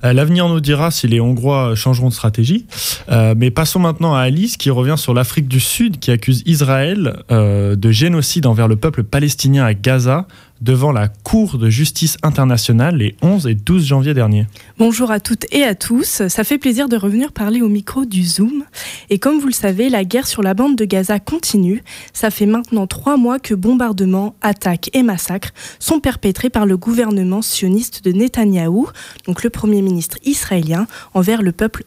Euh, 0.04 0.12
L'avenir 0.12 0.50
nous 0.50 0.60
dira 0.60 0.92
si 0.92 1.08
les 1.08 1.22
Hongrois 1.22 1.74
changeront 1.76 2.10
de 2.10 2.14
stratégie. 2.14 2.66
Euh, 3.10 3.34
mais 3.38 3.50
passons 3.50 3.80
maintenant 3.80 4.14
à 4.14 4.22
Alice 4.22 4.58
qui 4.58 4.70
revient 4.70 4.96
sur 4.98 5.14
l'Afrique 5.14 5.48
du 5.48 5.60
Sud 5.60 6.00
qui 6.00 6.12
accuse 6.12 6.44
Israël 6.46 7.24
euh, 7.32 7.76
de 7.76 7.92
génocide 7.92 8.46
envers 8.46 8.68
le 8.68 8.76
peuple 8.76 9.04
palestinien 9.04 9.64
à 9.64 9.74
Gaza 9.74 10.28
devant 10.62 10.92
la 10.92 11.08
Cour 11.08 11.58
de 11.58 11.70
justice 11.70 12.18
internationale 12.24 12.98
les 12.98 13.16
11 13.22 13.48
et 13.48 13.56
12 13.56 13.86
janvier 13.86 14.14
dernier. 14.14 14.48
Bonjour 14.78 15.12
à 15.12 15.20
toutes 15.20 15.46
et 15.52 15.64
à 15.64 15.76
tous, 15.76 16.28
ça 16.28 16.44
fait 16.44 16.58
plaisir 16.58 16.88
de 16.88 16.98
revenir 16.98 17.32
parler 17.32 17.62
au 17.62 17.68
micro 17.68 18.06
du 18.06 18.24
Zoom. 18.24 18.64
Et 19.10 19.20
comme 19.20 19.40
vous 19.40 19.48
le 19.48 19.54
savez, 19.54 19.90
la 19.90 20.04
guerre 20.04 20.28
sur 20.28 20.42
la 20.42 20.54
bande 20.54 20.76
de 20.76 20.86
Gaza 20.86 21.20
continue. 21.20 21.84
Ça 22.14 22.30
fait 22.30 22.46
maintenant 22.46 22.88
trois 22.88 23.18
mois 23.18 23.40
que 23.40 23.54
bombardements, 23.54 24.36
attaques 24.42 24.90
et 24.94 25.04
massacres 25.04 25.52
sont 25.80 26.00
perpétrés 26.00 26.50
par 26.50 26.66
le 26.66 26.78
gouvernement 26.78 27.42
sioniste 27.42 28.04
de 28.04 28.12
Netanyahou, 28.12 28.88
donc 29.28 29.44
le 29.44 29.50
Premier 29.50 29.82
ministre 29.82 30.18
israélien, 30.24 30.88
envers 31.14 31.42
le 31.42 31.52
peuple 31.52 31.84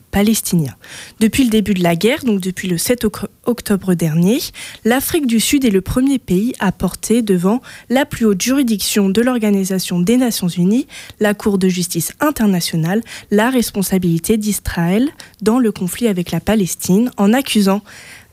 Depuis 1.21 1.45
le 1.45 1.51
début 1.51 1.75
de 1.75 1.83
la 1.83 1.97
guerre, 1.97 2.25
donc 2.25 2.41
depuis 2.41 2.69
le 2.69 2.79
7 2.79 3.07
octobre 3.45 3.95
dernier, 3.95 4.41
l'Afrique 4.85 5.27
du 5.27 5.39
Sud 5.41 5.65
est 5.65 5.71
le 5.71 5.81
premier 5.81 6.19
pays 6.19 6.55
à 6.59 6.73
porter 6.73 7.23
devant 7.23 7.61
la 7.89 8.05
plus 8.05 8.25
haute 8.25 8.41
juridiction 8.41 9.11
de 9.11 9.23
l'Organisation 9.23 10.01
des 10.01 10.17
Nations 10.17 10.49
Unies, 10.49 10.87
la 11.21 11.35
Cour 11.35 11.59
de 11.59 11.69
justice 11.69 12.13
internationale, 12.21 13.03
la 13.31 13.51
responsabilité 13.51 14.37
d'Israël 14.37 15.09
dans 15.41 15.59
le 15.59 15.73
conflit 15.73 16.09
avec 16.09 16.31
la 16.31 16.41
Palestine 16.41 17.11
en 17.17 17.33
accusant 17.33 17.83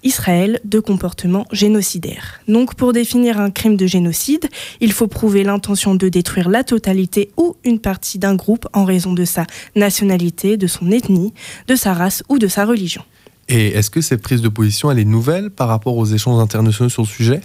Israël 0.05 0.61
de 0.63 0.79
comportement 0.79 1.45
génocidaire. 1.51 2.39
Donc 2.47 2.75
pour 2.75 2.93
définir 2.93 3.39
un 3.41 3.51
crime 3.51 3.75
de 3.75 3.87
génocide, 3.87 4.47
il 4.79 4.93
faut 4.93 5.07
prouver 5.07 5.43
l'intention 5.43 5.95
de 5.95 6.07
détruire 6.07 6.47
la 6.47 6.63
totalité 6.63 7.31
ou 7.35 7.55
une 7.65 7.79
partie 7.79 8.19
d'un 8.19 8.35
groupe 8.35 8.67
en 8.71 8.85
raison 8.85 9.11
de 9.11 9.25
sa 9.25 9.45
nationalité, 9.75 10.55
de 10.55 10.67
son 10.67 10.91
ethnie, 10.91 11.33
de 11.67 11.75
sa 11.75 11.93
race 11.93 12.23
ou 12.29 12.39
de 12.39 12.47
sa 12.47 12.65
religion. 12.65 13.03
Et 13.49 13.67
est-ce 13.69 13.89
que 13.89 14.01
cette 14.01 14.21
prise 14.21 14.41
de 14.41 14.49
position, 14.49 14.89
elle 14.91 14.99
est 14.99 15.05
nouvelle 15.05 15.49
par 15.49 15.67
rapport 15.67 15.97
aux 15.97 16.05
échanges 16.05 16.41
internationaux 16.41 16.89
sur 16.89 17.03
le 17.03 17.07
sujet? 17.07 17.41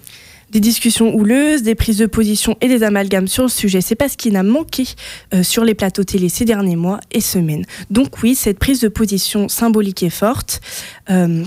Des 0.50 0.60
discussions 0.60 1.14
houleuses, 1.14 1.62
des 1.62 1.74
prises 1.74 1.98
de 1.98 2.06
position 2.06 2.56
et 2.60 2.68
des 2.68 2.82
amalgames 2.82 3.28
sur 3.28 3.44
le 3.44 3.48
sujet. 3.48 3.80
C'est 3.80 3.94
pas 3.94 4.08
ce 4.08 4.16
qui 4.16 4.30
n'a 4.30 4.42
manqué 4.42 4.84
euh, 5.32 5.42
sur 5.42 5.64
les 5.64 5.74
plateaux 5.74 6.02
télé 6.02 6.28
ces 6.28 6.44
derniers 6.44 6.76
mois 6.76 7.00
et 7.12 7.20
semaines. 7.20 7.64
Donc 7.90 8.22
oui, 8.22 8.34
cette 8.34 8.58
prise 8.58 8.80
de 8.80 8.88
position 8.88 9.48
symbolique 9.48 10.02
est 10.02 10.10
forte. 10.10 10.60
Euh, 11.08 11.44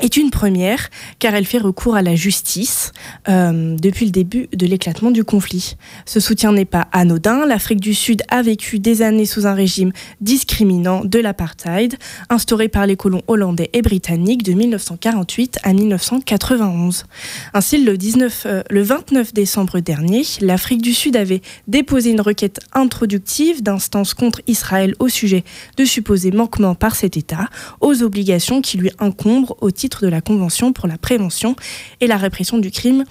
est 0.00 0.16
une 0.16 0.30
première 0.30 0.88
car 1.18 1.34
elle 1.34 1.44
fait 1.44 1.58
recours 1.58 1.96
à 1.96 2.02
la 2.02 2.14
justice 2.14 2.92
euh, 3.28 3.76
depuis 3.76 4.06
le 4.06 4.10
début 4.10 4.48
de 4.52 4.66
l'éclatement 4.66 5.10
du 5.10 5.22
conflit. 5.22 5.76
Ce 6.06 6.18
soutien 6.18 6.52
n'est 6.52 6.64
pas 6.64 6.88
anodin. 6.92 7.44
L'Afrique 7.46 7.80
du 7.80 7.92
Sud 7.92 8.22
a 8.28 8.40
vécu 8.40 8.78
des 8.78 9.02
années 9.02 9.26
sous 9.26 9.46
un 9.46 9.52
régime 9.52 9.92
discriminant 10.22 11.04
de 11.04 11.18
l'apartheid 11.18 11.96
instauré 12.30 12.68
par 12.68 12.86
les 12.86 12.96
colons 12.96 13.22
hollandais 13.26 13.68
et 13.74 13.82
britanniques 13.82 14.42
de 14.44 14.52
1948 14.52 15.58
à 15.62 15.74
1991. 15.74 17.04
Ainsi, 17.52 17.84
le, 17.84 17.98
19, 17.98 18.42
euh, 18.46 18.62
le 18.70 18.82
29 18.82 19.34
décembre 19.34 19.80
dernier, 19.80 20.22
l'Afrique 20.40 20.80
du 20.80 20.94
Sud 20.94 21.16
avait 21.16 21.42
déposé 21.68 22.10
une 22.10 22.22
requête 22.22 22.60
introductive 22.72 23.62
d'instance 23.62 24.14
contre 24.14 24.40
Israël 24.46 24.94
au 25.00 25.08
sujet 25.08 25.44
de 25.76 25.84
supposés 25.84 26.30
manquements 26.30 26.74
par 26.74 26.96
cet 26.96 27.18
État 27.18 27.48
aux 27.80 28.02
obligations 28.02 28.62
qui 28.62 28.78
lui 28.78 28.90
incombent 28.98 29.54
au 29.60 29.70
titre 29.70 29.81
de 29.88 30.08
la 30.08 30.20
Convention 30.20 30.72
pour 30.72 30.88
la 30.88 30.98
prévention 30.98 31.56
et 32.00 32.06
la 32.06 32.16
répression 32.16 32.58
du 32.58 32.70
crime 32.70 33.04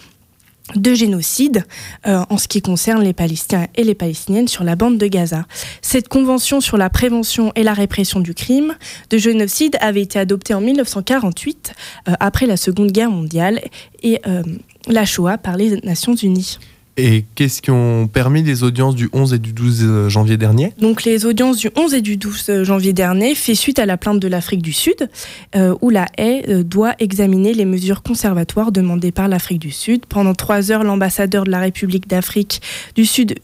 de 0.76 0.94
génocide 0.94 1.66
euh, 2.08 2.24
en 2.30 2.38
ce 2.38 2.48
qui 2.48 2.62
concerne 2.62 3.04
les 3.04 3.14
Palestiniens 3.14 3.68
et 3.76 3.84
les 3.84 3.96
Palestiniennes 3.96 4.48
sur 4.48 4.64
la 4.64 4.76
bande 4.76 4.98
de 4.98 5.08
Gaza. 5.08 5.46
Cette 5.82 6.08
convention 6.08 6.62
sur 6.62 6.78
la 6.78 6.90
prévention 6.90 7.52
et 7.56 7.64
la 7.64 7.74
répression 7.74 8.20
du 8.20 8.34
crime 8.34 8.76
de 9.10 9.18
génocide 9.18 9.78
avait 9.82 10.02
été 10.02 10.20
adoptée 10.20 10.54
en 10.54 10.62
1948 10.62 11.74
euh, 12.08 12.14
après 12.20 12.46
la 12.46 12.58
Seconde 12.58 12.92
Guerre 12.92 13.12
mondiale 13.12 13.62
et 14.04 14.22
euh, 14.28 14.44
la 14.88 15.06
Shoah 15.06 15.38
par 15.38 15.58
les 15.58 15.78
Nations 15.82 16.16
Unies. 16.16 16.58
Et 16.98 17.26
qu'est-ce 17.36 17.62
qui 17.62 17.72
ont 17.72 18.08
permis 18.08 18.44
les 18.44 18.64
audiences 18.64 18.96
du 18.96 19.10
11 19.14 19.34
et 19.34 19.40
du 19.40 19.54
12 19.54 20.10
janvier 20.10 20.38
dernier 20.38 20.74
Donc 20.80 21.04
les 21.04 21.26
audiences 21.26 21.58
du 21.58 21.70
11 21.76 21.94
et 21.94 22.02
du 22.02 22.18
12 22.18 22.64
janvier 22.64 22.92
dernier 22.92 23.34
fait 23.34 23.56
suite 23.56 23.80
à 23.80 23.86
la 23.86 23.98
plainte 23.98 24.20
de 24.20 24.28
l'Afrique 24.28 24.62
du 24.62 24.74
Sud, 24.74 25.10
euh, 25.56 25.76
où 25.82 25.90
la 25.90 26.08
haie 26.18 26.44
euh, 26.50 26.64
doit 26.64 26.94
examiner 27.00 27.54
les 27.54 27.66
mesures 27.66 28.04
conservatoires 28.04 28.72
demandées 28.72 29.12
par 29.12 29.30
l'Afrique 29.30 29.60
du 29.60 29.72
Sud. 29.72 30.06
Pendant 30.06 30.34
trois 30.34 30.72
heures, 30.72 30.84
l'ambassadeur 30.84 31.46
de 31.46 31.52
la 31.52 31.60
République 31.60 32.08
d'Afrique 32.10 32.62
du 32.96 33.06
Sud, 33.06 33.36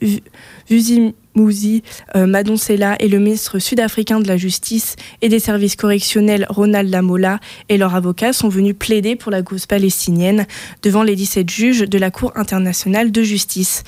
Vusim 0.69 1.13
Mouzi 1.37 1.83
euh, 2.15 2.25
Madonsela 2.25 2.95
et 2.99 3.07
le 3.07 3.19
ministre 3.19 3.59
sud-africain 3.59 4.19
de 4.19 4.27
la 4.27 4.37
Justice 4.37 4.95
et 5.21 5.29
des 5.29 5.39
services 5.39 5.75
correctionnels 5.75 6.47
Ronald 6.49 6.89
Lamola 6.89 7.39
et 7.69 7.77
leurs 7.77 7.95
avocats 7.95 8.33
sont 8.33 8.49
venus 8.49 8.75
plaider 8.77 9.15
pour 9.15 9.31
la 9.31 9.43
cause 9.43 9.67
palestinienne 9.67 10.47
devant 10.81 11.03
les 11.03 11.15
17 11.15 11.49
juges 11.49 11.81
de 11.81 11.97
la 11.99 12.09
Cour 12.09 12.31
internationale 12.35 13.11
de 13.11 13.21
justice. 13.21 13.83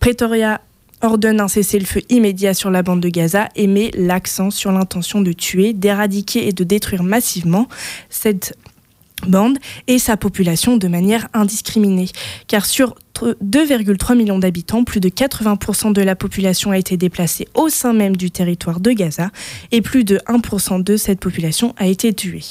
Pretoria 0.00 0.60
ordonne 1.02 1.40
un 1.40 1.48
cessez-le-feu 1.48 2.00
immédiat 2.08 2.54
sur 2.54 2.70
la 2.70 2.82
bande 2.82 3.00
de 3.00 3.10
Gaza 3.10 3.48
et 3.54 3.66
met 3.66 3.90
l'accent 3.94 4.50
sur 4.50 4.72
l'intention 4.72 5.20
de 5.20 5.32
tuer, 5.32 5.74
d'éradiquer 5.74 6.48
et 6.48 6.52
de 6.52 6.64
détruire 6.64 7.02
massivement 7.02 7.68
cette 8.08 8.56
bande 9.26 9.58
et 9.86 9.98
sa 9.98 10.16
population 10.16 10.76
de 10.76 10.88
manière 10.88 11.28
indiscriminée. 11.32 12.08
Car 12.46 12.66
sur 12.66 12.94
2,3 13.22 14.16
millions 14.16 14.38
d'habitants, 14.38 14.84
plus 14.84 15.00
de 15.00 15.08
80% 15.08 15.92
de 15.92 16.02
la 16.02 16.16
population 16.16 16.72
a 16.72 16.78
été 16.78 16.96
déplacée 16.96 17.48
au 17.54 17.68
sein 17.68 17.92
même 17.92 18.16
du 18.16 18.30
territoire 18.30 18.80
de 18.80 18.90
Gaza 18.90 19.30
et 19.70 19.82
plus 19.82 20.04
de 20.04 20.18
1% 20.26 20.82
de 20.82 20.96
cette 20.96 21.20
population 21.20 21.74
a 21.78 21.86
été 21.86 22.12
tuée. 22.12 22.44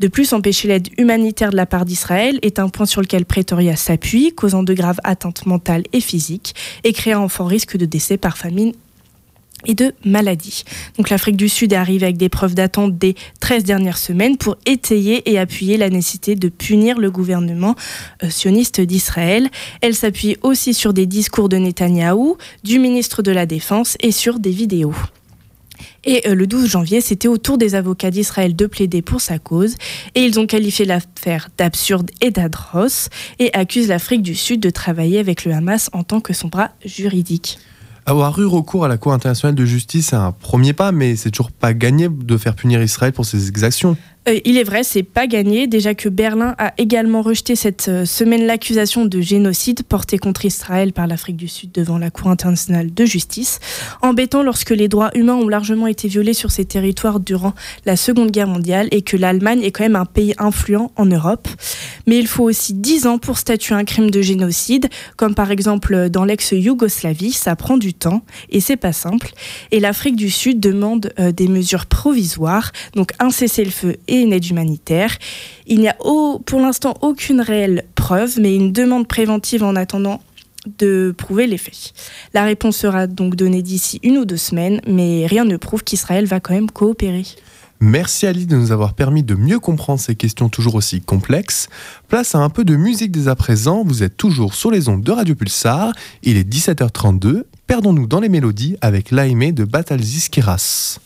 De 0.00 0.08
plus, 0.08 0.32
empêcher 0.32 0.68
l'aide 0.68 0.88
humanitaire 0.98 1.50
de 1.50 1.56
la 1.56 1.66
part 1.66 1.84
d'Israël 1.84 2.38
est 2.42 2.58
un 2.58 2.68
point 2.68 2.86
sur 2.86 3.00
lequel 3.00 3.24
Pretoria 3.24 3.76
s'appuie, 3.76 4.34
causant 4.34 4.62
de 4.62 4.74
graves 4.74 5.00
atteintes 5.04 5.46
mentales 5.46 5.84
et 5.92 6.00
physiques 6.00 6.54
et 6.84 6.92
créant 6.92 7.24
un 7.24 7.28
fort 7.28 7.48
risque 7.48 7.76
de 7.76 7.86
décès 7.86 8.16
par 8.16 8.36
famine 8.36 8.72
et 9.66 9.74
de 9.74 9.94
maladies. 10.04 10.64
Donc 10.96 11.10
l'Afrique 11.10 11.36
du 11.36 11.48
Sud 11.48 11.72
est 11.72 11.76
arrivée 11.76 12.06
avec 12.06 12.16
des 12.16 12.28
preuves 12.28 12.54
d'attente 12.54 12.98
des 12.98 13.14
13 13.40 13.64
dernières 13.64 13.98
semaines 13.98 14.36
pour 14.36 14.56
étayer 14.66 15.30
et 15.30 15.38
appuyer 15.38 15.76
la 15.76 15.90
nécessité 15.90 16.34
de 16.34 16.48
punir 16.48 16.98
le 16.98 17.10
gouvernement 17.10 17.74
euh, 18.22 18.30
sioniste 18.30 18.80
d'Israël. 18.80 19.48
Elle 19.80 19.94
s'appuie 19.94 20.36
aussi 20.42 20.74
sur 20.74 20.92
des 20.92 21.06
discours 21.06 21.48
de 21.48 21.56
Netanyahou, 21.56 22.36
du 22.64 22.78
ministre 22.78 23.22
de 23.22 23.32
la 23.32 23.46
Défense 23.46 23.96
et 24.00 24.12
sur 24.12 24.38
des 24.38 24.50
vidéos. 24.50 24.94
Et 26.04 26.28
euh, 26.28 26.34
le 26.34 26.46
12 26.46 26.68
janvier, 26.68 27.00
c'était 27.00 27.28
au 27.28 27.38
tour 27.38 27.58
des 27.58 27.74
avocats 27.74 28.10
d'Israël 28.10 28.56
de 28.56 28.66
plaider 28.66 29.02
pour 29.02 29.20
sa 29.20 29.38
cause. 29.38 29.76
Et 30.14 30.22
ils 30.22 30.38
ont 30.40 30.46
qualifié 30.46 30.84
l'affaire 30.84 31.48
d'absurde 31.56 32.10
et 32.20 32.30
d'atroce 32.30 33.08
et 33.38 33.52
accusent 33.54 33.88
l'Afrique 33.88 34.22
du 34.22 34.34
Sud 34.34 34.60
de 34.60 34.70
travailler 34.70 35.18
avec 35.18 35.44
le 35.44 35.52
Hamas 35.52 35.90
en 35.92 36.02
tant 36.02 36.20
que 36.20 36.32
son 36.32 36.48
bras 36.48 36.70
juridique. 36.84 37.58
Avoir 38.04 38.36
eu 38.40 38.46
recours 38.46 38.84
à 38.84 38.88
la 38.88 38.96
Cour 38.96 39.12
internationale 39.12 39.54
de 39.54 39.64
justice, 39.64 40.08
c'est 40.08 40.16
un 40.16 40.32
premier 40.32 40.72
pas, 40.72 40.90
mais 40.90 41.14
c'est 41.14 41.30
toujours 41.30 41.52
pas 41.52 41.72
gagné 41.72 42.08
de 42.08 42.36
faire 42.36 42.56
punir 42.56 42.82
Israël 42.82 43.12
pour 43.12 43.24
ses 43.24 43.48
exactions. 43.48 43.96
Euh, 44.28 44.38
il 44.44 44.56
est 44.56 44.62
vrai, 44.62 44.84
c'est 44.84 45.02
pas 45.02 45.26
gagné. 45.26 45.66
Déjà 45.66 45.94
que 45.94 46.08
Berlin 46.08 46.54
a 46.58 46.72
également 46.78 47.22
rejeté 47.22 47.56
cette 47.56 47.88
euh, 47.88 48.04
semaine 48.04 48.46
l'accusation 48.46 49.04
de 49.04 49.20
génocide 49.20 49.82
portée 49.82 50.18
contre 50.18 50.44
Israël 50.44 50.92
par 50.92 51.08
l'Afrique 51.08 51.36
du 51.36 51.48
Sud 51.48 51.72
devant 51.72 51.98
la 51.98 52.10
Cour 52.10 52.28
internationale 52.28 52.94
de 52.94 53.04
justice. 53.04 53.58
Embêtant 54.00 54.44
lorsque 54.44 54.70
les 54.70 54.86
droits 54.86 55.10
humains 55.14 55.34
ont 55.34 55.48
largement 55.48 55.88
été 55.88 56.06
violés 56.06 56.34
sur 56.34 56.52
ces 56.52 56.64
territoires 56.64 57.18
durant 57.18 57.54
la 57.84 57.96
Seconde 57.96 58.30
Guerre 58.30 58.46
mondiale 58.46 58.86
et 58.92 59.02
que 59.02 59.16
l'Allemagne 59.16 59.62
est 59.62 59.72
quand 59.72 59.82
même 59.82 59.96
un 59.96 60.04
pays 60.04 60.34
influent 60.38 60.92
en 60.94 61.06
Europe. 61.06 61.48
Mais 62.06 62.18
il 62.18 62.28
faut 62.28 62.44
aussi 62.44 62.74
10 62.74 63.06
ans 63.06 63.18
pour 63.18 63.38
statuer 63.38 63.74
un 63.74 63.84
crime 63.84 64.10
de 64.10 64.22
génocide, 64.22 64.88
comme 65.16 65.34
par 65.34 65.50
exemple 65.50 66.10
dans 66.10 66.24
l'ex-Yougoslavie. 66.24 67.32
Ça 67.32 67.56
prend 67.56 67.76
du 67.76 67.92
temps 67.92 68.22
et 68.50 68.60
c'est 68.60 68.76
pas 68.76 68.92
simple. 68.92 69.32
Et 69.72 69.80
l'Afrique 69.80 70.16
du 70.16 70.30
Sud 70.30 70.60
demande 70.60 71.12
euh, 71.18 71.32
des 71.32 71.48
mesures 71.48 71.86
provisoires, 71.86 72.70
donc 72.94 73.12
un 73.18 73.30
cessez-le-feu 73.30 73.96
et 74.12 74.20
une 74.20 74.32
aide 74.32 74.46
humanitaire. 74.46 75.16
Il 75.66 75.80
n'y 75.80 75.88
a 75.88 75.96
pour 76.46 76.60
l'instant 76.60 76.94
aucune 77.00 77.40
réelle 77.40 77.84
preuve, 77.96 78.38
mais 78.38 78.54
une 78.54 78.72
demande 78.72 79.08
préventive 79.08 79.64
en 79.64 79.74
attendant 79.74 80.20
de 80.78 81.12
prouver 81.16 81.48
les 81.48 81.58
faits. 81.58 81.92
La 82.34 82.44
réponse 82.44 82.76
sera 82.76 83.08
donc 83.08 83.34
donnée 83.34 83.62
d'ici 83.62 83.98
une 84.04 84.18
ou 84.18 84.24
deux 84.24 84.36
semaines, 84.36 84.80
mais 84.86 85.26
rien 85.26 85.44
ne 85.44 85.56
prouve 85.56 85.82
qu'Israël 85.82 86.26
va 86.26 86.38
quand 86.38 86.54
même 86.54 86.70
coopérer. 86.70 87.24
Merci 87.80 88.28
Ali 88.28 88.46
de 88.46 88.54
nous 88.54 88.70
avoir 88.70 88.94
permis 88.94 89.24
de 89.24 89.34
mieux 89.34 89.58
comprendre 89.58 89.98
ces 89.98 90.14
questions 90.14 90.48
toujours 90.48 90.76
aussi 90.76 91.00
complexes. 91.00 91.68
Place 92.06 92.36
à 92.36 92.38
un 92.38 92.48
peu 92.48 92.62
de 92.62 92.76
musique 92.76 93.10
dès 93.10 93.26
à 93.26 93.34
présent. 93.34 93.82
Vous 93.84 94.04
êtes 94.04 94.16
toujours 94.16 94.54
sur 94.54 94.70
les 94.70 94.88
ondes 94.88 95.02
de 95.02 95.10
Radio 95.10 95.34
Pulsar. 95.34 95.92
Il 96.22 96.36
est 96.36 96.48
17h32. 96.48 97.42
Perdons-nous 97.66 98.06
dans 98.06 98.20
les 98.20 98.28
mélodies 98.28 98.76
avec 98.82 99.10
l'Aimé 99.10 99.50
de 99.50 99.64
Batalzis 99.64 100.28
Kiras. 100.30 101.00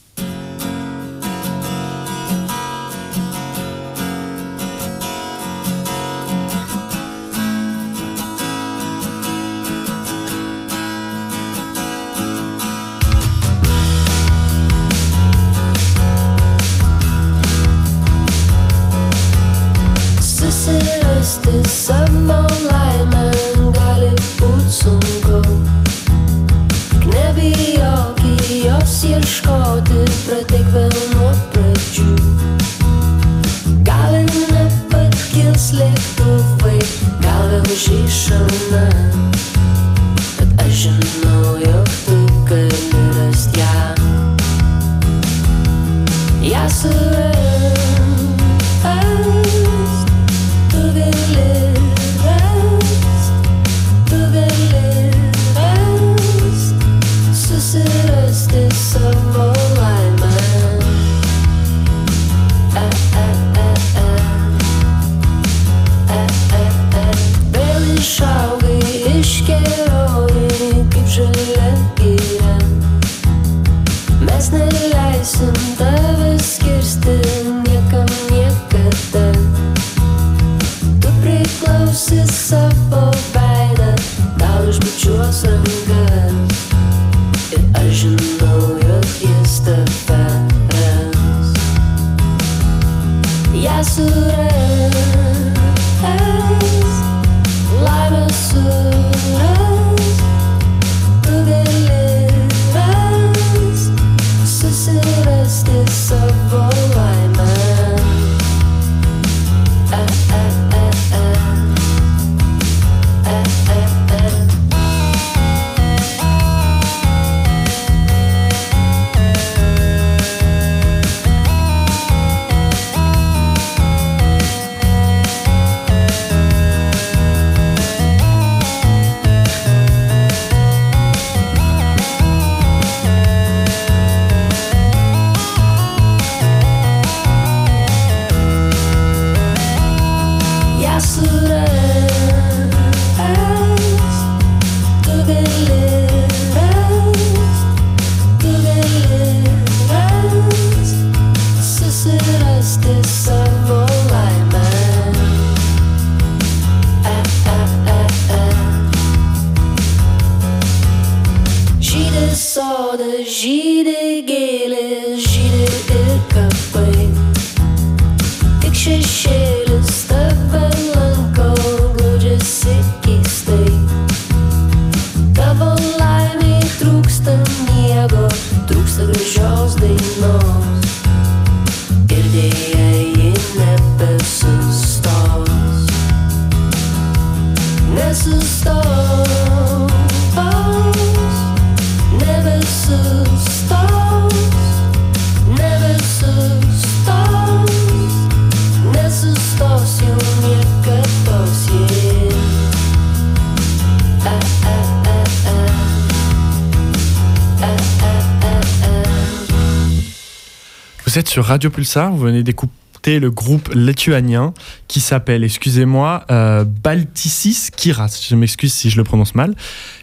Vous 211.16 211.20
êtes 211.20 211.28
sur 211.30 211.46
Radio 211.46 211.70
Pulsar, 211.70 212.12
vous 212.12 212.18
venez 212.18 212.42
d'écouter 212.42 213.20
le 213.20 213.30
groupe 213.30 213.70
lituanien 213.72 214.52
qui 214.86 215.00
s'appelle, 215.00 215.44
excusez-moi, 215.44 216.26
euh, 216.30 216.66
Baltisis 216.66 217.70
Kiras. 217.70 218.26
Je 218.28 218.36
m'excuse 218.36 218.74
si 218.74 218.90
je 218.90 218.98
le 218.98 219.04
prononce 219.04 219.34
mal. 219.34 219.54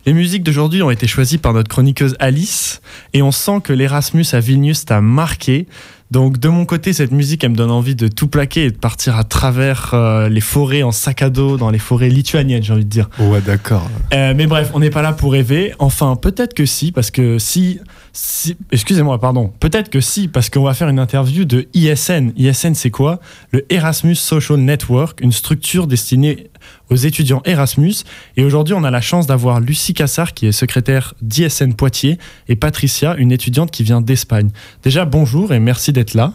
Les 0.07 0.13
musiques 0.13 0.41
d'aujourd'hui 0.41 0.81
ont 0.81 0.89
été 0.89 1.05
choisies 1.05 1.37
par 1.37 1.53
notre 1.53 1.69
chroniqueuse 1.69 2.15
Alice 2.17 2.81
et 3.13 3.21
on 3.21 3.31
sent 3.31 3.61
que 3.63 3.73
l'Erasmus 3.73 4.25
à 4.31 4.39
Vilnius 4.39 4.85
t'a 4.85 5.01
marqué. 5.01 5.67
Donc 6.13 6.37
de 6.37 6.47
mon 6.47 6.65
côté, 6.65 6.93
cette 6.93 7.11
musique, 7.11 7.43
elle 7.43 7.49
me 7.49 7.55
donne 7.55 7.71
envie 7.71 7.95
de 7.95 8.07
tout 8.07 8.27
plaquer 8.27 8.65
et 8.65 8.69
de 8.69 8.77
partir 8.77 9.17
à 9.17 9.23
travers 9.23 9.95
euh, 9.95 10.29
les 10.29 10.41
forêts 10.41 10.83
en 10.83 10.91
sac 10.91 11.23
à 11.23 11.31
dos, 11.31 11.57
dans 11.57 11.71
les 11.71 11.79
forêts 11.79 12.09
lituaniennes, 12.09 12.61
j'ai 12.61 12.71
envie 12.71 12.85
de 12.85 12.89
dire. 12.89 13.09
Ouais, 13.17 13.41
d'accord. 13.41 13.89
Euh, 14.13 14.35
mais 14.37 14.45
bref, 14.45 14.69
on 14.75 14.79
n'est 14.79 14.91
pas 14.91 15.01
là 15.01 15.13
pour 15.13 15.31
rêver. 15.31 15.73
Enfin, 15.79 16.15
peut-être 16.15 16.53
que 16.53 16.67
si, 16.67 16.91
parce 16.91 17.09
que 17.09 17.39
si, 17.39 17.79
si 18.11 18.55
excusez-moi, 18.71 19.19
pardon, 19.19 19.51
peut-être 19.59 19.89
que 19.89 20.01
si, 20.01 20.27
parce 20.27 20.51
qu'on 20.51 20.61
va 20.61 20.75
faire 20.75 20.87
une 20.87 20.99
interview 20.99 21.45
de 21.45 21.67
ISN. 21.73 22.31
ISN, 22.37 22.75
c'est 22.75 22.91
quoi? 22.91 23.19
Le 23.49 23.65
Erasmus 23.73 24.13
Social 24.13 24.59
Network, 24.59 25.19
une 25.19 25.31
structure 25.31 25.87
destinée 25.87 26.51
aux 26.89 26.95
étudiants 26.95 27.41
Erasmus. 27.45 28.03
Et 28.37 28.43
aujourd'hui, 28.43 28.73
on 28.73 28.83
a 28.83 28.91
la 28.91 29.01
chance 29.01 29.27
d'avoir 29.27 29.59
Lucie 29.59 29.93
Cassard, 29.93 30.33
qui 30.33 30.47
est 30.47 30.51
secrétaire 30.51 31.13
d'ISN 31.21 31.73
Poitiers, 31.73 32.17
et 32.47 32.55
Patricia, 32.55 33.15
une 33.17 33.31
étudiante 33.31 33.71
qui 33.71 33.83
vient 33.83 34.01
d'Espagne. 34.01 34.49
Déjà, 34.83 35.05
bonjour 35.05 35.53
et 35.53 35.59
merci 35.59 35.93
d'être 35.93 36.13
là. 36.13 36.33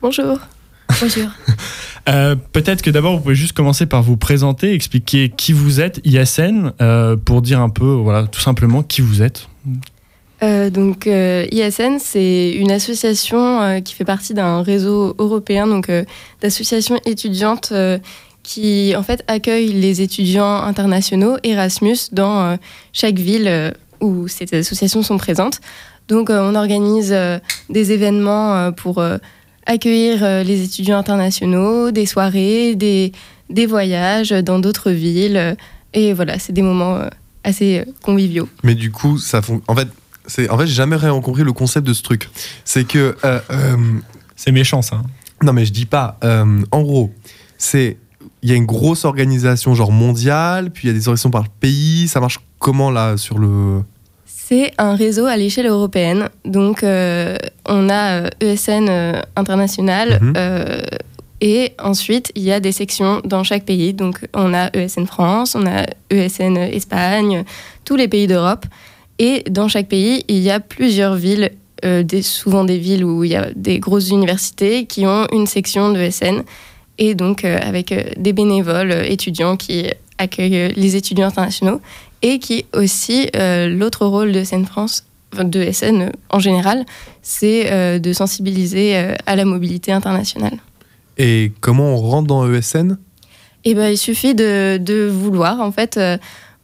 Bonjour. 0.00 0.38
Bonjour. 1.00 1.28
Euh, 2.08 2.34
Peut-être 2.34 2.82
que 2.82 2.90
d'abord, 2.90 3.14
vous 3.14 3.22
pouvez 3.22 3.36
juste 3.36 3.52
commencer 3.52 3.86
par 3.86 4.02
vous 4.02 4.16
présenter, 4.16 4.74
expliquer 4.74 5.28
qui 5.28 5.52
vous 5.52 5.80
êtes, 5.80 6.00
ISN, 6.04 6.72
euh, 6.80 7.16
pour 7.16 7.42
dire 7.42 7.60
un 7.60 7.68
peu, 7.68 7.86
voilà, 7.86 8.26
tout 8.26 8.40
simplement 8.40 8.82
qui 8.82 9.02
vous 9.02 9.22
êtes. 9.22 9.46
Euh, 10.42 10.70
donc 10.70 11.06
euh, 11.06 11.46
ISN, 11.52 11.98
c'est 12.00 12.50
une 12.50 12.72
association 12.72 13.62
euh, 13.62 13.80
qui 13.80 13.94
fait 13.94 14.04
partie 14.04 14.34
d'un 14.34 14.62
réseau 14.62 15.14
européen 15.18 15.66
donc 15.68 15.90
d'associations 16.40 16.98
étudiantes 17.06 17.72
qui 18.42 18.94
en 18.96 19.02
fait 19.02 19.22
accueillent 19.28 19.72
les 19.72 20.00
étudiants 20.02 20.56
internationaux 20.62 21.36
Erasmus 21.44 21.96
dans 22.12 22.40
euh, 22.42 22.56
chaque 22.92 23.18
ville 23.18 23.46
euh, 23.48 23.70
où 24.00 24.26
ces 24.28 24.46
associations 24.54 25.02
sont 25.02 25.16
présentes. 25.18 25.60
Donc 26.08 26.28
euh, 26.30 26.40
on 26.42 26.54
organise 26.54 27.12
euh, 27.12 27.38
des 27.70 27.92
événements 27.92 28.54
euh, 28.56 28.70
pour 28.72 28.98
euh, 28.98 29.18
accueillir 29.66 30.24
euh, 30.24 30.42
les 30.42 30.64
étudiants 30.64 30.98
internationaux, 30.98 31.90
des 31.92 32.06
soirées, 32.06 32.74
des, 32.74 33.12
des 33.48 33.66
voyages 33.66 34.30
dans 34.30 34.58
d'autres 34.58 34.90
villes. 34.90 35.56
et 35.94 36.12
voilà, 36.12 36.38
c'est 36.40 36.52
des 36.52 36.62
moments 36.62 36.96
euh, 36.96 37.08
assez 37.44 37.84
conviviaux. 38.02 38.48
Mais 38.64 38.74
du 38.74 38.90
coup, 38.90 39.18
ça 39.18 39.40
fon- 39.40 39.62
En 39.68 39.76
fait, 39.76 39.88
c'est 40.26 40.48
en 40.50 40.58
fait, 40.58 40.66
j'ai 40.66 40.74
jamais 40.74 40.96
compris 41.22 41.44
le 41.44 41.52
concept 41.52 41.86
de 41.86 41.92
ce 41.92 42.02
truc. 42.02 42.28
C'est 42.64 42.84
que 42.84 43.16
euh, 43.24 43.40
euh, 43.50 43.76
C'est 44.36 44.52
méchant, 44.52 44.82
ça. 44.82 44.96
hein. 44.96 45.04
non, 45.42 45.52
mais 45.52 45.64
je 45.64 45.72
dis 45.72 45.86
pas. 45.86 46.18
euh, 46.24 46.62
en 46.72 46.82
gros, 46.82 47.10
c'est 47.58 47.96
il 48.42 48.50
y 48.50 48.52
a 48.52 48.56
une 48.56 48.66
grosse 48.66 49.04
organisation 49.04 49.74
genre 49.74 49.92
mondiale, 49.92 50.70
puis 50.70 50.88
il 50.88 50.90
y 50.92 50.94
a 50.94 50.98
des 50.98 51.06
organisations 51.06 51.30
par 51.30 51.48
pays. 51.48 52.08
Ça 52.08 52.20
marche 52.20 52.40
comment 52.58 52.90
là 52.90 53.16
sur 53.16 53.38
le 53.38 53.82
C'est 54.26 54.72
un 54.78 54.96
réseau 54.96 55.26
à 55.26 55.36
l'échelle 55.36 55.66
européenne. 55.66 56.28
Donc, 56.44 56.82
euh, 56.82 57.36
on 57.68 57.88
a 57.88 58.22
euh, 58.22 58.28
ESN 58.40 58.88
euh, 58.88 59.20
international. 59.36 60.18
Mhm. 60.20 60.32
euh, 60.36 60.82
et 61.40 61.72
ensuite, 61.82 62.30
il 62.36 62.42
y 62.42 62.52
a 62.52 62.60
des 62.60 62.72
sections 62.72 63.20
dans 63.24 63.44
chaque 63.44 63.64
pays. 63.64 63.94
Donc, 63.94 64.20
on 64.34 64.54
a 64.54 64.70
ESN 64.76 65.06
France, 65.06 65.56
on 65.56 65.66
a 65.66 65.86
ESN 66.10 66.56
Espagne, 66.56 67.44
tous 67.84 67.96
les 67.96 68.06
pays 68.08 68.26
d'Europe. 68.26 68.66
Et 69.18 69.44
dans 69.50 69.68
chaque 69.68 69.88
pays, 69.88 70.24
il 70.28 70.38
y 70.38 70.50
a 70.50 70.60
plusieurs 70.60 71.14
villes, 71.16 71.50
des, 71.82 72.22
souvent 72.22 72.62
des 72.62 72.78
villes 72.78 73.04
où 73.04 73.24
il 73.24 73.32
y 73.32 73.34
a 73.34 73.48
des 73.56 73.80
grosses 73.80 74.10
universités 74.10 74.86
qui 74.86 75.04
ont 75.04 75.26
une 75.32 75.48
section 75.48 75.90
de 75.92 75.98
ESN. 75.98 76.44
Et 76.98 77.14
donc, 77.14 77.44
euh, 77.44 77.58
avec 77.60 77.92
euh, 77.92 78.02
des 78.16 78.32
bénévoles 78.32 78.92
euh, 78.92 79.04
étudiants 79.04 79.56
qui 79.56 79.86
accueillent 80.18 80.72
les 80.74 80.96
étudiants 80.96 81.26
internationaux 81.26 81.80
et 82.20 82.38
qui 82.38 82.66
aussi, 82.74 83.28
l'autre 83.34 84.06
rôle 84.06 84.30
de 84.30 84.44
SN 84.44 84.64
France, 84.64 85.04
enfin, 85.32 85.42
de 85.42 85.72
SN 85.72 86.12
en 86.30 86.38
général, 86.38 86.84
c'est 87.22 87.98
de 87.98 88.12
sensibiliser 88.12 88.94
à 89.26 89.34
la 89.34 89.44
mobilité 89.44 89.90
internationale. 89.90 90.58
et 91.18 91.50
comment 91.60 91.96
on 91.96 91.96
rentre 91.96 92.28
dans 92.28 92.48
ESN 92.48 92.96
Et 93.64 93.74
ben, 93.74 93.88
il 93.88 93.98
suffit 93.98 94.36
de, 94.36 94.76
de 94.76 95.08
vouloir. 95.08 95.60
En 95.60 95.72
fait, 95.72 95.98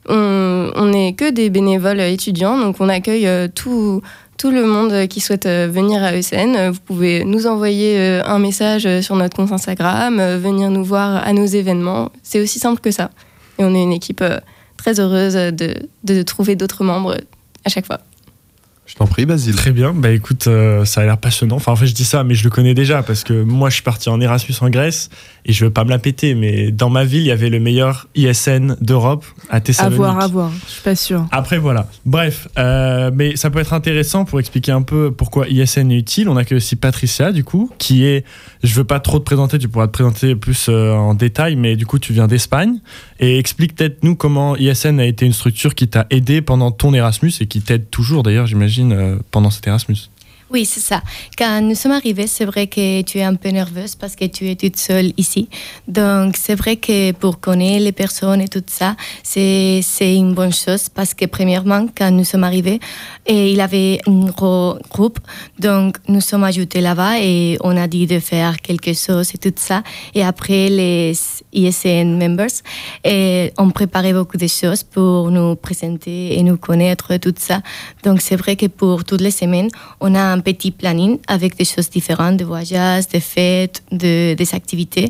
on 0.08 0.86
n'est 0.92 1.14
que 1.14 1.28
des 1.28 1.50
bénévoles 1.50 2.02
étudiants, 2.02 2.56
donc 2.56 2.76
on 2.78 2.88
accueille 2.88 3.28
tout, 3.56 4.00
tout 4.38 4.50
le 4.52 4.64
monde 4.64 5.08
qui 5.08 5.20
souhaite 5.20 5.46
euh, 5.46 5.68
venir 5.70 6.02
à 6.02 6.14
ESN. 6.14 6.56
Euh, 6.56 6.70
Vous 6.70 6.80
pouvez 6.80 7.24
nous 7.24 7.46
envoyer 7.46 7.98
euh, 7.98 8.22
un 8.24 8.38
message 8.38 8.88
sur 9.02 9.16
notre 9.16 9.36
compte 9.36 9.52
Instagram, 9.52 10.36
venir 10.36 10.70
nous 10.70 10.84
voir 10.84 11.16
à 11.16 11.32
nos 11.32 11.44
événements. 11.44 12.10
C'est 12.22 12.40
aussi 12.40 12.58
simple 12.58 12.80
que 12.80 12.92
ça. 12.92 13.10
Et 13.58 13.64
on 13.64 13.74
est 13.74 13.82
une 13.82 13.92
équipe 13.92 14.24
très 14.76 15.00
heureuse 15.00 15.34
de, 15.34 15.74
de 16.04 16.22
trouver 16.22 16.54
d'autres 16.54 16.84
membres 16.84 17.16
à 17.64 17.68
chaque 17.68 17.84
fois. 17.86 17.98
Je 18.88 18.94
t'en 18.94 19.06
prie, 19.06 19.26
Basile. 19.26 19.54
Très 19.54 19.70
bien, 19.70 19.92
bah 19.92 20.10
écoute, 20.10 20.46
euh, 20.46 20.86
ça 20.86 21.02
a 21.02 21.04
l'air 21.04 21.18
passionnant. 21.18 21.56
Enfin, 21.56 21.72
en 21.72 21.76
fait, 21.76 21.86
je 21.86 21.94
dis 21.94 22.06
ça, 22.06 22.24
mais 22.24 22.34
je 22.34 22.42
le 22.42 22.48
connais 22.48 22.72
déjà 22.72 23.02
parce 23.02 23.22
que 23.22 23.42
moi, 23.42 23.68
je 23.68 23.74
suis 23.74 23.82
parti 23.82 24.08
en 24.08 24.18
Erasmus 24.18 24.54
en 24.62 24.70
Grèce 24.70 25.10
et 25.48 25.52
je 25.54 25.64
veux 25.64 25.70
pas 25.70 25.82
me 25.84 25.88
la 25.88 25.98
péter, 25.98 26.34
mais 26.34 26.70
dans 26.70 26.90
ma 26.90 27.04
ville, 27.04 27.22
il 27.22 27.26
y 27.26 27.30
avait 27.30 27.48
le 27.48 27.58
meilleur 27.58 28.06
ISN 28.14 28.76
d'Europe 28.82 29.24
à 29.48 29.56
À 29.56 29.60
Thessalonique. 29.60 29.96
voir, 29.96 30.20
à 30.20 30.26
voir. 30.28 30.52
Je 30.66 30.72
suis 30.72 30.82
pas 30.82 30.94
sûre. 30.94 31.26
Après, 31.32 31.56
voilà. 31.56 31.88
Bref, 32.04 32.48
euh, 32.58 33.10
mais 33.14 33.34
ça 33.36 33.48
peut 33.48 33.58
être 33.58 33.72
intéressant 33.72 34.26
pour 34.26 34.40
expliquer 34.40 34.72
un 34.72 34.82
peu 34.82 35.10
pourquoi 35.10 35.48
ISN 35.48 35.90
est 35.90 35.96
utile. 35.96 36.28
On 36.28 36.36
a 36.36 36.44
que 36.44 36.54
aussi 36.54 36.76
Patricia, 36.76 37.32
du 37.32 37.44
coup, 37.44 37.70
qui 37.78 38.04
est, 38.04 38.26
je 38.62 38.74
veux 38.74 38.84
pas 38.84 39.00
trop 39.00 39.18
te 39.18 39.24
présenter, 39.24 39.58
tu 39.58 39.68
pourras 39.68 39.86
te 39.86 39.92
présenter 39.92 40.36
plus 40.36 40.66
euh, 40.68 40.92
en 40.92 41.14
détail, 41.14 41.56
mais 41.56 41.76
du 41.76 41.86
coup, 41.86 41.98
tu 41.98 42.12
viens 42.12 42.26
d'Espagne. 42.26 42.80
Et 43.18 43.38
explique 43.38 43.74
peut-être 43.74 44.04
nous 44.04 44.16
comment 44.16 44.54
ISN 44.54 45.00
a 45.00 45.06
été 45.06 45.24
une 45.24 45.32
structure 45.32 45.74
qui 45.74 45.88
t'a 45.88 46.06
aidé 46.10 46.42
pendant 46.42 46.70
ton 46.72 46.92
Erasmus 46.92 47.32
et 47.40 47.46
qui 47.46 47.62
t'aide 47.62 47.88
toujours, 47.88 48.22
d'ailleurs, 48.22 48.46
j'imagine, 48.46 48.92
euh, 48.92 49.16
pendant 49.30 49.48
cet 49.48 49.66
Erasmus. 49.66 49.96
Oui, 50.50 50.64
c'est 50.64 50.80
ça. 50.80 51.02
Quand 51.36 51.60
nous 51.60 51.74
sommes 51.74 51.92
arrivés, 51.92 52.26
c'est 52.26 52.46
vrai 52.46 52.68
que 52.68 53.02
tu 53.02 53.18
es 53.18 53.22
un 53.22 53.34
peu 53.34 53.50
nerveuse 53.50 53.94
parce 53.96 54.16
que 54.16 54.24
tu 54.24 54.48
es 54.48 54.56
toute 54.56 54.78
seule 54.78 55.12
ici. 55.18 55.50
Donc, 55.86 56.36
c'est 56.38 56.54
vrai 56.54 56.76
que 56.76 57.12
pour 57.12 57.38
connaître 57.38 57.84
les 57.84 57.92
personnes 57.92 58.40
et 58.40 58.48
tout 58.48 58.64
ça, 58.66 58.96
c'est 59.22 59.82
une 60.00 60.32
bonne 60.32 60.54
chose 60.54 60.88
parce 60.88 61.12
que, 61.12 61.26
premièrement, 61.26 61.86
quand 61.94 62.10
nous 62.10 62.24
sommes 62.24 62.44
arrivés, 62.44 62.80
et 63.26 63.52
il 63.52 63.60
avait 63.60 64.00
un 64.06 64.24
gros 64.30 64.78
groupe, 64.90 65.18
donc 65.58 65.98
nous 66.08 66.22
sommes 66.22 66.44
ajoutés 66.44 66.80
là-bas 66.80 67.20
et 67.20 67.58
on 67.60 67.76
a 67.76 67.86
dit 67.86 68.06
de 68.06 68.18
faire 68.18 68.58
quelque 68.62 68.94
chose 68.94 69.34
et 69.34 69.38
tout 69.38 69.52
ça. 69.56 69.82
Et 70.14 70.24
après, 70.24 70.70
les 70.70 71.12
ISN 71.52 72.16
members, 72.16 72.62
et 73.04 73.52
on 73.58 73.68
préparait 73.68 74.14
beaucoup 74.14 74.38
de 74.38 74.46
choses 74.46 74.82
pour 74.82 75.30
nous 75.30 75.56
présenter 75.56 76.38
et 76.38 76.42
nous 76.42 76.56
connaître, 76.56 77.18
tout 77.18 77.34
ça. 77.36 77.60
Donc, 78.02 78.22
c'est 78.22 78.36
vrai 78.36 78.56
que 78.56 78.64
pour 78.64 79.04
toutes 79.04 79.20
les 79.20 79.30
semaines, 79.30 79.68
on 80.00 80.14
a 80.14 80.37
un 80.38 80.42
petit 80.50 80.70
planning 80.70 81.18
avec 81.26 81.56
des 81.56 81.64
choses 81.64 81.90
différentes, 81.90 82.36
des 82.36 82.44
voyages, 82.44 83.06
des 83.08 83.24
fêtes, 83.34 83.82
de, 83.90 84.34
des 84.34 84.54
activités, 84.54 85.08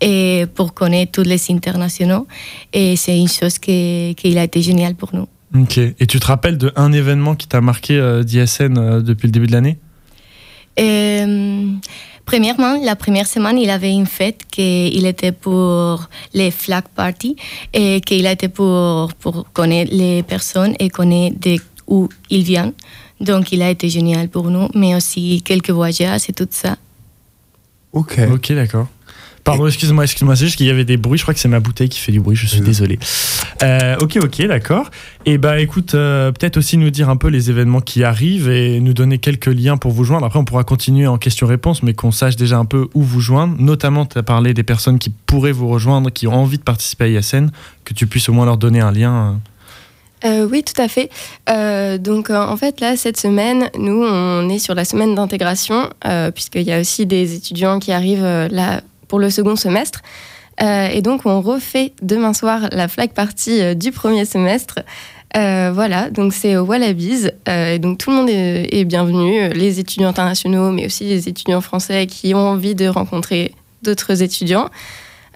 et 0.00 0.46
pour 0.54 0.68
connaître 0.80 1.12
tous 1.16 1.28
les 1.32 1.42
internationaux. 1.50 2.26
Et 2.72 2.96
c'est 2.96 3.18
une 3.18 3.32
chose 3.38 3.58
qui, 3.58 4.14
qui 4.16 4.38
a 4.38 4.44
été 4.44 4.60
géniale 4.62 4.94
pour 4.94 5.10
nous. 5.16 5.28
Ok. 5.62 5.78
Et 5.78 6.06
tu 6.06 6.18
te 6.20 6.26
rappelles 6.26 6.58
de 6.58 6.72
un 6.76 6.92
événement 6.92 7.34
qui 7.34 7.46
t'a 7.48 7.60
marqué 7.60 7.94
euh, 7.96 8.22
d'ISN 8.22 8.76
euh, 8.76 9.00
depuis 9.00 9.26
le 9.28 9.32
début 9.32 9.46
de 9.46 9.52
l'année? 9.52 9.78
Euh, 10.78 11.72
Premièrement, 12.28 12.78
la 12.84 12.94
première 12.94 13.26
semaine, 13.26 13.56
il 13.56 13.70
avait 13.70 13.90
une 13.90 14.04
fête 14.04 14.40
qu'il 14.50 15.06
était 15.06 15.32
pour 15.32 16.10
les 16.34 16.50
flag 16.50 16.84
parties 16.94 17.36
et 17.72 18.02
qu'il 18.02 18.26
était 18.26 18.50
pour, 18.50 19.14
pour 19.14 19.50
connaître 19.54 19.92
les 19.94 20.22
personnes 20.22 20.74
et 20.78 20.90
connaître 20.90 21.36
d'où 21.40 22.10
ils 22.28 22.42
viennent. 22.42 22.74
Donc, 23.20 23.52
il 23.52 23.62
a 23.62 23.70
été 23.70 23.88
génial 23.88 24.28
pour 24.28 24.50
nous, 24.50 24.68
mais 24.74 24.94
aussi 24.94 25.42
quelques 25.42 25.70
voyages 25.70 26.28
et 26.28 26.32
tout 26.32 26.48
ça. 26.50 26.76
Ok. 27.92 28.18
Ok, 28.32 28.52
d'accord. 28.52 28.88
Pardon, 29.44 29.66
excuse-moi, 29.66 30.04
excuse-moi, 30.04 30.36
c'est 30.36 30.44
juste 30.44 30.56
qu'il 30.56 30.66
y 30.66 30.70
avait 30.70 30.84
des 30.84 30.98
bruits. 30.98 31.16
Je 31.16 31.24
crois 31.24 31.32
que 31.32 31.40
c'est 31.40 31.48
ma 31.48 31.60
bouteille 31.60 31.88
qui 31.88 32.00
fait 32.00 32.12
du 32.12 32.20
bruit. 32.20 32.36
Je 32.36 32.46
suis 32.46 32.60
désolé. 32.60 32.98
Euh, 33.62 33.96
ok, 33.98 34.18
ok, 34.22 34.46
d'accord. 34.46 34.90
Et 35.24 35.38
bah, 35.38 35.58
écoute, 35.58 35.94
euh, 35.94 36.30
peut-être 36.32 36.58
aussi 36.58 36.76
nous 36.76 36.90
dire 36.90 37.08
un 37.08 37.16
peu 37.16 37.28
les 37.28 37.48
événements 37.48 37.80
qui 37.80 38.04
arrivent 38.04 38.50
et 38.50 38.78
nous 38.80 38.92
donner 38.92 39.16
quelques 39.16 39.46
liens 39.46 39.78
pour 39.78 39.92
vous 39.92 40.04
joindre. 40.04 40.26
Après, 40.26 40.38
on 40.38 40.44
pourra 40.44 40.64
continuer 40.64 41.06
en 41.06 41.16
question-réponse, 41.16 41.82
mais 41.82 41.94
qu'on 41.94 42.12
sache 42.12 42.36
déjà 42.36 42.58
un 42.58 42.66
peu 42.66 42.88
où 42.92 43.02
vous 43.02 43.20
joindre. 43.20 43.54
Notamment, 43.58 44.04
tu 44.04 44.18
as 44.18 44.22
parlé 44.22 44.52
des 44.52 44.64
personnes 44.64 44.98
qui 44.98 45.10
pourraient 45.10 45.52
vous 45.52 45.68
rejoindre, 45.68 46.10
qui 46.10 46.26
ont 46.26 46.34
envie 46.34 46.58
de 46.58 46.62
participer 46.62 47.04
à 47.04 47.08
ISN, 47.08 47.48
que 47.84 47.94
tu 47.94 48.06
puisses 48.06 48.28
au 48.28 48.34
moins 48.34 48.44
leur 48.44 48.58
donner 48.58 48.80
un 48.80 48.92
lien. 48.92 49.40
Euh, 50.24 50.48
oui, 50.50 50.64
tout 50.64 50.80
à 50.80 50.88
fait. 50.88 51.10
Euh, 51.48 51.98
donc, 51.98 52.30
euh, 52.30 52.36
en 52.36 52.56
fait, 52.56 52.80
là, 52.80 52.96
cette 52.96 53.18
semaine, 53.18 53.70
nous, 53.78 54.02
on 54.04 54.48
est 54.48 54.58
sur 54.58 54.74
la 54.74 54.84
semaine 54.84 55.14
d'intégration, 55.14 55.90
puisqu'il 56.34 56.62
y 56.62 56.72
a 56.72 56.80
aussi 56.80 57.06
des 57.06 57.34
étudiants 57.34 57.78
qui 57.78 57.92
arrivent 57.92 58.48
là 58.50 58.82
pour 59.06 59.18
le 59.18 59.30
second 59.30 59.56
semestre. 59.56 60.00
Et 60.60 61.02
donc, 61.02 61.24
on 61.24 61.40
refait 61.40 61.92
demain 62.02 62.34
soir 62.34 62.68
la 62.72 62.88
flag 62.88 63.10
party 63.10 63.76
du 63.76 63.92
premier 63.92 64.24
semestre. 64.24 64.80
Voilà, 65.34 66.10
donc 66.10 66.32
c'est 66.32 66.56
au 66.56 66.64
Wallabies. 66.64 67.28
Et 67.46 67.78
donc, 67.78 67.98
tout 67.98 68.10
le 68.10 68.16
monde 68.16 68.30
est 68.30 68.84
bienvenu, 68.84 69.50
les 69.50 69.78
étudiants 69.78 70.08
internationaux, 70.08 70.72
mais 70.72 70.86
aussi 70.86 71.04
les 71.04 71.28
étudiants 71.28 71.60
français 71.60 72.06
qui 72.06 72.34
ont 72.34 72.48
envie 72.48 72.74
de 72.74 72.88
rencontrer 72.88 73.52
d'autres 73.82 74.22
étudiants. 74.22 74.68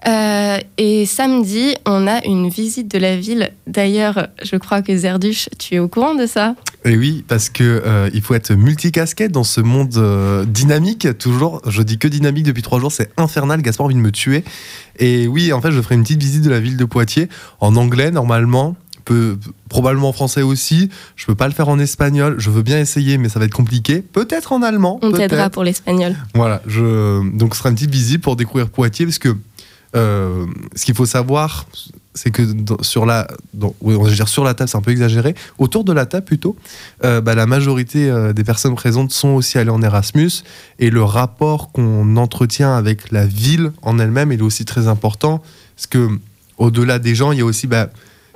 Euh, 0.05 0.57
et 0.77 1.05
samedi, 1.05 1.75
on 1.85 2.07
a 2.07 2.25
une 2.25 2.49
visite 2.49 2.91
de 2.91 2.97
la 2.97 3.15
ville. 3.15 3.51
D'ailleurs, 3.67 4.27
je 4.43 4.57
crois 4.57 4.81
que 4.81 4.95
Zerduche, 4.95 5.49
tu 5.57 5.75
es 5.75 5.79
au 5.79 5.87
courant 5.87 6.15
de 6.15 6.25
ça? 6.25 6.55
Et 6.85 6.97
oui, 6.97 7.23
parce 7.27 7.49
que 7.49 7.63
euh, 7.85 8.09
il 8.13 8.21
faut 8.21 8.33
être 8.33 8.53
multicasquette 8.53 9.31
dans 9.31 9.45
ce 9.45 9.61
monde 9.61 9.95
euh, 9.95 10.43
dynamique. 10.45 11.07
Toujours, 11.17 11.61
je 11.67 11.81
dis 11.81 11.97
que 11.97 12.09
dynamique 12.09 12.43
depuis 12.43 12.63
trois 12.63 12.79
jours, 12.79 12.91
c'est 12.91 13.11
infernal. 13.17 13.61
Gaspard 13.61 13.85
a 13.85 13.87
envie 13.87 13.95
de 13.95 14.01
me 14.01 14.11
tuer. 14.11 14.43
Et 14.99 15.27
oui, 15.27 15.53
en 15.53 15.61
fait, 15.61 15.71
je 15.71 15.81
ferai 15.81 15.95
une 15.95 16.03
petite 16.03 16.21
visite 16.21 16.43
de 16.43 16.49
la 16.49 16.59
ville 16.59 16.75
de 16.75 16.85
Poitiers 16.85 17.29
en 17.61 17.75
anglais 17.77 18.11
normalement. 18.11 18.75
Peu, 19.05 19.37
probablement 19.67 20.09
en 20.09 20.13
français 20.13 20.43
aussi. 20.43 20.89
Je 21.17 21.25
peux 21.25 21.35
pas 21.35 21.47
le 21.47 21.53
faire 21.53 21.67
en 21.67 21.77
espagnol. 21.77 22.35
Je 22.37 22.49
veux 22.49 22.61
bien 22.61 22.79
essayer, 22.79 23.17
mais 23.17 23.27
ça 23.27 23.37
va 23.37 23.45
être 23.45 23.53
compliqué. 23.53 24.01
Peut-être 24.01 24.53
en 24.53 24.61
allemand. 24.61 24.99
On 25.01 25.11
t'aidera 25.11 25.49
pour 25.49 25.65
l'espagnol. 25.65 26.15
Voilà, 26.35 26.61
je... 26.67 27.21
donc 27.37 27.53
ce 27.53 27.59
sera 27.59 27.69
une 27.69 27.75
petite 27.75 27.91
visite 27.91 28.21
pour 28.21 28.37
découvrir 28.37 28.69
Poitiers, 28.69 29.05
parce 29.05 29.19
que 29.19 29.35
euh, 29.95 30.45
ce 30.75 30.85
qu'il 30.85 30.95
faut 30.95 31.05
savoir, 31.05 31.65
c'est 32.13 32.31
que 32.31 32.43
sur 32.81 33.05
la, 33.05 33.27
dire 33.53 34.27
sur 34.27 34.43
la 34.43 34.53
table, 34.53 34.69
c'est 34.69 34.77
un 34.77 34.81
peu 34.81 34.91
exagéré. 34.91 35.35
Autour 35.57 35.83
de 35.83 35.93
la 35.93 36.05
table 36.05 36.25
plutôt, 36.25 36.55
euh, 37.03 37.21
bah, 37.21 37.35
la 37.35 37.45
majorité 37.45 38.09
euh, 38.09 38.33
des 38.33 38.43
personnes 38.43 38.75
présentes 38.75 39.11
sont 39.11 39.29
aussi 39.29 39.57
allées 39.57 39.69
en 39.69 39.81
Erasmus, 39.81 40.43
et 40.79 40.89
le 40.89 41.03
rapport 41.03 41.71
qu'on 41.71 42.17
entretient 42.17 42.75
avec 42.75 43.11
la 43.11 43.25
ville 43.25 43.71
en 43.81 43.99
elle-même, 43.99 44.31
il 44.31 44.39
est 44.39 44.43
aussi 44.43 44.65
très 44.65 44.87
important, 44.87 45.41
parce 45.75 45.87
que 45.87 46.09
au-delà 46.57 46.99
des 46.99 47.15
gens, 47.15 47.31
il 47.31 47.39
y 47.39 47.41
a 47.41 47.45
aussi 47.45 47.67
bah, 47.67 47.89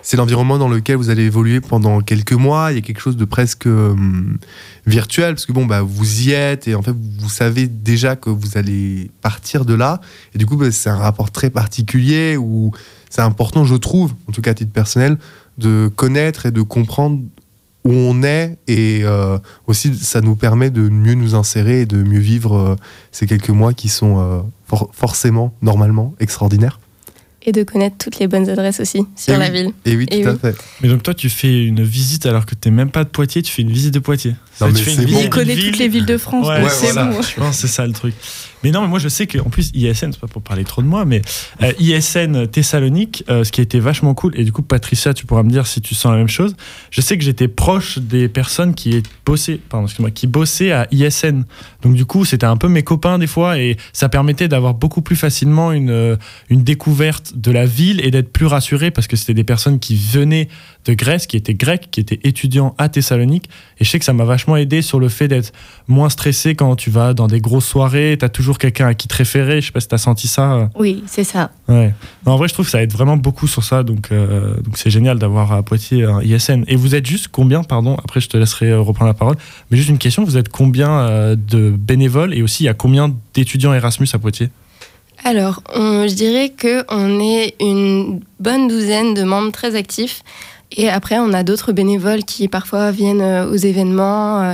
c'est 0.10 0.16
l'environnement 0.16 0.58
dans 0.58 0.70
lequel 0.70 0.96
vous 0.96 1.10
allez 1.10 1.24
évoluer 1.24 1.60
pendant 1.60 2.00
quelques 2.00 2.32
mois. 2.32 2.72
Il 2.72 2.76
y 2.76 2.78
a 2.78 2.82
quelque 2.82 3.02
chose 3.02 3.18
de 3.18 3.26
presque 3.26 3.66
hum, 3.66 4.38
virtuel, 4.86 5.34
parce 5.34 5.46
que 5.46 5.52
bon, 5.52 5.66
bah, 5.66 5.82
vous 5.82 6.22
y 6.22 6.32
êtes 6.32 6.70
et 6.70 6.76
en 6.76 6.82
fait, 6.82 6.96
vous 7.20 7.28
savez 7.28 7.68
déjà 7.68 8.16
que 8.16 8.30
vous 8.30 8.58
allez 8.58 9.12
partir 9.20 9.66
de 9.66 9.74
là. 9.74 10.00
Et 10.34 10.38
du 10.38 10.46
coup, 10.46 10.56
bah, 10.56 10.72
c'est 10.72 10.90
un 10.90 10.96
rapport 10.96 11.30
très 11.30 11.50
particulier 11.50 12.38
où 12.38 12.72
c'est 13.10 13.20
important, 13.22 13.66
je 13.66 13.76
trouve, 13.76 14.14
en 14.30 14.32
tout 14.32 14.42
cas 14.42 14.52
à 14.52 14.54
titre 14.54 14.72
personnel, 14.72 15.18
de 15.58 15.90
connaître 15.94 16.46
et 16.46 16.52
de 16.52 16.62
comprendre 16.62 17.20
où 17.84 17.92
on 17.92 18.24
est 18.24 18.58
et 18.66 19.02
euh, 19.04 19.38
aussi 19.66 19.94
ça 19.94 20.22
nous 20.22 20.38
permet 20.38 20.70
de 20.70 20.88
mieux 20.88 21.16
nous 21.16 21.36
insérer 21.36 21.82
et 21.82 21.86
de 21.86 22.02
mieux 22.02 22.20
vivre 22.22 22.56
euh, 22.56 22.76
ces 23.12 23.28
quelques 23.28 23.50
mois 23.50 23.74
qui 23.74 23.90
sont 23.90 24.20
euh, 24.20 24.40
for- 24.68 24.90
forcément, 24.94 25.54
normalement, 25.62 26.16
extraordinaires. 26.22 26.80
Et 27.48 27.54
de 27.54 27.64
connaître 27.64 27.96
toutes 27.98 28.20
les 28.20 28.28
bonnes 28.28 28.50
adresses 28.50 28.82
aussi 28.82 29.00
sur 29.16 29.34
Et 29.34 29.38
la 29.38 29.46
oui. 29.46 29.52
ville. 29.52 29.72
Et 29.86 29.96
oui, 29.96 30.06
tout 30.06 30.18
Et 30.18 30.26
à 30.28 30.34
oui. 30.34 30.38
fait. 30.40 30.56
Mais 30.82 30.90
donc 30.90 31.02
toi, 31.02 31.14
tu 31.14 31.30
fais 31.30 31.64
une 31.66 31.82
visite 31.82 32.26
alors 32.26 32.46
que 32.46 32.54
t'es 32.56 32.72
même 32.72 32.92
pas 32.92 33.06
de 33.06 33.10
Poitiers, 33.10 33.42
tu 33.42 33.54
fais 33.54 33.62
une 33.62 33.72
visite 33.72 33.94
de 33.94 34.00
Poitiers. 34.00 34.32
Non, 34.60 34.68
Ça, 34.68 34.68
mais 34.68 34.74
tu 34.74 34.84
fais 34.84 34.92
c'est 34.92 34.98
une 34.98 35.02
bon. 35.04 35.08
visite 35.08 35.24
Il 35.24 35.30
connaît 35.30 35.56
toutes 35.56 35.78
les 35.80 35.88
villes 35.88 36.06
de 36.06 36.18
France, 36.18 36.46
Ouais, 36.46 36.56
donc 36.58 36.66
ouais, 36.66 36.70
c'est 36.76 36.92
voilà. 36.92 37.06
bon. 37.12 37.22
Je 37.22 37.36
pense 37.36 37.56
que 37.56 37.62
c'est 37.62 37.68
ça 37.74 37.88
le 37.88 37.94
truc. 37.94 38.14
Mais 38.64 38.72
non, 38.72 38.82
mais 38.82 38.88
moi 38.88 38.98
je 38.98 39.08
sais 39.08 39.28
qu'en 39.28 39.50
plus 39.52 39.70
ISN, 39.76 40.12
c'est 40.12 40.20
pas 40.20 40.26
pour 40.28 40.42
parler 40.42 40.64
trop 40.64 40.82
de 40.82 40.88
moi, 40.88 41.06
mais 41.06 41.22
euh, 41.62 41.72
ISN 41.80 42.48
Thessalonique, 42.48 43.24
euh, 43.30 43.44
ce 43.44 43.52
qui 43.52 43.62
a 43.62 43.64
été 43.64 43.80
vachement 43.80 44.16
cool, 44.16 44.34
et 44.38 44.44
du 44.44 44.52
coup 44.52 44.64
Patricia, 44.64 45.14
tu 45.14 45.28
pourras 45.28 45.44
me 45.44 45.52
dire 45.52 45.68
si 45.68 45.80
tu 45.80 45.94
sens 45.94 46.12
la 46.12 46.18
même 46.18 46.28
chose. 46.28 46.56
Je 46.90 47.00
sais 47.02 47.20
que 47.20 47.24
j'étais 47.24 47.48
proche 47.48 48.00
des 48.00 48.28
personnes 48.28 48.74
qui 48.74 49.04
bossaient, 49.28 49.60
pardon, 49.70 49.88
qui 50.14 50.26
bossaient 50.26 50.72
à 50.72 50.88
ISN. 50.92 51.44
Donc 51.84 51.94
du 51.94 52.06
coup, 52.06 52.26
c'était 52.26 52.48
un 52.48 52.58
peu 52.58 52.68
mes 52.68 52.82
copains 52.82 53.20
des 53.20 53.28
fois, 53.28 53.60
et 53.60 53.78
ça 53.94 54.10
permettait 54.10 54.48
d'avoir 54.48 54.74
beaucoup 54.74 55.04
plus 55.04 55.16
facilement 55.16 55.72
une, 55.72 55.92
euh, 55.92 56.16
une 56.50 56.64
découverte 56.64 57.34
de 57.38 57.52
la 57.52 57.66
ville 57.66 58.04
et 58.04 58.12
d'être 58.12 58.34
plus 58.34 58.48
rassuré 58.48 58.92
parce 58.92 59.08
que 59.08 59.16
c'était 59.16 59.34
des 59.34 59.44
personnes 59.44 59.80
qui 59.80 59.96
venaient 59.96 60.50
de 60.86 60.94
Grèce, 60.94 61.28
qui 61.28 61.38
étaient 61.38 61.54
grecs, 61.54 61.90
qui 61.92 62.00
étaient 62.00 62.20
étudiants 62.24 62.74
à 62.78 62.90
Thessalonique. 62.90 63.50
Et 63.80 63.86
je 63.86 63.90
sais 63.90 64.00
que 64.00 64.06
ça 64.06 64.14
m'a 64.14 64.24
vachement 64.24 64.58
aidé 64.58 64.82
sur 64.82 65.00
le 65.00 65.10
fait 65.10 65.28
d'être 65.28 65.54
moins 65.88 66.10
stressé 66.10 66.56
quand 66.56 66.76
tu 66.76 66.90
vas 66.90 67.14
dans 67.14 67.28
des 67.28 67.40
grosses 67.40 67.68
soirées. 67.68 68.18
T'as 68.20 68.30
toujours 68.30 68.58
quelqu'un 68.58 68.88
à 68.88 68.94
qui 68.94 69.08
te 69.08 69.16
référer. 69.16 69.62
Je 69.62 69.68
sais 69.68 69.72
pas 69.72 69.80
si 69.80 69.88
t'as 69.88 69.98
senti 69.98 70.28
ça. 70.28 70.70
Oui, 70.78 71.04
c'est 71.06 71.24
ça. 71.24 71.52
Ouais. 71.68 71.94
Non, 72.26 72.34
en 72.34 72.38
vrai, 72.38 72.48
je 72.48 72.54
trouve 72.54 72.66
que 72.66 72.72
ça 72.72 72.82
aide 72.82 72.92
vraiment 72.92 73.18
beaucoup 73.18 73.48
sur 73.48 73.64
ça. 73.64 73.84
Donc, 73.84 74.12
euh, 74.12 74.60
donc 74.62 74.78
c'est 74.78 74.90
génial 74.90 75.20
d'avoir 75.20 75.52
à 75.52 75.62
Poitiers 75.64 76.06
un 76.06 76.22
ISN. 76.22 76.64
Et 76.68 76.76
vous 76.76 76.96
êtes 76.96 77.06
juste 77.06 77.28
combien, 77.30 77.64
pardon, 77.64 77.96
après 77.96 78.20
je 78.20 78.30
te 78.30 78.38
laisserai 78.38 78.72
euh, 78.72 78.82
reprendre 78.82 79.10
la 79.10 79.14
parole, 79.14 79.36
mais 79.70 79.78
juste 79.78 79.90
une 79.90 79.98
question, 79.98 80.24
vous 80.24 80.38
êtes 80.38 80.50
combien 80.50 81.00
euh, 81.00 81.36
de 81.36 81.70
bénévoles? 81.70 82.34
Et 82.34 82.42
aussi 82.42 82.64
il 82.64 82.66
y 82.68 82.70
a 82.70 82.74
combien 82.74 83.14
d'étudiants 83.34 83.74
Erasmus 83.74 84.08
à 84.14 84.20
Poitiers? 84.20 84.50
Alors, 85.30 85.62
on- 85.76 86.08
je 86.08 86.14
dirais 86.14 86.54
qu'on 86.58 87.20
est 87.20 87.56
une 87.60 88.22
bonne 88.40 88.70
douzaine 88.70 89.14
de 89.14 89.24
membres 89.24 89.52
très 89.52 89.76
actifs. 89.76 90.24
Et 90.72 90.88
après, 90.90 91.20
on 91.20 91.34
a 91.34 91.44
d'autres 91.44 91.74
bénévoles 91.74 92.24
qui 92.24 92.48
parfois 92.48 92.92
viennent 92.92 93.20
euh, 93.22 93.52
aux 93.52 93.58
événements, 93.58 94.42
euh, 94.42 94.54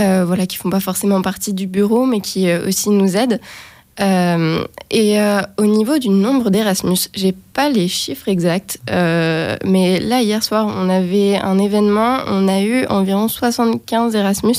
euh, 0.00 0.24
voilà, 0.26 0.44
qui 0.46 0.58
font 0.58 0.68
pas 0.68 0.80
forcément 0.80 1.22
partie 1.22 1.54
du 1.54 1.66
bureau, 1.66 2.04
mais 2.04 2.20
qui 2.20 2.50
euh, 2.50 2.68
aussi 2.68 2.90
nous 2.90 3.16
aident. 3.16 3.40
Et 4.90 5.18
au 5.58 5.66
niveau 5.66 5.98
du 5.98 6.08
nombre 6.08 6.50
d'Erasmus, 6.50 7.08
j'ai 7.14 7.32
pas 7.54 7.68
les 7.70 7.88
chiffres 7.88 8.28
exacts, 8.28 8.78
mais 8.90 10.00
là 10.00 10.22
hier 10.22 10.42
soir, 10.42 10.66
on 10.66 10.88
avait 10.88 11.36
un 11.36 11.58
événement, 11.58 12.18
on 12.26 12.48
a 12.48 12.62
eu 12.62 12.84
environ 12.86 13.28
75 13.28 14.14
Erasmus 14.16 14.56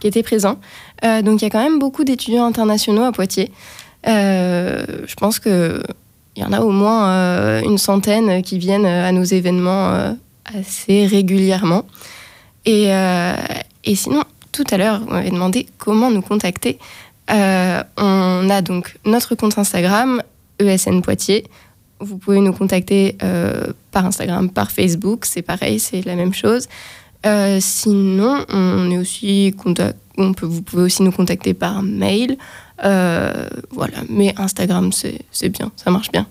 qui 0.00 0.06
étaient 0.08 0.22
présents. 0.24 0.56
Donc 1.02 1.40
il 1.40 1.44
y 1.44 1.46
a 1.46 1.50
quand 1.50 1.62
même 1.62 1.78
beaucoup 1.78 2.04
d'étudiants 2.04 2.46
internationaux 2.46 3.04
à 3.04 3.12
Poitiers. 3.12 3.52
Euh, 4.06 4.84
je 5.06 5.14
pense 5.14 5.38
que 5.38 5.82
il 6.36 6.42
y 6.42 6.46
en 6.46 6.52
a 6.52 6.60
au 6.60 6.70
moins 6.70 7.10
euh, 7.10 7.60
une 7.62 7.78
centaine 7.78 8.42
qui 8.42 8.58
viennent 8.58 8.86
à 8.86 9.10
nos 9.12 9.24
événements 9.24 9.90
euh, 9.90 10.12
assez 10.44 11.06
régulièrement. 11.06 11.84
Et, 12.64 12.92
euh, 12.94 13.34
sinon, 13.94 14.24
tout 14.52 14.64
à 14.70 14.76
l'heure, 14.76 15.02
on 15.08 15.12
m'avait 15.12 15.30
demandé 15.30 15.66
comment 15.78 16.10
nous 16.10 16.22
contacter. 16.22 16.78
Euh, 17.30 17.82
on 17.96 18.48
a 18.50 18.62
donc 18.62 18.96
notre 19.04 19.34
compte 19.34 19.58
Instagram, 19.58 20.22
ESN 20.58 21.02
Poitiers. 21.02 21.44
Vous 22.00 22.16
pouvez 22.16 22.40
nous 22.40 22.52
contacter 22.52 23.16
euh, 23.22 23.72
par 23.90 24.06
Instagram, 24.06 24.50
par 24.50 24.70
Facebook, 24.70 25.26
c'est 25.26 25.42
pareil, 25.42 25.78
c'est 25.78 26.04
la 26.04 26.16
même 26.16 26.32
chose. 26.32 26.68
Euh, 27.26 27.58
sinon, 27.60 28.46
on 28.48 28.90
est 28.90 28.96
aussi 28.96 29.54
on 30.16 30.32
peut, 30.32 30.46
vous 30.46 30.62
pouvez 30.62 30.82
aussi 30.84 31.02
nous 31.02 31.12
contacter 31.12 31.54
par 31.54 31.82
mail. 31.82 32.36
Euh, 32.84 33.48
voilà, 33.70 33.98
mais 34.08 34.34
Instagram, 34.38 34.92
c'est 34.92 35.18
c'est 35.32 35.48
bien, 35.48 35.70
ça 35.76 35.90
marche 35.90 36.10
bien. 36.10 36.26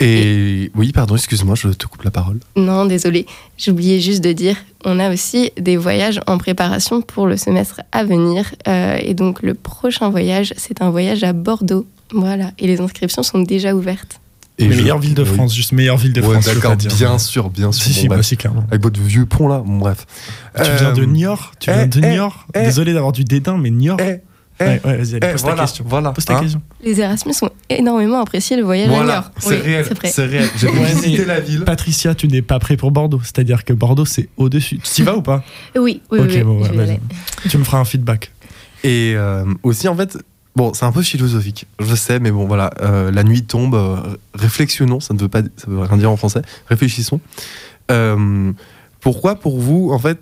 Et 0.00 0.70
oui, 0.76 0.92
pardon, 0.92 1.16
excuse-moi, 1.16 1.56
je 1.56 1.68
te 1.70 1.86
coupe 1.86 2.04
la 2.04 2.12
parole. 2.12 2.38
Non, 2.54 2.84
désolé, 2.84 3.26
j'oubliais 3.56 3.98
juste 4.00 4.22
de 4.22 4.32
dire, 4.32 4.56
on 4.84 5.00
a 5.00 5.12
aussi 5.12 5.50
des 5.58 5.76
voyages 5.76 6.20
en 6.28 6.38
préparation 6.38 7.00
pour 7.02 7.26
le 7.26 7.36
semestre 7.36 7.80
à 7.90 8.04
venir. 8.04 8.44
Euh, 8.68 8.96
et 9.00 9.14
donc 9.14 9.42
le 9.42 9.54
prochain 9.54 10.08
voyage, 10.08 10.54
c'est 10.56 10.82
un 10.82 10.90
voyage 10.90 11.24
à 11.24 11.32
Bordeaux. 11.32 11.86
Voilà, 12.12 12.52
et 12.58 12.68
les 12.68 12.80
inscriptions 12.80 13.22
sont 13.24 13.40
déjà 13.40 13.74
ouvertes. 13.74 14.20
Et 14.60 14.66
meilleures 14.68 14.98
villes 14.98 15.14
de 15.14 15.22
oui. 15.22 15.34
France, 15.34 15.54
juste 15.54 15.72
meilleures 15.72 15.96
villes 15.98 16.12
de 16.12 16.20
Ouais, 16.20 16.40
France. 16.40 16.46
d'accord, 16.46 16.76
bien 16.76 17.18
sûr, 17.18 17.48
bien 17.50 17.70
sûr. 17.70 17.84
Si, 17.84 17.92
si, 17.92 18.08
Bon, 18.08 18.16
bah, 18.16 18.22
si, 18.24 18.36
clairement. 18.36 18.64
Avec 18.70 18.82
votre 18.82 19.00
vieux 19.00 19.24
pont 19.26 19.46
là, 19.46 19.62
bon, 19.64 19.78
bref. 19.78 20.04
Tu 20.56 20.62
viens 20.80 20.92
de 20.92 21.02
Euh, 21.02 21.06
Niort 21.06 21.52
Tu 21.60 21.70
eh, 21.70 21.74
viens 21.74 21.86
de 21.86 22.00
eh, 22.04 22.10
Niort 22.12 22.46
eh. 22.54 22.62
Désolé 22.62 22.92
d'avoir 22.92 23.12
du 23.12 23.22
dédain, 23.24 23.56
mais 23.56 23.70
Niort. 23.70 23.98
Eh, 24.60 24.64
Ouais, 24.64 24.80
ouais, 24.84 24.96
vas-y, 24.98 25.14
allez, 25.16 25.18
eh, 25.22 25.32
pose 25.32 25.42
voilà, 25.42 25.56
ta 25.56 25.62
question. 25.62 25.84
voilà, 25.88 26.12
Pose 26.12 26.24
ta 26.24 26.36
hein. 26.36 26.40
question. 26.40 26.62
Les 26.84 27.00
Erasmus 27.00 27.34
ont 27.42 27.50
énormément 27.68 28.20
apprécié 28.20 28.56
le 28.56 28.62
voyage 28.62 28.88
à 28.88 28.92
Voilà, 28.92 29.12
Niort. 29.12 29.30
c'est 29.38 29.48
Oui, 29.50 29.56
réel, 29.56 29.86
c'est 30.04 30.24
réel. 30.26 30.48
J'ai 30.56 30.70
visité 30.70 31.24
la 31.24 31.40
ville. 31.40 31.64
Patricia, 31.64 32.14
tu 32.14 32.28
n'es 32.28 32.42
pas 32.42 32.58
prêt 32.58 32.76
pour 32.76 32.90
Bordeaux. 32.90 33.20
C'est-à-dire 33.22 33.64
que 33.64 33.72
Bordeaux, 33.72 34.04
c'est 34.06 34.28
au-dessus. 34.36 34.78
Tu 34.78 35.02
y 35.02 35.04
vas 35.04 35.16
ou 35.16 35.22
pas? 35.22 35.42
Oui, 35.76 36.02
oui, 36.10 36.20
Ok, 36.20 36.26
oui, 36.30 36.42
bon, 36.42 36.62
ouais, 36.62 36.68
vas-y. 36.72 37.00
Tu 37.48 37.58
me 37.58 37.64
feras 37.64 37.78
un 37.78 37.84
feedback. 37.84 38.32
Et 38.84 39.14
euh, 39.16 39.44
aussi, 39.62 39.88
en 39.88 39.96
fait, 39.96 40.16
bon, 40.54 40.72
c'est 40.74 40.84
un 40.84 40.92
peu 40.92 41.02
philosophique, 41.02 41.66
je 41.80 41.94
sais, 41.94 42.18
mais 42.20 42.30
bon, 42.30 42.46
voilà, 42.46 42.70
euh, 42.80 43.10
la 43.10 43.24
nuit 43.24 43.44
tombe, 43.44 43.74
euh, 43.74 43.96
réflexionnons, 44.34 45.00
ça 45.00 45.14
ne 45.14 45.18
veut 45.18 45.28
pas, 45.28 45.42
ça 45.56 45.66
veut 45.68 45.80
rien 45.80 45.96
dire 45.96 46.10
en 46.10 46.16
français, 46.16 46.42
réfléchissons. 46.68 47.20
Euh, 47.90 48.52
pourquoi 49.00 49.36
pour 49.36 49.58
vous, 49.60 49.90
en 49.92 49.98
fait, 49.98 50.18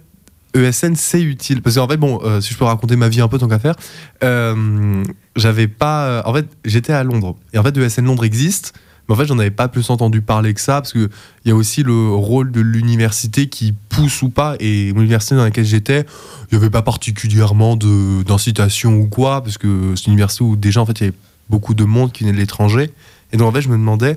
ESN 0.55 0.95
c'est 0.95 1.23
utile 1.23 1.61
Parce 1.63 1.77
qu'en 1.77 1.89
fait, 1.89 1.97
bon, 1.97 2.21
euh, 2.25 2.41
si 2.41 2.53
je 2.53 2.59
peux 2.59 2.65
raconter 2.65 2.97
ma 2.97 3.09
vie 3.09 3.21
un 3.21 3.29
peu 3.29 3.39
tant 3.39 3.49
qu'à 3.49 3.59
faire, 3.59 3.75
euh, 4.23 5.03
j'avais 5.37 5.69
pas, 5.69 6.07
euh, 6.07 6.23
en 6.25 6.33
fait, 6.35 6.47
j'étais 6.65 6.93
à 6.93 7.05
Londres, 7.05 7.37
et 7.53 7.59
en 7.59 7.63
fait, 7.63 7.77
ESN 7.77 8.05
Londres 8.05 8.25
existe. 8.25 8.73
Mais 9.09 9.15
en 9.15 9.19
fait, 9.19 9.27
j'en 9.27 9.39
avais 9.39 9.53
pas 9.53 9.69
plus 9.69 9.89
entendu 9.91 10.21
parler 10.21 10.53
que 10.53 10.61
ça, 10.61 10.81
parce 10.81 10.93
qu'il 10.93 11.09
y 11.45 11.51
a 11.53 11.55
aussi 11.55 11.85
le 11.85 12.09
rôle 12.09 12.51
de 12.51 12.61
l'université 12.61 13.49
qui 13.49 13.73
pousse 13.89 14.23
ou 14.23 14.31
pas. 14.31 14.57
Et 14.59 14.87
l'université 14.93 15.37
dans 15.37 15.45
laquelle 15.45 15.65
j'étais, 15.65 16.05
il 16.51 16.59
n'y 16.59 16.59
avait 16.59 16.71
pas 16.71 16.83
particulièrement 16.83 17.77
de- 17.77 18.25
d'incitation 18.25 18.97
ou 18.97 19.07
quoi, 19.07 19.43
parce 19.45 19.59
que 19.59 19.95
c'est 19.95 20.07
une 20.07 20.15
université 20.15 20.43
où 20.43 20.57
déjà, 20.57 20.81
en 20.81 20.87
fait, 20.87 20.99
il 21.01 21.05
y 21.05 21.07
avait 21.09 21.17
beaucoup 21.49 21.75
de 21.75 21.85
monde 21.85 22.11
qui 22.11 22.25
venait 22.25 22.33
de 22.33 22.39
l'étranger. 22.39 22.91
Et 23.33 23.37
donc, 23.37 23.49
en 23.49 23.53
fait, 23.53 23.61
je 23.61 23.69
me 23.69 23.75
demandais, 23.77 24.17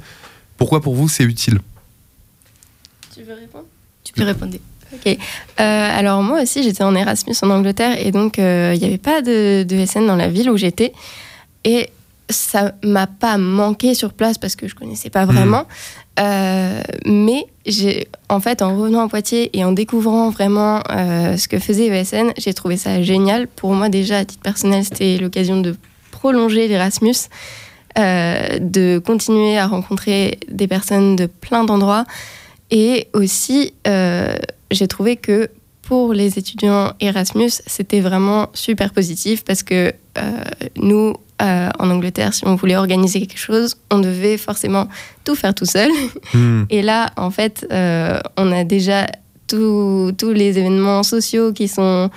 pourquoi 0.58 0.82
pour 0.82 0.96
vous 0.96 1.08
c'est 1.08 1.24
utile? 1.24 1.60
Tu 3.14 3.22
veux 3.22 3.36
répondre? 3.36 3.66
Tu 4.04 4.14
peux 4.14 4.24
répondre. 4.24 4.56
Ok. 4.94 5.08
Euh, 5.08 5.16
alors 5.60 6.22
moi 6.24 6.42
aussi, 6.42 6.64
j'étais 6.64 6.84
en 6.84 6.96
Erasmus 6.96 7.36
en 7.42 7.50
Angleterre 7.50 7.98
et 8.00 8.12
donc 8.12 8.40
euh, 8.40 8.74
il 8.76 8.80
n'y 8.80 8.88
avait 8.88 8.98
pas 8.98 9.22
de, 9.22 9.64
de 9.64 9.86
SN 9.86 10.08
dans 10.08 10.16
la 10.16 10.30
ville 10.30 10.50
où 10.50 10.58
j'étais. 10.58 10.94
Et 11.64 11.90
ça 12.30 12.74
m'a 12.84 13.08
pas 13.08 13.38
manqué 13.38 13.94
sur 13.94 14.14
place 14.14 14.38
parce 14.38 14.56
que 14.56 14.68
je 14.68 14.76
connaissais 14.76 15.10
pas 15.10 15.26
vraiment. 15.26 15.66
Euh, 16.20 16.82
mais 17.06 17.46
j'ai, 17.66 18.08
en 18.28 18.40
fait, 18.40 18.62
en 18.62 18.78
revenant 18.78 19.06
à 19.06 19.08
Poitiers 19.08 19.58
et 19.58 19.64
en 19.64 19.72
découvrant 19.72 20.30
vraiment 20.30 20.82
ce 20.90 21.48
que 21.48 21.60
faisait 21.60 21.88
ESN, 21.88 22.34
j'ai 22.38 22.54
trouvé 22.54 22.78
ça 22.78 23.02
génial. 23.02 23.48
Pour 23.48 23.74
moi, 23.74 23.90
déjà, 23.90 24.20
à 24.20 24.26
titre 24.26 24.44
personnel, 24.44 24.84
c'était 24.84 25.18
l'occasion 25.18 25.62
de 25.62 25.76
prolonger 26.12 26.68
l'Erasmus, 26.68 27.16
euh, 27.98 28.60
de 28.60 29.02
continuer 29.04 29.58
à 29.58 29.68
rencontrer 29.68 30.40
des 30.50 30.68
personnes 30.68 31.16
de 31.16 31.26
plein 31.26 31.64
d'endroits. 31.64 32.06
Et 32.72 33.08
aussi, 33.14 33.74
euh, 33.88 34.36
j'ai 34.72 34.88
trouvé 34.88 35.16
que 35.16 35.50
pour 35.82 36.14
les 36.14 36.38
étudiants 36.38 36.94
Erasmus, 37.00 37.50
c'était 37.66 38.00
vraiment 38.00 38.50
super 38.54 38.94
positif 38.94 39.44
parce 39.44 39.64
que 39.64 39.92
euh, 40.18 40.44
nous, 40.76 41.16
euh, 41.42 41.70
en 41.80 41.90
Angleterre, 41.90 42.34
si 42.34 42.46
on 42.46 42.56
voulait 42.56 42.76
organiser 42.76 43.22
quelque 43.22 43.40
chose, 43.40 43.78
on 43.90 44.00
devait 44.00 44.38
forcément 44.38 44.88
tout 45.24 45.36
faire 45.36 45.54
tout 45.56 45.66
seul. 45.66 45.90
Hmm. 46.34 46.66
Et 46.70 46.84
là, 46.84 47.12
en 47.18 47.32
fait, 47.32 47.66
on 47.72 48.52
a 48.52 48.64
déjà 48.64 49.08
tous 49.48 50.14
les 50.22 50.60
événements 50.60 51.02
sociaux 51.02 51.54
qui 51.54 51.68
sont 51.68 52.12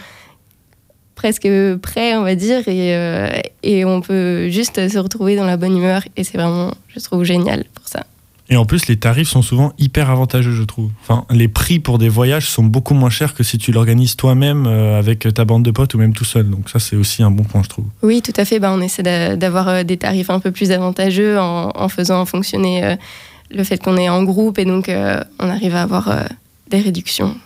presque 1.23 1.49
prêts, 1.81 2.17
on 2.17 2.23
va 2.23 2.35
dire, 2.35 2.67
et, 2.67 2.97
euh, 2.97 3.29
et 3.63 3.85
on 3.85 4.01
peut 4.01 4.49
juste 4.49 4.89
se 4.89 4.99
retrouver 4.99 5.37
dans 5.37 5.47
la 5.47 5.57
bonne 5.57 5.77
humeur. 5.77 6.03
Et 6.17 6.25
c'est 6.25 6.37
vraiment, 6.37 6.73
je 6.89 6.99
trouve, 6.99 7.23
génial 7.23 7.63
pour 7.75 7.87
ça. 7.87 8.05
Et 8.51 8.57
en 8.57 8.65
plus, 8.67 8.87
les 8.89 8.97
tarifs 8.97 9.29
sont 9.29 9.41
souvent 9.41 9.73
hyper 9.79 10.11
avantageux, 10.11 10.53
je 10.53 10.63
trouve. 10.65 10.91
Enfin, 11.03 11.25
les 11.31 11.49
prix 11.49 11.79
pour 11.79 11.97
des 11.99 12.09
voyages 12.11 12.49
sont 12.51 12.65
beaucoup 12.65 12.93
moins 12.93 13.09
chers 13.09 13.35
que 13.35 13.43
si 13.43 13.57
tu 13.57 13.73
l'organises 13.73 14.17
toi-même 14.17 14.67
euh, 14.67 14.99
avec 14.99 15.27
ta 15.33 15.45
bande 15.45 15.63
de 15.63 15.71
potes 15.71 15.95
ou 15.95 15.99
même 15.99 16.13
tout 16.13 16.25
seul. 16.25 16.51
Donc 16.51 16.69
ça, 16.69 16.79
c'est 16.79 16.97
aussi 16.97 17.23
un 17.23 17.31
bon 17.31 17.45
point, 17.45 17.63
je 17.63 17.69
trouve. 17.69 17.87
Oui, 18.03 18.21
tout 18.21 18.33
à 18.37 18.45
fait. 18.45 18.59
Ben, 18.59 18.73
on 18.73 18.81
essaie 18.83 19.03
d'a- 19.03 19.37
d'avoir 19.37 19.69
euh, 19.69 19.83
des 19.85 19.97
tarifs 19.97 20.29
un 20.29 20.41
peu 20.41 20.51
plus 20.51 20.71
avantageux 20.71 21.39
en, 21.39 21.71
en 21.75 21.89
faisant 21.89 22.25
fonctionner 22.27 22.85
euh, 22.85 22.97
le 23.51 23.65
fait 23.65 23.79
qu'on 23.79 23.97
est 23.97 24.09
en 24.09 24.23
groupe 24.25 24.59
et 24.59 24.65
donc 24.65 24.91
on 25.39 25.49
arrive 25.49 25.75
à 25.77 25.83
avoir 25.83 26.09
des 26.71 26.81
réductions. 26.81 27.37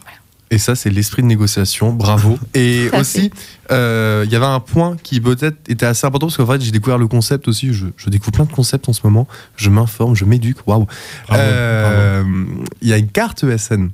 Et 0.50 0.58
ça, 0.58 0.76
c'est 0.76 0.90
l'esprit 0.90 1.22
de 1.22 1.26
négociation. 1.26 1.92
Bravo. 1.92 2.38
Et 2.54 2.88
aussi, 2.98 3.30
euh, 3.72 4.22
il 4.26 4.32
y 4.32 4.36
avait 4.36 4.44
un 4.46 4.60
point 4.60 4.96
qui 5.02 5.20
peut-être 5.20 5.56
était 5.68 5.86
assez 5.86 6.06
important 6.06 6.26
parce 6.28 6.36
qu'en 6.36 6.46
fait, 6.46 6.60
j'ai 6.60 6.70
découvert 6.70 6.98
le 6.98 7.08
concept 7.08 7.48
aussi. 7.48 7.72
Je, 7.72 7.86
je 7.96 8.10
découvre 8.10 8.32
plein 8.32 8.44
de 8.44 8.52
concepts 8.52 8.88
en 8.88 8.92
ce 8.92 9.00
moment. 9.04 9.26
Je 9.56 9.70
m'informe, 9.70 10.14
je 10.14 10.24
m'éduque. 10.24 10.58
Waouh. 10.66 10.86
Bravo, 11.26 11.42
Euh, 11.42 12.24
Il 12.80 12.88
y 12.88 12.92
a 12.92 12.96
une 12.98 13.08
carte 13.10 13.42
ESN. 13.42 13.90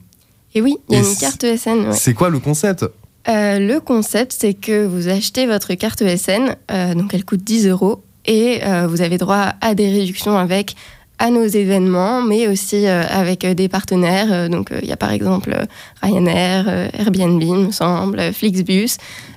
Et 0.54 0.60
oui, 0.60 0.76
il 0.90 0.96
y 0.96 0.98
a 0.98 1.02
Et 1.02 1.08
une 1.08 1.16
carte 1.16 1.42
ESN. 1.44 1.88
ouais. 1.88 1.92
C'est 1.96 2.12
quoi 2.12 2.28
le 2.28 2.38
concept? 2.38 2.84
Euh, 3.28 3.58
le 3.58 3.80
concept, 3.80 4.34
c'est 4.38 4.52
que 4.52 4.84
vous 4.84 5.08
achetez 5.08 5.46
votre 5.46 5.72
carte 5.74 6.02
ESN, 6.02 6.56
euh, 6.70 6.94
donc 6.94 7.14
elle 7.14 7.24
coûte 7.24 7.42
10 7.44 7.68
euros, 7.68 8.02
et 8.26 8.60
euh, 8.64 8.86
vous 8.88 9.00
avez 9.00 9.16
droit 9.16 9.54
à 9.60 9.74
des 9.74 9.88
réductions 9.90 10.36
avec 10.36 10.74
à 11.22 11.30
nos 11.30 11.46
événements, 11.46 12.20
mais 12.20 12.48
aussi 12.48 12.84
euh, 12.84 13.04
avec 13.08 13.44
euh, 13.44 13.54
des 13.54 13.68
partenaires. 13.68 14.26
Euh, 14.32 14.48
donc 14.48 14.72
il 14.82 14.88
y 14.88 14.92
a 14.92 14.96
par 14.96 15.12
exemple 15.12 15.56
Ryanair, 16.02 16.68
Airbnb, 16.98 17.40
il 17.40 17.66
me 17.66 17.70
semble, 17.70 18.32
Flixbus, 18.32 18.96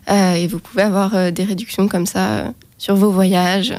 et 0.09 0.47
vous 0.47 0.57
pouvez 0.59 0.81
avoir 0.81 1.31
des 1.31 1.43
réductions 1.43 1.87
comme 1.87 2.07
ça 2.07 2.53
sur 2.79 2.95
vos 2.95 3.11
voyages. 3.11 3.73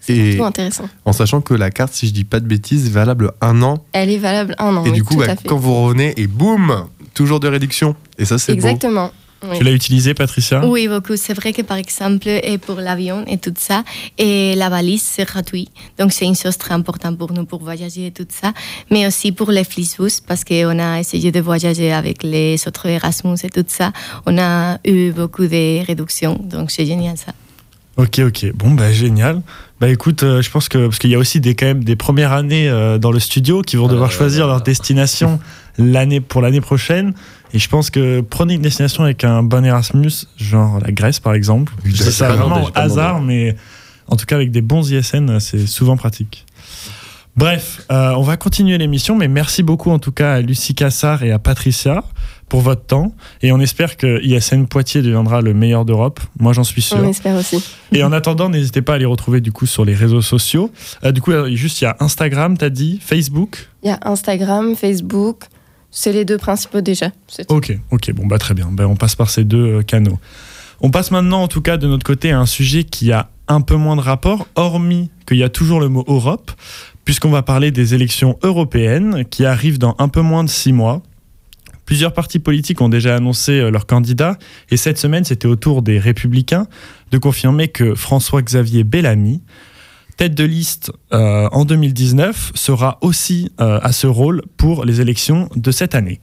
C'est 0.00 0.14
plutôt 0.14 0.44
intéressant. 0.44 0.88
en 1.04 1.12
sachant 1.12 1.40
que 1.40 1.54
la 1.54 1.70
carte, 1.70 1.92
si 1.94 2.08
je 2.08 2.12
dis 2.12 2.24
pas 2.24 2.40
de 2.40 2.46
bêtises, 2.46 2.86
est 2.86 2.90
valable 2.90 3.32
un 3.40 3.62
an. 3.62 3.84
Elle 3.92 4.10
est 4.10 4.18
valable 4.18 4.54
un 4.58 4.76
an. 4.76 4.84
et 4.84 4.90
oui, 4.90 4.94
du 4.94 5.04
coup, 5.04 5.14
tout 5.14 5.20
bah, 5.20 5.34
quand 5.46 5.56
vous 5.56 5.82
revenez, 5.82 6.14
et 6.18 6.26
boum, 6.26 6.86
toujours 7.14 7.40
de 7.40 7.48
réduction. 7.48 7.96
Et 8.18 8.26
ça, 8.26 8.38
c'est 8.38 8.54
beau. 8.54 8.68
Oui. 9.42 9.58
Tu 9.58 9.64
l'as 9.64 9.72
utilisé, 9.72 10.12
Patricia? 10.12 10.64
Oui, 10.66 10.86
beaucoup. 10.86 11.16
C'est 11.16 11.32
vrai 11.32 11.52
que 11.52 11.62
par 11.62 11.78
exemple, 11.78 12.28
et 12.28 12.58
pour 12.58 12.76
l'avion 12.76 13.24
et 13.26 13.38
tout 13.38 13.54
ça, 13.56 13.84
et 14.18 14.54
la 14.54 14.68
valise, 14.68 15.02
c'est 15.02 15.24
gratuit. 15.24 15.68
Donc, 15.98 16.12
c'est 16.12 16.26
une 16.26 16.36
chose 16.36 16.58
très 16.58 16.74
importante 16.74 17.16
pour 17.16 17.32
nous 17.32 17.46
pour 17.46 17.62
voyager 17.62 18.06
et 18.06 18.10
tout 18.10 18.26
ça. 18.28 18.52
Mais 18.90 19.06
aussi 19.06 19.32
pour 19.32 19.50
les 19.50 19.64
Flixbus, 19.64 20.20
parce 20.26 20.44
qu'on 20.44 20.78
a 20.78 21.00
essayé 21.00 21.32
de 21.32 21.40
voyager 21.40 21.92
avec 21.92 22.22
les 22.22 22.56
autres 22.66 22.86
Erasmus 22.86 23.36
et 23.42 23.50
tout 23.50 23.64
ça. 23.66 23.92
On 24.26 24.36
a 24.38 24.78
eu 24.84 25.10
beaucoup 25.12 25.46
de 25.46 25.86
réductions. 25.86 26.38
Donc, 26.42 26.70
c'est 26.70 26.84
génial 26.84 27.16
ça. 27.16 27.32
Ok, 27.96 28.20
ok. 28.20 28.52
Bon, 28.54 28.70
bah 28.70 28.92
génial. 28.92 29.42
Bah 29.80 29.88
écoute, 29.88 30.22
euh, 30.22 30.42
je 30.42 30.50
pense 30.50 30.68
que 30.68 30.86
parce 30.86 30.98
qu'il 30.98 31.10
y 31.10 31.14
a 31.14 31.18
aussi 31.18 31.40
des 31.40 31.54
quand 31.54 31.66
même 31.66 31.84
des 31.84 31.96
premières 31.96 32.32
années 32.32 32.68
euh, 32.68 32.98
dans 32.98 33.12
le 33.12 33.18
studio 33.18 33.62
qui 33.62 33.76
vont 33.76 33.88
devoir 33.88 34.10
choisir 34.10 34.46
leur 34.46 34.62
destination 34.62 35.40
l'année 35.78 36.20
pour 36.20 36.40
l'année 36.40 36.60
prochaine. 36.60 37.14
Et 37.52 37.58
je 37.58 37.68
pense 37.68 37.90
que 37.90 38.20
prenez 38.20 38.54
une 38.54 38.62
destination 38.62 39.04
avec 39.04 39.24
un 39.24 39.42
bon 39.42 39.64
Erasmus, 39.64 40.26
genre 40.36 40.78
la 40.80 40.92
Grèce 40.92 41.20
par 41.20 41.34
exemple. 41.34 41.72
Ça 41.94 42.32
demandé, 42.32 42.48
vraiment 42.48 42.64
au 42.64 42.70
hasard, 42.74 43.20
mais 43.20 43.56
en 44.06 44.16
tout 44.16 44.26
cas 44.26 44.36
avec 44.36 44.50
des 44.50 44.62
bons 44.62 44.90
ISN, 44.90 45.38
c'est 45.40 45.66
souvent 45.66 45.96
pratique. 45.96 46.46
Bref, 47.36 47.82
euh, 47.90 48.12
on 48.16 48.22
va 48.22 48.36
continuer 48.36 48.76
l'émission, 48.76 49.16
mais 49.16 49.28
merci 49.28 49.62
beaucoup 49.62 49.90
en 49.90 49.98
tout 49.98 50.12
cas 50.12 50.34
à 50.34 50.40
Lucie 50.40 50.74
Cassard 50.74 51.22
et 51.22 51.30
à 51.30 51.38
Patricia 51.38 52.04
pour 52.50 52.60
votre 52.60 52.84
temps. 52.84 53.14
Et 53.40 53.52
on 53.52 53.60
espère 53.60 53.96
que 53.96 54.20
ISN 54.22 54.66
Poitiers 54.66 55.00
deviendra 55.00 55.40
le 55.40 55.54
meilleur 55.54 55.84
d'Europe. 55.84 56.20
Moi, 56.38 56.52
j'en 56.52 56.64
suis 56.64 56.82
sûr. 56.82 56.98
On 56.98 57.08
espère 57.08 57.36
aussi. 57.36 57.64
Et 57.92 58.02
en 58.02 58.12
attendant, 58.12 58.50
n'hésitez 58.50 58.82
pas 58.82 58.94
à 58.94 58.98
les 58.98 59.06
retrouver 59.06 59.40
du 59.40 59.52
coup 59.52 59.66
sur 59.66 59.84
les 59.84 59.94
réseaux 59.94 60.20
sociaux. 60.20 60.70
Euh, 61.04 61.12
du 61.12 61.22
coup, 61.22 61.30
euh, 61.30 61.54
juste 61.54 61.80
il 61.80 61.84
y 61.84 61.86
a 61.86 61.96
Instagram, 62.00 62.58
t'as 62.58 62.68
dit, 62.68 63.00
Facebook? 63.00 63.68
Il 63.84 63.88
y 63.88 63.92
a 63.92 64.00
Instagram, 64.02 64.74
Facebook, 64.74 65.44
c'est 65.90 66.12
les 66.12 66.24
deux 66.24 66.38
principaux 66.38 66.80
déjà. 66.80 67.10
Ok, 67.48 67.76
ok, 67.90 68.12
bon 68.12 68.26
bah 68.26 68.38
très 68.38 68.54
bien. 68.54 68.68
Ben, 68.70 68.86
on 68.86 68.96
passe 68.96 69.14
par 69.14 69.30
ces 69.30 69.44
deux 69.44 69.78
euh, 69.78 69.82
canaux. 69.82 70.18
On 70.80 70.90
passe 70.90 71.10
maintenant, 71.10 71.42
en 71.42 71.48
tout 71.48 71.60
cas, 71.60 71.76
de 71.76 71.86
notre 71.86 72.04
côté, 72.04 72.30
à 72.30 72.40
un 72.40 72.46
sujet 72.46 72.84
qui 72.84 73.12
a 73.12 73.28
un 73.48 73.60
peu 73.60 73.76
moins 73.76 73.96
de 73.96 74.00
rapport, 74.00 74.46
hormis 74.54 75.10
qu'il 75.26 75.36
y 75.36 75.42
a 75.42 75.48
toujours 75.48 75.80
le 75.80 75.88
mot 75.88 76.04
Europe, 76.08 76.52
puisqu'on 77.04 77.30
va 77.30 77.42
parler 77.42 77.70
des 77.70 77.94
élections 77.94 78.38
européennes 78.42 79.24
qui 79.28 79.44
arrivent 79.44 79.78
dans 79.78 79.94
un 79.98 80.08
peu 80.08 80.22
moins 80.22 80.44
de 80.44 80.48
six 80.48 80.72
mois. 80.72 81.02
Plusieurs 81.84 82.14
partis 82.14 82.38
politiques 82.38 82.80
ont 82.80 82.88
déjà 82.88 83.16
annoncé 83.16 83.52
euh, 83.52 83.70
leurs 83.70 83.86
candidats, 83.86 84.38
et 84.70 84.76
cette 84.76 84.96
semaine, 84.96 85.24
c'était 85.24 85.48
au 85.48 85.56
tour 85.56 85.82
des 85.82 85.98
Républicains 85.98 86.66
de 87.10 87.18
confirmer 87.18 87.68
que 87.68 87.94
François-Xavier 87.94 88.84
Bellamy, 88.84 89.42
tête 90.20 90.34
de 90.34 90.44
liste 90.44 90.92
euh, 91.14 91.48
en 91.50 91.64
2019, 91.64 92.52
sera 92.54 92.98
aussi 93.00 93.52
euh, 93.58 93.80
à 93.82 93.90
ce 93.90 94.06
rôle 94.06 94.42
pour 94.58 94.84
les 94.84 95.00
élections 95.00 95.48
de 95.56 95.70
cette 95.70 95.94
année. 95.94 96.20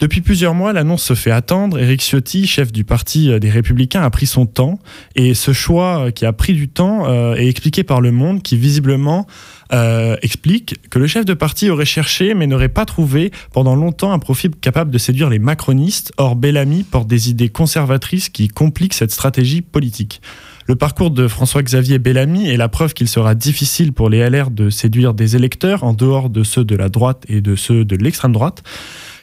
Depuis 0.00 0.20
plusieurs 0.20 0.54
mois, 0.54 0.72
l'annonce 0.72 1.04
se 1.04 1.14
fait 1.14 1.30
attendre. 1.30 1.78
Éric 1.78 2.00
Ciotti, 2.00 2.48
chef 2.48 2.72
du 2.72 2.82
parti 2.82 3.38
des 3.38 3.50
Républicains, 3.50 4.02
a 4.02 4.10
pris 4.10 4.26
son 4.26 4.46
temps. 4.46 4.80
Et 5.14 5.34
ce 5.34 5.52
choix 5.52 6.10
qui 6.10 6.26
a 6.26 6.32
pris 6.32 6.54
du 6.54 6.68
temps 6.68 7.06
euh, 7.06 7.34
est 7.34 7.46
expliqué 7.46 7.84
par 7.84 8.00
Le 8.00 8.10
Monde, 8.10 8.42
qui 8.42 8.56
visiblement 8.56 9.28
euh, 9.72 10.16
explique 10.22 10.88
que 10.88 10.98
le 10.98 11.06
chef 11.06 11.24
de 11.24 11.34
parti 11.34 11.70
aurait 11.70 11.84
cherché 11.84 12.34
mais 12.34 12.48
n'aurait 12.48 12.68
pas 12.70 12.84
trouvé 12.86 13.30
pendant 13.52 13.76
longtemps 13.76 14.12
un 14.12 14.18
profil 14.18 14.50
capable 14.60 14.90
de 14.90 14.98
séduire 14.98 15.30
les 15.30 15.38
macronistes. 15.38 16.12
Or, 16.16 16.34
Bellamy 16.34 16.82
porte 16.82 17.06
des 17.06 17.30
idées 17.30 17.50
conservatrices 17.50 18.28
qui 18.28 18.48
compliquent 18.48 18.94
cette 18.94 19.12
stratégie 19.12 19.60
politique. 19.62 20.20
Le 20.70 20.76
parcours 20.76 21.10
de 21.10 21.26
François-Xavier 21.26 21.98
Bellamy 21.98 22.48
est 22.48 22.56
la 22.56 22.68
preuve 22.68 22.94
qu'il 22.94 23.08
sera 23.08 23.34
difficile 23.34 23.92
pour 23.92 24.08
les 24.08 24.20
LR 24.30 24.52
de 24.52 24.70
séduire 24.70 25.14
des 25.14 25.34
électeurs 25.34 25.82
en 25.82 25.94
dehors 25.94 26.30
de 26.30 26.44
ceux 26.44 26.64
de 26.64 26.76
la 26.76 26.88
droite 26.88 27.24
et 27.28 27.40
de 27.40 27.56
ceux 27.56 27.84
de 27.84 27.96
l'extrême 27.96 28.30
droite. 28.30 28.62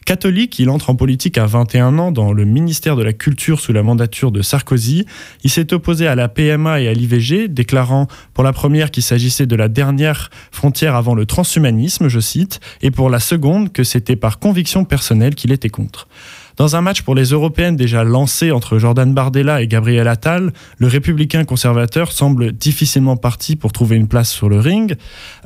Catholique, 0.06 0.60
il 0.60 0.70
entre 0.70 0.90
en 0.90 0.96
politique 0.96 1.38
à 1.38 1.46
21 1.46 2.00
ans 2.00 2.12
dans 2.12 2.34
le 2.34 2.44
ministère 2.44 2.98
de 2.98 3.04
la 3.04 3.14
Culture 3.14 3.62
sous 3.62 3.72
la 3.72 3.82
mandature 3.82 4.34
de 4.34 4.42
Sarkozy. 4.42 5.06
Il 5.46 5.50
s'est 5.50 5.74
opposé 5.74 6.06
à 6.06 6.16
la 6.16 6.28
PMA 6.28 6.82
et 6.82 6.90
à 6.90 6.94
l'IVG, 6.94 7.48
déclarant 7.48 8.08
pour 8.34 8.44
la 8.44 8.52
première 8.52 8.92
qu'il 8.92 9.04
s'agissait 9.04 9.46
de 9.46 9.56
la 9.56 9.70
dernière 9.70 10.30
frontière 10.52 10.96
avant 10.96 11.16
le 11.16 11.26
transhumanisme, 11.26 12.10
je 12.10 12.20
cite, 12.20 12.60
et 12.82 12.92
pour 12.92 13.10
la 13.10 13.22
seconde 13.22 13.72
que 13.72 13.86
c'était 13.86 14.18
par 14.18 14.40
conviction 14.40 14.84
personnelle 14.84 15.34
qu'il 15.34 15.54
était 15.54 15.70
contre. 15.70 16.10
Dans 16.58 16.76
un 16.76 16.82
match 16.82 17.04
pour 17.04 17.14
les 17.14 17.26
européennes 17.26 17.76
déjà 17.76 18.04
lancé 18.04 18.52
entre 18.52 18.80
Jordan 18.80 19.14
Bardella 19.14 19.62
et 19.62 19.68
Gabriel 19.68 20.08
Attal, 20.08 20.52
le 20.80 20.88
républicain 20.88 21.44
conservateur 21.44 22.12
semble 22.12 22.52
difficilement 22.52 23.16
parti 23.16 23.56
pour 23.56 23.72
trouver 23.72 23.96
une 23.96 24.08
place 24.08 24.32
sur 24.32 24.50
le 24.50 24.60
ring. 24.60 24.96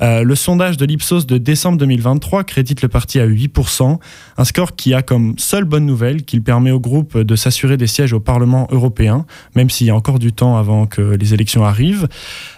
Euh, 0.02 0.24
le 0.24 0.36
sondage 0.36 0.78
de 0.78 0.86
l'Ipsos 0.86 1.26
de 1.26 1.38
décembre 1.38 1.78
2023 1.80 2.46
crédite 2.46 2.82
le 2.82 2.88
parti 2.88 3.20
à 3.20 3.28
8%, 3.28 4.00
un 4.38 4.44
score 4.46 4.78
qui 4.78 4.94
a 4.94 5.02
comme 5.02 5.34
seule 5.38 5.66
bonne 5.66 5.86
nouvelle 5.86 6.24
qu'il 6.24 6.44
permet 6.44 6.72
au 6.72 6.80
groupe 6.80 7.18
de 7.18 7.36
s'assurer 7.36 7.76
des 7.76 7.88
sièges 7.88 8.14
au 8.14 8.22
Parlement 8.22 8.70
européen, 8.72 9.26
même 9.54 9.70
s'il 9.70 9.88
y 9.88 9.90
a 9.90 9.96
encore 9.96 10.18
du 10.18 10.32
temps 10.32 10.56
avant 10.56 10.86
que 10.86 11.02
les 11.02 11.34
élections 11.34 11.66
arrivent. 11.66 12.08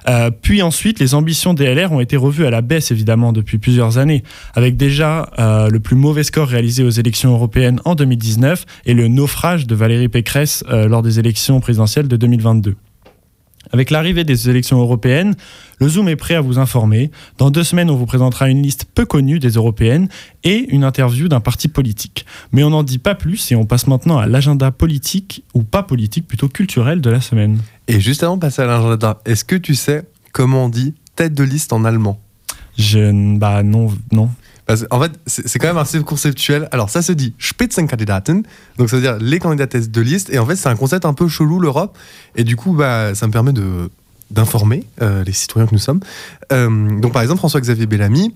Euh, 0.08 0.30
puis 0.30 0.62
ensuite, 0.62 1.00
les 1.00 1.16
ambitions 1.16 1.56
des 1.56 1.74
LR 1.74 1.92
ont 1.92 2.02
été 2.02 2.18
revues 2.18 2.46
à 2.46 2.52
la 2.52 2.62
baisse 2.62 2.92
évidemment 2.92 3.34
depuis 3.34 3.58
plusieurs 3.58 3.98
années, 3.98 4.22
avec 4.54 4.78
déjà 4.78 5.32
euh, 5.40 5.70
le 5.70 5.80
plus 5.80 5.96
mauvais 5.96 6.24
score 6.24 6.48
réalisé 6.48 6.84
aux 6.84 6.92
élections 6.92 7.34
européennes 7.34 7.82
en 7.84 7.96
2019 7.96 8.43
et 8.86 8.94
le 8.94 9.08
naufrage 9.08 9.68
de 9.68 9.76
Valérie 9.76 10.10
Pécresse 10.10 10.64
euh, 10.70 10.88
lors 10.88 11.02
des 11.02 11.20
élections 11.20 11.60
présidentielles 11.60 12.08
de 12.08 12.18
2022. 12.18 12.76
Avec 13.72 13.92
l'arrivée 13.92 14.24
des 14.24 14.50
élections 14.50 14.80
européennes, 14.80 15.36
le 15.80 15.88
Zoom 15.88 16.10
est 16.10 16.16
prêt 16.16 16.36
à 16.36 16.42
vous 16.42 16.60
informer. 16.60 17.12
Dans 17.38 17.50
deux 17.50 17.64
semaines, 17.64 17.90
on 17.90 17.96
vous 17.96 18.06
présentera 18.06 18.50
une 18.50 18.62
liste 18.62 18.86
peu 18.94 19.06
connue 19.06 19.40
des 19.40 19.52
européennes 19.52 20.10
et 20.44 20.68
une 20.70 20.84
interview 20.84 21.28
d'un 21.28 21.40
parti 21.40 21.70
politique. 21.70 22.26
Mais 22.52 22.64
on 22.64 22.70
n'en 22.72 22.84
dit 22.84 23.00
pas 23.00 23.16
plus 23.16 23.52
et 23.52 23.56
on 23.56 23.66
passe 23.66 23.88
maintenant 23.88 24.18
à 24.18 24.28
l'agenda 24.28 24.72
politique, 24.72 25.44
ou 25.54 25.64
pas 25.64 25.82
politique, 25.82 26.28
plutôt 26.28 26.50
culturel 26.50 27.02
de 27.02 27.10
la 27.10 27.22
semaine. 27.22 27.58
Et 27.88 28.00
juste 28.00 28.24
avant 28.24 28.36
de 28.36 28.42
passer 28.42 28.62
à 28.62 28.66
l'agenda, 28.66 29.20
est-ce 29.26 29.46
que 29.46 29.56
tu 29.56 29.76
sais 29.76 30.04
comment 30.34 30.66
on 30.66 30.70
dit 30.70 30.94
tête 31.16 31.34
de 31.34 31.44
liste 31.44 31.74
en 31.74 31.86
allemand? 31.86 32.20
Je. 32.78 33.38
Bah 33.38 33.64
non, 33.64 33.94
non 34.12 34.30
en 34.92 35.02
fait, 35.02 35.12
c'est 35.26 35.60
quand 35.60 35.68
même 35.68 35.78
assez 35.78 36.02
conceptuel. 36.02 36.68
Alors, 36.72 36.90
ça 36.90 37.02
se 37.02 37.12
dit 37.12 37.34
Spitzenkandidaten, 37.40 38.44
donc 38.78 38.90
ça 38.90 38.96
veut 38.96 39.02
dire 39.02 39.18
les 39.20 39.40
candidates 39.40 39.90
de 39.90 40.02
liste. 40.02 40.30
Et 40.32 40.40
en 40.40 40.46
fait, 40.46 40.56
c'est 40.56 40.70
un 40.70 40.76
concept 40.76 41.06
un 41.06 41.14
peu 41.14 41.28
chelou, 41.28 41.60
l'Europe. 41.60 41.98
Et 42.36 42.44
du 42.44 42.56
coup, 42.56 42.74
bah, 42.74 43.16
ça 43.16 43.28
me 43.28 43.32
permet 43.32 43.54
d'informer 44.32 44.84
euh, 45.02 45.24
les 45.24 45.34
citoyens 45.34 45.68
que 45.68 45.74
nous 45.74 45.80
sommes. 45.80 46.00
Euh, 46.52 47.00
donc, 47.00 47.14
par 47.14 47.22
exemple, 47.22 47.40
François-Xavier 47.40 47.86
Bellamy, 47.86 48.34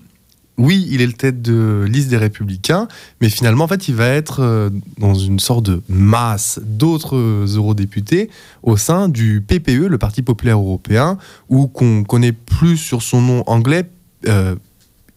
oui, 0.56 0.88
il 0.90 1.00
est 1.00 1.06
le 1.06 1.12
tête 1.12 1.40
de 1.40 1.86
liste 1.88 2.08
des 2.08 2.16
Républicains, 2.16 2.88
mais 3.20 3.28
finalement, 3.28 3.64
en 3.64 3.68
fait, 3.68 3.86
il 3.86 3.94
va 3.94 4.08
être 4.08 4.40
euh, 4.42 4.70
dans 4.98 5.14
une 5.14 5.38
sorte 5.38 5.64
de 5.64 5.82
masse 5.88 6.60
d'autres 6.64 7.16
eurodéputés 7.16 8.28
au 8.64 8.76
sein 8.76 9.08
du 9.08 9.40
PPE, 9.40 9.86
le 9.86 9.98
Parti 9.98 10.22
populaire 10.22 10.58
européen, 10.58 11.16
ou 11.48 11.68
qu'on 11.68 12.02
connaît 12.02 12.32
plus 12.32 12.76
sur 12.76 13.02
son 13.02 13.22
nom 13.22 13.44
anglais, 13.46 13.88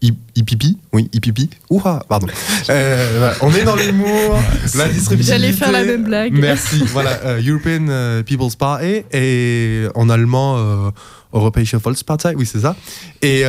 Ipipi, 0.02 0.80
oui, 0.94 1.10
Ipipi. 1.14 1.50
Ouah, 1.70 2.04
pardon. 2.10 2.26
Euh, 2.70 3.34
on 3.42 3.54
est 3.54 3.64
dans 3.64 3.76
l'humour, 3.76 4.40
la 4.76 4.88
distribution. 4.88 5.34
J'allais 5.34 5.52
faire 5.52 5.72
la 5.72 5.84
même 5.84 6.04
blague. 6.04 6.34
Merci. 6.34 6.84
Voilà, 6.92 7.20
euh, 7.24 7.42
European 7.46 7.88
euh, 7.90 8.24
People's 8.24 8.56
Party 8.56 9.04
et 9.12 9.86
en 9.94 10.10
allemand 10.10 10.92
Europäische 11.34 11.76
Volkspartei, 11.76 12.34
oui, 12.36 12.48
c'est 12.48 12.62
ça. 12.62 12.76
Et 13.22 13.44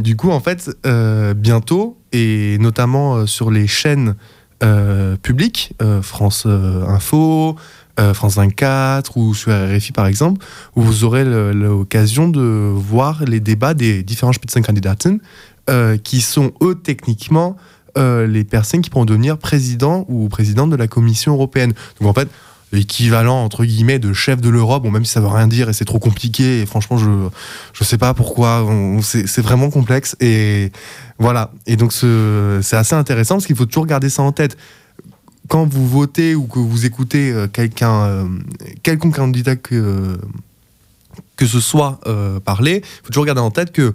du 0.00 0.16
coup, 0.16 0.30
en 0.30 0.40
fait, 0.40 0.70
bientôt, 1.36 1.98
et 2.12 2.56
notamment 2.58 3.26
sur 3.26 3.50
les 3.50 3.66
chaînes 3.66 4.14
publiques, 5.22 5.74
France 6.02 6.46
Info, 6.46 7.56
France 8.14 8.36
24 8.36 9.16
ou 9.16 9.34
sur 9.34 9.52
RFI 9.52 9.92
par 9.92 10.06
exemple, 10.06 10.44
où 10.74 10.82
vous 10.82 11.04
aurez 11.04 11.24
l'occasion 11.24 12.28
de 12.28 12.72
voir 12.74 13.22
les 13.24 13.40
débats 13.40 13.74
des 13.74 14.02
différents 14.02 14.32
Spitzenkandidaten 14.32 15.20
euh, 15.68 15.98
qui 15.98 16.20
sont 16.20 16.52
eux 16.62 16.74
techniquement 16.74 17.56
euh, 17.98 18.26
les 18.26 18.44
personnes 18.44 18.80
qui 18.80 18.90
pourront 18.90 19.04
devenir 19.04 19.36
président 19.36 20.06
ou 20.08 20.28
présidente 20.28 20.70
de 20.70 20.76
la 20.76 20.88
Commission 20.88 21.34
européenne. 21.34 21.74
Donc 22.00 22.08
en 22.08 22.14
fait, 22.14 22.28
l'équivalent 22.72 23.42
entre 23.44 23.64
guillemets 23.64 23.98
de 23.98 24.12
chef 24.12 24.40
de 24.40 24.48
l'Europe, 24.48 24.84
bon, 24.84 24.90
même 24.90 25.04
si 25.04 25.12
ça 25.12 25.20
veut 25.20 25.26
rien 25.26 25.46
dire 25.46 25.68
et 25.68 25.72
c'est 25.72 25.84
trop 25.84 25.98
compliqué, 25.98 26.60
et 26.60 26.66
franchement, 26.66 26.96
je 26.96 27.10
je 27.72 27.84
sais 27.84 27.98
pas 27.98 28.14
pourquoi, 28.14 28.66
c'est 29.02 29.42
vraiment 29.42 29.68
complexe, 29.68 30.16
et 30.20 30.72
voilà. 31.18 31.50
Et 31.66 31.76
donc, 31.76 31.92
c'est 31.92 32.76
assez 32.76 32.94
intéressant 32.94 33.36
parce 33.36 33.46
qu'il 33.46 33.56
faut 33.56 33.66
toujours 33.66 33.86
garder 33.86 34.08
ça 34.08 34.22
en 34.22 34.32
tête. 34.32 34.56
Quand 35.48 35.66
vous 35.66 35.86
votez 35.86 36.34
ou 36.34 36.44
que 36.44 36.58
vous 36.58 36.86
écoutez 36.86 37.32
euh, 37.32 37.46
quelqu'un, 37.46 38.28
quelconque 38.82 39.16
candidat 39.16 39.56
que 39.56 40.18
ce 41.40 41.60
soit 41.60 42.00
parler, 42.44 42.82
il 42.84 43.04
faut 43.04 43.08
toujours 43.08 43.26
garder 43.26 43.40
en 43.42 43.50
tête 43.50 43.72
que 43.72 43.92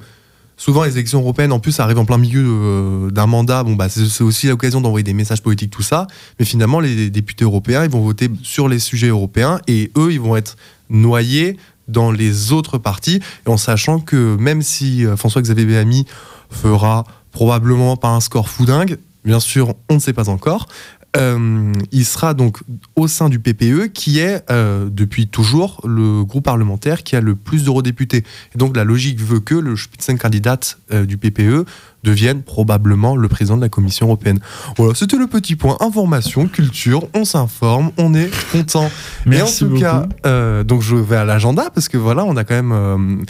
souvent 0.58 0.84
les 0.84 0.92
élections 0.92 1.20
européennes 1.20 1.52
en 1.52 1.60
plus 1.60 1.72
ça 1.72 1.84
arrive 1.84 1.98
en 1.98 2.06
plein 2.06 2.18
milieu 2.18 2.44
euh, 2.46 3.10
d'un 3.12 3.28
mandat. 3.28 3.64
Bon 3.64 3.76
bah 3.76 3.90
c'est 3.90 4.24
aussi 4.24 4.48
l'occasion 4.48 4.82
d'envoyer 4.82 5.04
des 5.04 5.14
messages 5.14 5.42
politiques 5.42 5.72
tout 5.72 5.82
ça. 5.82 6.08
Mais 6.40 6.46
finalement 6.46 6.80
les 6.80 7.10
députés 7.10 7.46
européens 7.46 7.84
ils 7.84 7.90
vont 7.90 8.02
voter 8.02 8.30
sur 8.42 8.68
les 8.68 8.80
sujets 8.80 9.08
européens 9.08 9.60
et 9.68 9.92
eux 9.98 10.12
ils 10.12 10.22
vont 10.22 10.36
être 10.36 10.56
noyés 10.90 11.58
dans 11.88 12.12
les 12.12 12.52
autres 12.52 12.78
partis. 12.78 13.20
En 13.46 13.58
sachant 13.58 14.00
que 14.00 14.36
même 14.38 14.62
si 14.62 15.06
euh, 15.06 15.16
François-Xavier 15.16 15.66
Bellamy 15.66 16.06
fera 16.50 17.04
probablement 17.32 17.98
pas 17.98 18.10
un 18.10 18.20
score 18.20 18.50
fou 18.50 18.66
dingue 18.66 19.00
bien 19.26 19.40
sûr 19.40 19.74
on 19.90 19.96
ne 19.96 20.00
sait 20.00 20.14
pas 20.14 20.30
encore 20.30 20.68
euh, 21.16 21.72
il 21.92 22.06
sera 22.06 22.34
donc 22.34 22.60
au 22.96 23.08
sein 23.08 23.30
du 23.30 23.40
PPE, 23.40 23.88
qui 23.94 24.20
est 24.20 24.44
euh, 24.50 24.90
depuis 24.90 25.28
toujours 25.28 25.82
le 25.86 26.24
groupe 26.24 26.46
parlementaire 26.46 27.04
qui 27.04 27.16
a 27.16 27.22
le 27.22 27.36
plus 27.36 27.64
d'eurodéputés. 27.64 28.24
Et 28.56 28.58
donc 28.58 28.76
la 28.76 28.84
logique 28.84 29.20
veut 29.20 29.40
que 29.40 29.56
le 29.56 29.76
Spitzenkandidat 29.76 30.60
euh, 30.92 31.06
du 31.06 31.18
PPE 31.18 31.66
devienne 32.04 32.42
probablement 32.42 33.16
le 33.16 33.28
président 33.28 33.56
de 33.58 33.62
la 33.62 33.70
Commission 33.70 34.08
européenne. 34.08 34.40
Voilà, 34.78 34.94
c'était 34.96 35.18
le 35.18 35.28
petit 35.28 35.56
point 35.56 35.78
information, 35.80 36.48
culture, 36.48 37.08
on 37.14 37.26
s'informe, 37.26 37.92
on 37.98 38.14
est 38.14 38.30
content. 38.52 38.90
Merci 39.26 39.64
Et 39.64 39.66
en 39.66 39.70
tout 39.70 39.74
beaucoup. 39.74 39.82
cas, 40.24 40.64
donc 40.64 40.82
je 40.82 40.96
vais 40.96 41.16
à 41.16 41.26
l'agenda 41.26 41.70
parce 41.74 41.88
que 41.88 41.98
voilà, 41.98 42.26
on 42.26 42.36
a 42.36 42.44
quand 42.44 42.62
même 42.62 43.26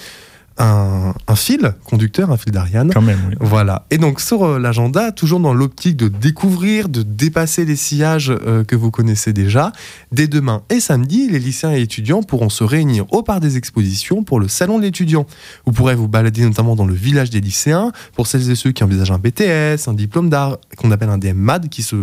un, 0.57 1.13
fil 1.35 1.73
conducteur, 1.83 2.31
un 2.31 2.37
fil 2.37 2.51
d'Ariane. 2.51 2.91
Quand 2.93 3.01
même, 3.01 3.19
oui. 3.29 3.35
Voilà. 3.39 3.85
Et 3.89 3.97
donc 3.97 4.21
sur 4.21 4.43
euh, 4.43 4.59
l'agenda, 4.59 5.11
toujours 5.11 5.39
dans 5.39 5.53
l'optique 5.53 5.97
de 5.97 6.07
découvrir, 6.07 6.89
de 6.89 7.01
dépasser 7.01 7.65
les 7.65 7.75
sillages 7.75 8.31
euh, 8.31 8.63
que 8.63 8.75
vous 8.75 8.91
connaissez 8.91 9.33
déjà, 9.33 9.71
dès 10.11 10.27
demain 10.27 10.61
et 10.69 10.79
samedi, 10.79 11.27
les 11.29 11.39
lycéens 11.39 11.73
et 11.73 11.81
étudiants 11.81 12.21
pourront 12.21 12.49
se 12.49 12.63
réunir 12.63 13.05
au 13.11 13.23
parc 13.23 13.41
des 13.41 13.57
expositions 13.57 14.23
pour 14.23 14.39
le 14.39 14.47
salon 14.47 14.77
de 14.77 14.83
l'étudiant. 14.83 15.25
Vous 15.65 15.71
pourrez 15.71 15.95
vous 15.95 16.07
balader 16.07 16.43
notamment 16.43 16.75
dans 16.75 16.85
le 16.85 16.93
village 16.93 17.29
des 17.29 17.41
lycéens, 17.41 17.91
pour 18.15 18.27
celles 18.27 18.49
et 18.51 18.55
ceux 18.55 18.71
qui 18.71 18.83
envisagent 18.83 19.11
un 19.11 19.19
BTS, 19.19 19.87
un 19.87 19.93
diplôme 19.93 20.29
d'art 20.29 20.57
qu'on 20.77 20.91
appelle 20.91 21.09
un 21.09 21.17
DMAD, 21.17 21.69
qui 21.69 21.81
se 21.81 21.95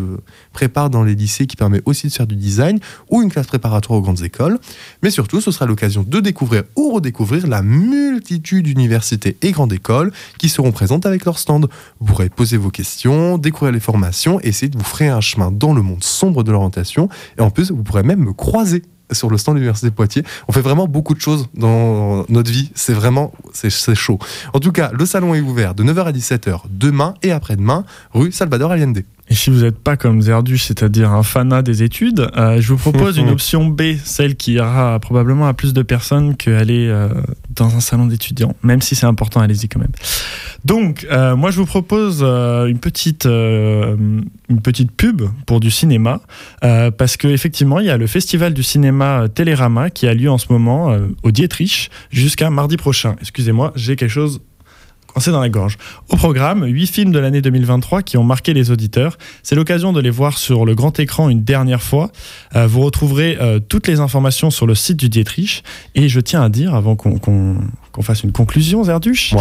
prépare 0.53 0.91
dans 0.91 1.05
les 1.05 1.15
lycées, 1.15 1.47
qui 1.47 1.57
permet 1.57 1.83
aussi 1.85 2.09
de 2.09 2.13
faire 2.13 2.27
du 2.27 2.37
design, 2.37 2.79
ou 3.09 3.23
une 3.23 3.31
classe 3.31 3.47
préparatoire 3.47 3.99
aux 3.99 4.03
grandes 4.03 4.23
écoles. 4.23 4.59
Mais 5.03 5.11
surtout, 5.11 5.41
ce 5.41 5.51
sera 5.51 5.67
l'occasion 5.67 6.05
de 6.07 6.21
découvrir 6.21 6.65
ou 6.77 6.93
redécouvrir 6.93 7.47
la 7.47 7.63
multitude 7.63 8.40
d'universités 8.41 9.37
et 9.43 9.53
grandes 9.53 9.73
écoles 9.73 10.13
qui 10.39 10.49
seront 10.49 10.73
présentes 10.73 11.07
avec 11.07 11.25
leur 11.25 11.39
stand. 11.39 11.69
Vous 12.01 12.07
pourrez 12.07 12.29
poser 12.29 12.57
vos 12.57 12.71
questions, 12.71 13.39
découvrir 13.39 13.73
les 13.73 13.81
formations, 13.81 14.41
essayer 14.41 14.69
de 14.69 14.79
vous 14.79 14.85
frayer 14.85 15.11
un 15.11 15.21
chemin 15.21 15.51
dans 15.51 15.73
le 15.73 15.83
monde 15.83 16.03
sombre 16.03 16.43
de 16.43 16.53
l'orientation. 16.53 17.09
Et 17.39 17.43
en 17.43 17.51
plus, 17.51 17.71
vous 17.71 17.83
pourrez 17.83 18.03
même 18.03 18.21
me 18.21 18.33
croiser 18.33 18.83
sur 19.13 19.31
le 19.31 19.39
stand 19.39 19.55
de 19.55 19.61
l'Université 19.61 19.91
de 19.91 19.95
Poitiers. 19.95 20.23
On 20.49 20.53
fait 20.53 20.61
vraiment 20.61 20.87
beaucoup 20.87 21.15
de 21.15 21.21
choses 21.21 21.49
dans 21.55 22.25
notre 22.29 22.51
vie. 22.51 22.71
C'est 22.75 22.93
vraiment, 22.93 23.33
c'est 23.53 23.95
chaud. 23.95 24.19
En 24.53 24.61
tout 24.61 24.73
cas, 24.73 24.91
le 24.93 25.07
salon 25.07 25.35
est 25.35 25.41
ouvert 25.41 25.75
de 25.75 25.83
9h 25.83 26.05
à 26.05 26.13
17h 26.13 26.63
demain 26.71 27.15
et 27.23 27.33
après-demain, 27.33 27.85
rue 28.13 28.33
Salvador 28.33 28.73
Allende. 28.73 29.03
Et 29.31 29.35
si 29.35 29.49
vous 29.49 29.61
n'êtes 29.63 29.79
pas 29.79 29.97
comme 29.97 30.21
Zerdu, 30.21 30.59
c'est-à-dire 30.59 31.13
un 31.13 31.23
fanat 31.23 31.63
des 31.63 31.85
études, 31.85 32.29
euh, 32.37 32.61
je 32.61 32.69
vous 32.73 32.77
propose 32.77 33.17
une 33.17 33.31
option 33.31 33.65
B, 33.65 33.95
celle 34.03 34.35
qui 34.35 34.55
ira 34.55 34.99
probablement 34.99 35.47
à 35.47 35.55
plus 35.55 35.73
de 35.73 35.83
personnes 35.83 36.37
qu'aller 36.37 36.89
euh, 36.89 37.09
dans 37.55 37.77
un 37.77 37.81
salon 37.81 38.07
d'étudiants, 38.07 38.57
même 38.65 38.83
si 38.83 38.97
c'est 38.97 39.07
important, 39.07 39.41
allez-y 39.41 39.69
quand 39.69 39.79
même. 39.79 39.93
Donc, 40.65 41.07
euh, 41.13 41.37
moi, 41.37 41.53
je 41.53 41.59
vous 41.59 41.67
propose 41.67 42.23
euh, 42.23 42.67
une, 42.67 42.81
petite, 42.81 43.25
une 43.25 44.61
petite 44.65 44.91
pub 44.91 45.23
pour 45.47 45.61
du 45.61 45.71
cinéma, 45.71 46.21
parce 46.61 47.17
qu'effectivement, 47.17 47.79
il 47.79 47.87
y 47.87 47.91
a 47.91 47.97
le 47.97 48.09
festival 48.09 48.53
du 48.53 48.65
cinéma 48.65 49.29
Télérama 49.33 49.91
qui 49.91 50.09
a 50.09 50.15
lieu 50.15 50.29
en 50.31 50.39
ce 50.39 50.47
moment 50.51 50.97
au 51.23 51.31
Dietrich 51.31 51.91
jusqu'à 52.11 52.51
mardi 52.51 52.77
prochain. 52.77 53.15
Excusez-moi, 53.21 53.73
j'ai 53.77 53.95
quelque 53.95 54.11
chose 54.11 54.41
coincé 55.13 55.31
dans 55.31 55.41
la 55.41 55.49
gorge. 55.49 55.77
Au 56.09 56.17
programme, 56.17 56.65
huit 56.65 56.87
films 56.87 57.13
de 57.13 57.19
l'année 57.19 57.43
2023 57.43 58.03
qui 58.03 58.17
ont 58.17 58.25
marqué 58.25 58.55
les 58.55 58.71
auditeurs. 58.71 59.19
C'est 59.43 59.55
l'occasion 59.55 59.93
de 59.93 60.01
les 60.01 60.11
voir 60.11 60.39
sur 60.39 60.65
le 60.65 60.75
grand 60.75 60.99
écran 61.01 61.29
une 61.29 61.43
dernière 61.45 61.83
fois. 61.83 62.11
Euh, 62.57 62.67
vous 62.67 62.81
retrouverez 62.81 63.37
euh, 63.41 63.59
toutes 63.61 63.87
les 63.87 64.01
informations 64.01 64.51
sur 64.51 64.67
le 64.67 64.75
site 64.75 64.97
du 64.99 65.09
Dietrich. 65.09 65.63
Et 65.95 66.09
je 66.09 66.21
tiens 66.21 66.43
à 66.43 66.49
dire, 66.49 66.75
avant 66.75 66.97
qu'on- 66.97 67.57
qu'on 68.01 68.05
fasse 68.07 68.23
une 68.23 68.33
conclusion, 68.33 68.83
Zerduch, 68.83 69.35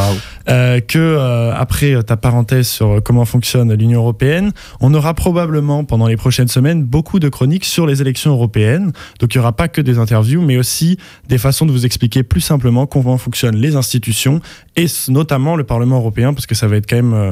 euh, 0.50 0.82
que 0.82 1.00
euh, 1.00 1.54
après 1.56 2.04
ta 2.04 2.18
parenthèse 2.18 2.68
sur 2.68 3.02
comment 3.02 3.24
fonctionne 3.24 3.74
l'Union 3.74 4.02
européenne, 4.02 4.52
on 4.82 4.94
aura 4.94 5.14
probablement 5.14 5.86
pendant 5.86 6.08
les 6.08 6.18
prochaines 6.18 6.50
semaines 6.50 6.84
beaucoup 6.84 7.20
de 7.20 7.30
chroniques 7.30 7.64
sur 7.64 7.88
les 7.88 8.02
élections 8.02 8.32
européennes. 8.32 8.92
Donc 9.22 9.34
il 9.34 9.38
n'y 9.38 9.40
aura 9.40 9.54
pas 9.54 9.70
que 9.70 9.80
des 9.80 9.98
interviews, 9.98 10.42
mais 10.42 10.58
aussi 10.58 10.98
des 11.30 11.38
façons 11.38 11.66
de 11.66 11.72
vous 11.72 11.86
expliquer 11.86 12.24
plus 12.24 12.42
simplement 12.42 12.86
comment 12.86 13.18
fonctionnent 13.18 13.56
les 13.56 13.78
institutions 13.78 14.42
et 14.76 14.88
notamment 15.08 15.56
le 15.56 15.64
Parlement 15.64 15.98
européen, 15.98 16.34
parce 16.34 16.46
que 16.46 16.56
ça 16.56 16.68
va 16.68 16.76
être 16.76 16.90
quand 16.90 16.98
même 16.98 17.14
euh, 17.14 17.32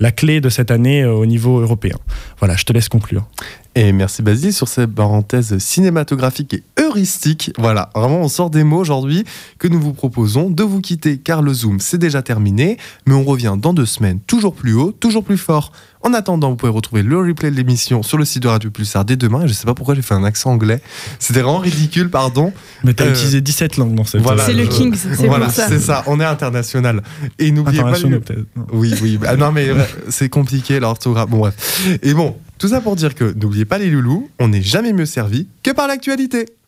la 0.00 0.12
clé 0.12 0.40
de 0.40 0.48
cette 0.48 0.70
année 0.70 1.02
euh, 1.02 1.12
au 1.12 1.26
niveau 1.26 1.60
européen. 1.60 1.96
Voilà, 2.38 2.56
je 2.56 2.64
te 2.64 2.72
laisse 2.72 2.88
conclure. 2.88 3.26
Et 3.74 3.92
merci 3.92 4.22
Basile 4.22 4.52
sur 4.52 4.66
cette 4.66 4.92
parenthèse 4.92 5.58
cinématographique 5.58 6.54
et 6.54 6.62
heuristique. 6.80 7.52
Voilà, 7.58 7.90
vraiment 7.94 8.20
on 8.20 8.28
sort 8.28 8.50
des 8.50 8.64
mots 8.64 8.78
aujourd'hui 8.78 9.24
que 9.58 9.68
nous 9.68 9.80
vous 9.80 9.92
proposons 9.92 10.50
de 10.50 10.62
vous 10.62 10.80
quitter 10.80 11.18
car 11.18 11.42
le 11.42 11.52
Zoom 11.52 11.78
c'est 11.78 11.98
déjà 11.98 12.22
terminé, 12.22 12.76
mais 13.06 13.14
on 13.14 13.22
revient 13.22 13.56
dans 13.56 13.72
deux 13.72 13.86
semaines 13.86 14.18
toujours 14.26 14.54
plus 14.54 14.74
haut, 14.74 14.92
toujours 14.92 15.22
plus 15.22 15.38
fort. 15.38 15.72
En 16.02 16.14
attendant, 16.14 16.50
vous 16.50 16.56
pouvez 16.56 16.70
retrouver 16.72 17.02
le 17.02 17.18
replay 17.18 17.50
de 17.50 17.56
l'émission 17.56 18.02
sur 18.02 18.18
le 18.18 18.24
site 18.24 18.42
de 18.44 18.48
Radio 18.48 18.70
Pulsar 18.70 19.04
dès 19.04 19.16
demain. 19.16 19.46
Je 19.46 19.52
sais 19.52 19.64
pas 19.66 19.74
pourquoi 19.74 19.94
j'ai 19.94 20.02
fait 20.02 20.14
un 20.14 20.22
accent 20.24 20.50
anglais. 20.52 20.80
C'était 21.18 21.40
vraiment 21.40 21.58
ridicule, 21.58 22.08
pardon. 22.08 22.52
Mais 22.84 22.94
tu 22.94 23.02
as 23.02 23.06
Euh, 23.06 23.10
utilisé 23.12 23.40
17 23.40 23.76
langues 23.78 23.94
dans 23.94 24.04
cette 24.04 24.20
voilà, 24.20 24.44
C'est 24.46 24.54
le 24.54 24.64
je- 24.64 24.68
Kings, 24.70 24.94
c'est 24.94 25.26
Voilà, 25.26 25.48
ça. 25.50 25.68
c'est 25.68 25.80
ça. 25.80 26.04
On 26.06 26.20
est 26.20 26.24
international. 26.24 27.02
Et 27.38 27.50
n'oubliez 27.50 27.82
pas. 27.82 27.98
Le-. 27.98 28.22
Oui, 28.72 28.94
oui. 29.02 29.18
Bah, 29.18 29.36
non, 29.36 29.50
mais 29.50 29.68
euh, 29.70 29.82
c'est 30.08 30.28
compliqué 30.28 30.78
l'orthographe. 30.78 31.28
Bon, 31.28 31.38
bref. 31.38 31.98
Et 32.02 32.14
bon, 32.14 32.36
tout 32.58 32.68
ça 32.68 32.80
pour 32.80 32.94
dire 32.96 33.14
que 33.14 33.34
n'oubliez 33.34 33.64
pas 33.64 33.78
les 33.78 33.90
loulous, 33.90 34.30
on 34.38 34.48
n'est 34.48 34.62
jamais 34.62 34.92
mieux 34.92 35.06
servi 35.06 35.48
que 35.62 35.70
par 35.72 35.88
l'actualité. 35.88 36.46